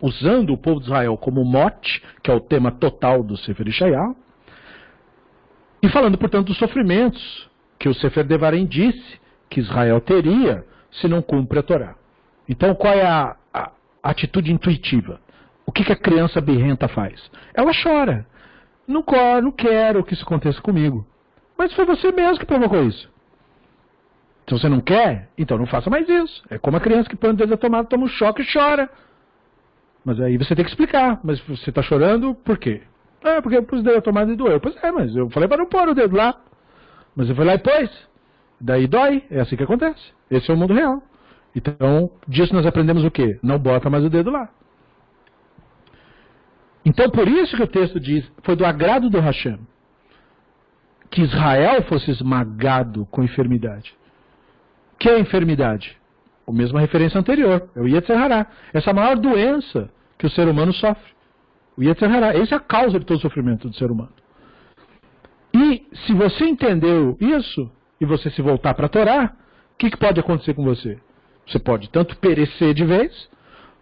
[0.00, 4.14] usando o povo de Israel como mote, que é o tema total do Sefer Ishaiah,
[5.82, 11.22] e falando, portanto, dos sofrimentos que o Sefer Devarim disse que Israel teria se não
[11.22, 11.94] cumpre a Torá.
[12.48, 15.20] Então, qual é a, a, atitude intuitiva?
[15.64, 17.30] O que, que, a criança birrenta faz?
[17.54, 18.26] Ela chora.
[18.86, 19.04] Não,
[19.42, 21.04] não quero que isso aconteça comigo.
[21.58, 23.10] Mas foi você mesmo que provocou isso.
[24.46, 26.42] Se você não quer, então não faça mais isso.
[26.48, 28.88] É como a criança que põe o dedo na tomada, toma um choque e chora.
[30.04, 31.18] Mas aí você tem que explicar.
[31.24, 32.82] Mas você está chorando por quê?
[33.24, 34.60] Ah, porque eu pus o dedo na tomada e doeu.
[34.60, 36.38] Pois é, mas eu falei para não pôr o dedo lá.
[37.16, 37.90] Mas eu fui lá e pôs.
[38.60, 39.24] Daí dói.
[39.30, 40.12] É assim que acontece.
[40.30, 41.02] Esse é o mundo real.
[41.54, 43.38] Então, disso nós aprendemos o quê?
[43.42, 44.48] Não bota mais o dedo lá.
[46.84, 49.58] Então, por isso que o texto diz, foi do agrado do Hashem
[51.10, 53.94] que Israel fosse esmagado com enfermidade.
[54.98, 55.96] Que é enfermidade?
[56.46, 58.46] A mesma referência anterior, é o Yetzirah.
[58.72, 61.12] Essa maior doença que o ser humano sofre.
[61.76, 62.36] O Yetzirah.
[62.36, 64.12] Essa é a causa de todo o sofrimento do ser humano.
[65.54, 67.70] E se você entendeu isso,
[68.00, 69.32] e você se voltar para a Torá,
[69.74, 70.98] o que, que pode acontecer com você?
[71.46, 73.28] Você pode tanto perecer de vez,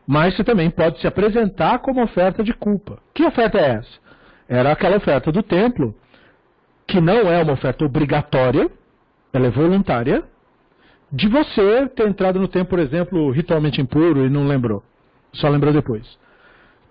[0.07, 2.99] mas você também pode se apresentar como oferta de culpa.
[3.15, 4.05] Que oferta é essa?
[4.49, 5.95] Era aquela oferta do templo,
[6.86, 8.70] que não é uma oferta obrigatória,
[9.32, 10.23] ela é voluntária,
[11.11, 14.82] de você ter entrado no templo, por exemplo, ritualmente impuro e não lembrou.
[15.32, 16.19] Só lembrou depois.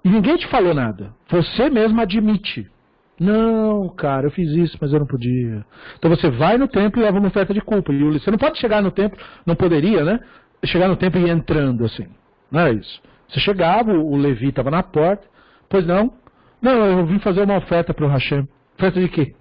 [0.04, 1.14] E ninguém te falou nada.
[1.30, 2.70] Você mesmo admite.
[3.20, 5.66] Não, cara, eu fiz isso, mas eu não podia.
[5.98, 7.94] Então você vai no templo e leva uma oferta de culpa.
[7.94, 10.20] E você não pode chegar no templo, não poderia, né?
[10.66, 12.08] Chegar no templo e ir entrando assim.
[12.52, 13.02] Não era isso.
[13.28, 15.28] Você chegava, o Levi estava na porta.
[15.70, 16.14] Pois não?
[16.62, 18.48] Não, eu vim fazer uma oferta para o Hashem.
[18.78, 19.36] Oferta de quê?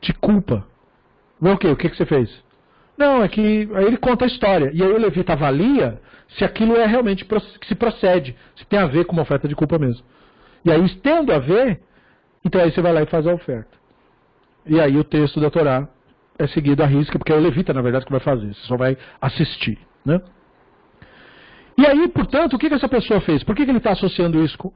[0.00, 0.66] De culpa.
[1.40, 1.68] O quê?
[1.68, 2.30] O que, que você fez?
[2.96, 4.70] Não, é que aí ele conta a história.
[4.72, 6.00] E aí o Levita avalia
[6.36, 9.54] se aquilo é realmente que se procede, se tem a ver com uma oferta de
[9.54, 10.04] culpa mesmo.
[10.64, 11.80] E aí, tendo a ver,
[12.44, 13.70] então aí você vai lá e faz a oferta.
[14.66, 15.88] E aí o texto da Torá
[16.38, 18.54] é seguido à risca, porque é o levita, na verdade, que vai fazer.
[18.54, 19.78] Você só vai assistir.
[20.04, 20.20] Né?
[21.76, 23.42] E aí, portanto, o que, que essa pessoa fez?
[23.42, 24.72] Por que, que ele está associando isso com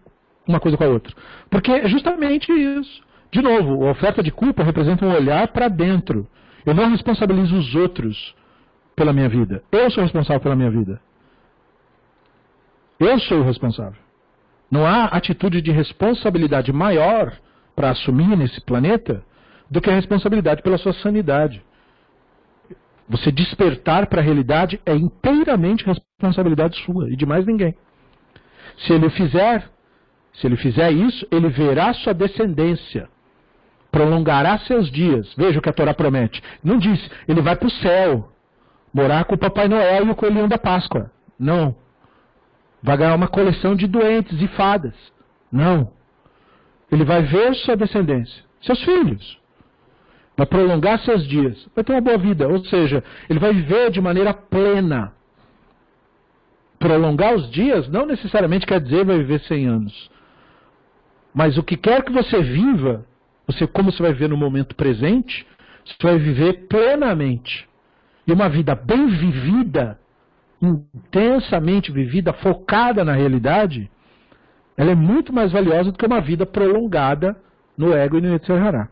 [0.46, 1.14] uma coisa com a outra?
[1.50, 3.02] Porque é justamente isso.
[3.30, 6.26] De novo, a oferta de culpa representa um olhar para dentro.
[6.64, 8.34] Eu não responsabilizo os outros
[8.94, 9.62] pela minha vida.
[9.70, 11.00] Eu sou responsável pela minha vida.
[12.98, 14.00] Eu sou o responsável.
[14.70, 17.32] Não há atitude de responsabilidade maior
[17.76, 19.22] para assumir nesse planeta
[19.70, 21.62] do que a responsabilidade pela sua sanidade.
[23.08, 27.76] Você despertar para a realidade é inteiramente responsabilidade sua e de mais ninguém.
[28.78, 29.70] Se ele fizer,
[30.32, 33.08] se ele fizer isso, ele verá sua descendência,
[33.92, 35.32] prolongará seus dias.
[35.36, 36.42] Veja o que a Torá promete.
[36.64, 38.32] Não diz, ele vai para o céu,
[38.92, 41.10] morar com o Papai Noel e o coelhinho da Páscoa.
[41.38, 41.76] Não.
[42.82, 44.94] Vai ganhar uma coleção de doentes e fadas.
[45.50, 45.95] Não.
[46.90, 49.38] Ele vai ver sua descendência, seus filhos.
[50.36, 51.66] Vai prolongar seus dias.
[51.74, 52.46] Vai ter uma boa vida.
[52.46, 55.12] Ou seja, ele vai viver de maneira plena.
[56.78, 60.10] Prolongar os dias não necessariamente quer dizer vai viver 100 anos.
[61.34, 63.04] Mas o que quer que você viva,
[63.46, 65.46] você, como você vai viver no momento presente,
[65.84, 67.66] você vai viver plenamente.
[68.26, 69.98] E uma vida bem vivida,
[70.60, 73.90] intensamente vivida, focada na realidade,
[74.76, 77.36] ela é muito mais valiosa do que uma vida prolongada
[77.76, 78.88] no ego e no Yetzirah.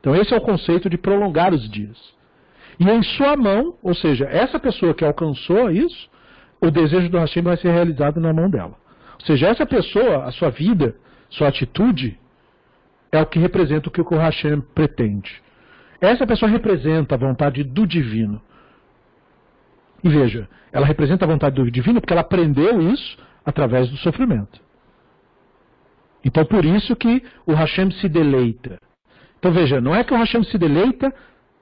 [0.00, 1.98] Então esse é o conceito de prolongar os dias.
[2.78, 6.10] E em sua mão, ou seja, essa pessoa que alcançou isso,
[6.60, 8.74] o desejo do Hashem vai ser realizado na mão dela.
[9.20, 10.94] Ou seja, essa pessoa, a sua vida,
[11.30, 12.18] sua atitude,
[13.10, 15.40] é o que representa o que o Hashem pretende.
[16.00, 18.40] Essa pessoa representa a vontade do divino.
[20.02, 24.60] E veja, ela representa a vontade do divino porque ela aprendeu isso através do sofrimento.
[26.24, 28.78] Então por isso que o Hashem se deleita.
[29.38, 31.12] Então veja, não é que o Hashem se deleita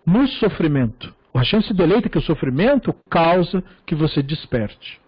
[0.04, 1.14] no sofrimento.
[1.32, 5.00] O Hashem se deleita que o sofrimento causa que você desperte.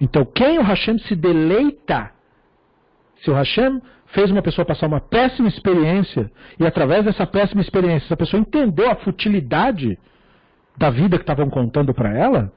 [0.00, 2.10] Então quem o Hashem se deleita,
[3.22, 8.06] se o Hashem fez uma pessoa passar uma péssima experiência e através dessa péssima experiência
[8.06, 9.98] essa pessoa entendeu a futilidade
[10.76, 12.52] da vida que estavam contando para ela,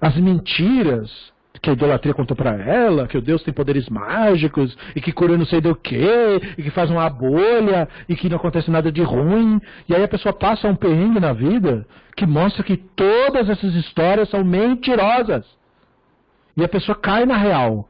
[0.00, 1.32] as mentiras,
[1.66, 5.36] que a idolatria contou para ela, que o Deus tem poderes mágicos, e que cura
[5.36, 9.02] não sei do que, e que faz uma bolha, e que não acontece nada de
[9.02, 9.60] ruim.
[9.88, 11.84] E aí a pessoa passa um perrengue na vida
[12.16, 15.44] que mostra que todas essas histórias são mentirosas.
[16.56, 17.88] E a pessoa cai na real.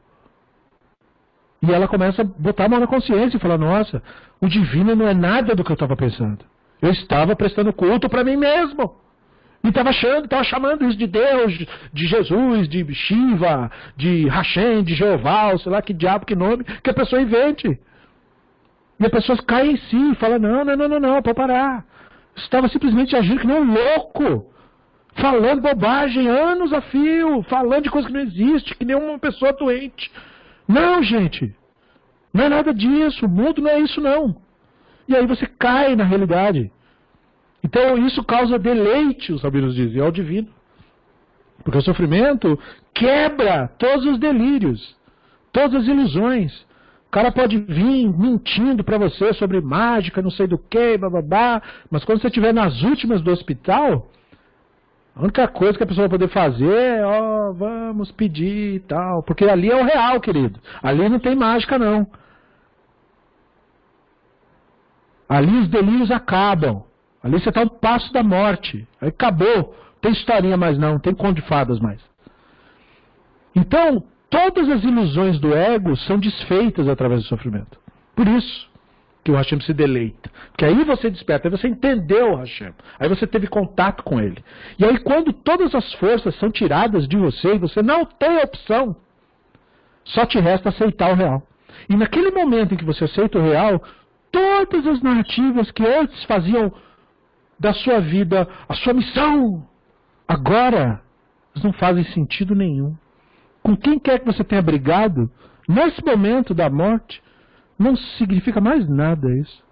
[1.62, 4.02] E ela começa a botar a mão na consciência e falar: Nossa,
[4.40, 6.44] o divino não é nada do que eu estava pensando.
[6.80, 8.94] Eu estava prestando culto para mim mesmo.
[9.66, 11.59] E estava achando, estava chamando isso de Deus,
[11.93, 16.88] de Jesus, de Shiva, de Hashem, de Jeová, sei lá que diabo, que nome, que
[16.88, 17.76] a pessoa invente.
[19.01, 21.84] E a pessoa cai em si e fala, não, não, não, não, não, pode parar.
[22.36, 24.52] Estava simplesmente agindo que nem um louco.
[25.16, 29.52] Falando bobagem anos a fio, falando de coisa que não existe, que nem uma pessoa
[29.52, 30.12] doente.
[30.68, 31.52] Não, gente.
[32.32, 33.26] Não é nada disso.
[33.26, 34.36] O mundo não é isso, não.
[35.09, 36.70] E aí você cai na realidade.
[37.66, 40.48] Então isso causa deleite, os sabinos dizem, ao divino.
[41.64, 42.56] Porque o sofrimento
[42.94, 44.97] quebra todos os delírios,
[45.52, 46.52] todas as ilusões.
[47.09, 51.60] O cara pode vir mentindo para você sobre mágica, não sei do que, bababá,
[51.90, 54.09] mas quando você estiver nas últimas do hospital,
[55.16, 59.22] A única coisa que a pessoa vai poder fazer é, ó, vamos pedir e tal.
[59.22, 60.60] Porque ali é o real, querido.
[60.82, 62.06] Ali não tem mágica, não.
[65.26, 66.84] Ali os delírios acabam.
[67.26, 68.86] Ali você está um passo da morte.
[69.00, 69.74] Aí acabou.
[70.00, 72.00] Tem historinha mais não, tem conto de fadas mais.
[73.54, 77.80] Então, todas as ilusões do ego são desfeitas através do sofrimento.
[78.14, 78.70] Por isso
[79.24, 80.30] que o Hashem se deleita.
[80.50, 82.72] Porque aí você desperta, aí você entendeu o Hashem.
[82.96, 84.44] Aí você teve contato com ele.
[84.78, 88.94] E aí quando todas as forças são tiradas de você e você não tem opção,
[90.04, 91.42] só te resta aceitar o real.
[91.88, 93.82] E naquele momento em que você aceita o real,
[94.30, 96.72] todas as narrativas que antes faziam
[97.58, 99.66] da sua vida a sua missão,
[100.26, 101.00] agora
[101.62, 102.94] não fazem sentido nenhum.
[103.62, 105.30] Com quem quer que você tenha brigado,
[105.68, 107.22] nesse momento da morte,
[107.78, 109.64] não significa mais nada isso.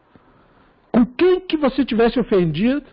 [0.91, 2.85] Com quem que você tivesse ofendido,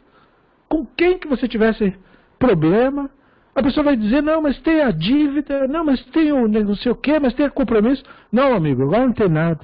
[0.68, 1.96] com quem que você tivesse
[2.38, 3.10] problema,
[3.54, 6.92] a pessoa vai dizer, não, mas tem a dívida, não, mas tem o não sei
[6.92, 8.04] o quê, mas tem o compromisso.
[8.32, 9.60] Não, amigo, agora não tem nada.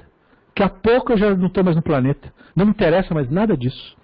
[0.48, 2.32] Daqui a pouco eu já não estou mais no planeta.
[2.54, 3.96] Não me interessa mais nada disso.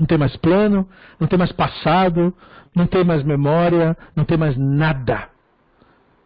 [0.00, 0.88] Não tem mais plano,
[1.20, 2.34] não tem mais passado,
[2.74, 5.28] não tem mais memória, não tem mais nada.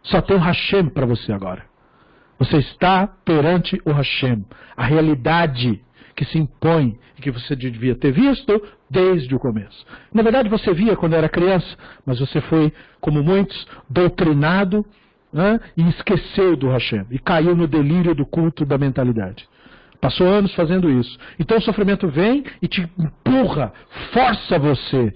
[0.01, 1.63] Só tem o Hashem para você agora.
[2.39, 4.45] Você está perante o Hashem,
[4.77, 5.81] a realidade
[6.15, 9.85] que se impõe e que você devia ter visto desde o começo.
[10.13, 11.75] Na verdade, você via quando era criança,
[12.05, 12.71] mas você foi,
[13.01, 14.85] como muitos, doutrinado
[15.33, 19.45] né, e esqueceu do Hashem e caiu no delírio do culto da mentalidade.
[20.05, 21.17] Passou anos fazendo isso.
[21.39, 23.73] Então o sofrimento vem e te empurra,
[24.13, 25.11] força você.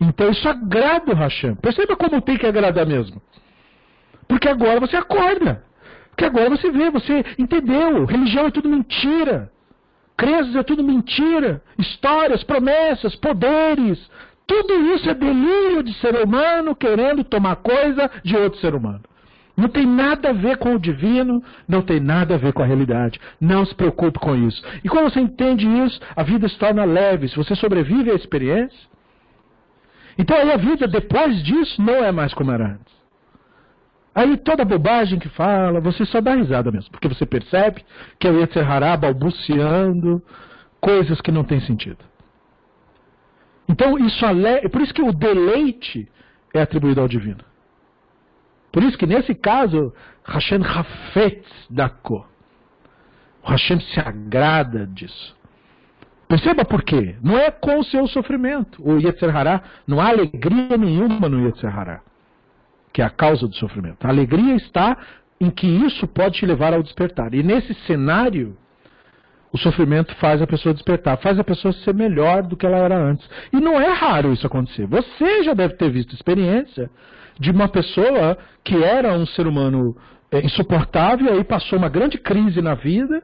[0.00, 1.56] Então isso agrada o Hashem.
[1.56, 3.20] Perceba como tem que agradar mesmo.
[4.28, 5.64] Porque agora você acorda.
[6.10, 8.04] Porque agora você vê, você entendeu.
[8.04, 9.50] Religião é tudo mentira.
[10.16, 11.60] Crenças é tudo mentira.
[11.76, 13.98] Histórias, promessas, poderes.
[14.46, 19.02] Tudo isso é delírio de ser humano querendo tomar coisa de outro ser humano.
[19.56, 22.66] Não tem nada a ver com o divino, não tem nada a ver com a
[22.66, 23.20] realidade.
[23.40, 24.60] Não se preocupe com isso.
[24.82, 27.28] E quando você entende isso, a vida se torna leve.
[27.28, 28.88] Se você sobrevive à experiência.
[30.18, 32.94] Então aí a vida depois disso não é mais como era antes.
[34.12, 36.90] Aí toda bobagem que fala, você só dá risada mesmo.
[36.90, 37.84] Porque você percebe
[38.18, 40.20] que é o Yetzirará balbuciando
[40.80, 41.98] coisas que não têm sentido.
[43.68, 46.08] Então isso é por isso que o deleite
[46.52, 47.53] é atribuído ao divino.
[48.74, 49.94] Por isso que nesse caso,
[50.24, 52.26] Hashem Hafetz Dako.
[53.40, 55.36] O Hashem se agrada disso.
[56.26, 57.14] Perceba por quê?
[57.22, 58.82] Não é com o seu sofrimento.
[58.82, 62.00] O Yetzer Hará, não há alegria nenhuma no Yetzer Hará,
[62.92, 64.04] que é a causa do sofrimento.
[64.04, 64.98] A alegria está
[65.40, 67.32] em que isso pode te levar ao despertar.
[67.32, 68.56] E nesse cenário,
[69.52, 72.98] o sofrimento faz a pessoa despertar, faz a pessoa ser melhor do que ela era
[72.98, 73.30] antes.
[73.52, 74.84] E não é raro isso acontecer.
[74.88, 76.90] Você já deve ter visto experiência
[77.38, 79.96] de uma pessoa que era um ser humano
[80.30, 83.22] é, insuportável, aí passou uma grande crise na vida,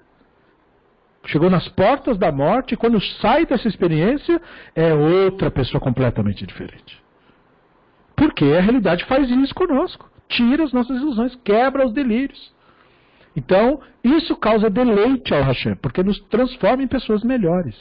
[1.27, 4.41] chegou nas portas da morte, e quando sai dessa experiência,
[4.75, 7.01] é outra pessoa completamente diferente.
[8.17, 10.11] Porque a realidade faz isso conosco.
[10.29, 12.53] Tira as nossas ilusões, quebra os delírios.
[13.35, 17.77] Então, isso causa deleite ao Hashem, porque nos transforma em pessoas melhores.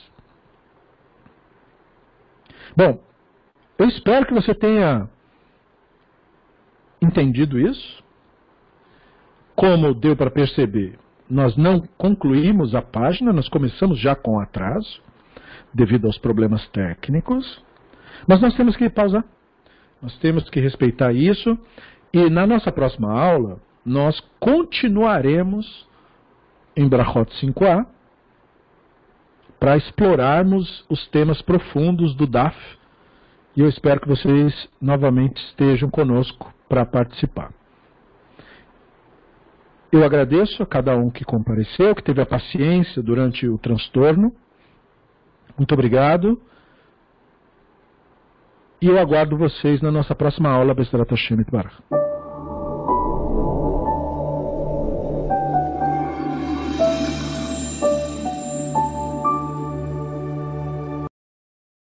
[2.75, 3.03] Bom,
[3.77, 5.09] eu espero que você tenha
[7.01, 8.03] Entendido isso,
[9.55, 10.97] como deu para perceber,
[11.29, 15.01] nós não concluímos a página, nós começamos já com atraso,
[15.73, 17.61] devido aos problemas técnicos,
[18.27, 19.23] mas nós temos que pausar.
[20.01, 21.57] Nós temos que respeitar isso
[22.13, 25.87] e na nossa próxima aula nós continuaremos
[26.75, 27.85] em Brachot 5a
[29.59, 32.55] para explorarmos os temas profundos do DAF
[33.55, 37.51] e eu espero que vocês novamente estejam conosco para participar.
[39.91, 44.31] Eu agradeço a cada um que compareceu, que teve a paciência durante o transtorno.
[45.57, 46.39] Muito obrigado.
[48.81, 51.75] E eu aguardo vocês na nossa próxima aula, Bestrat Hashem Barach.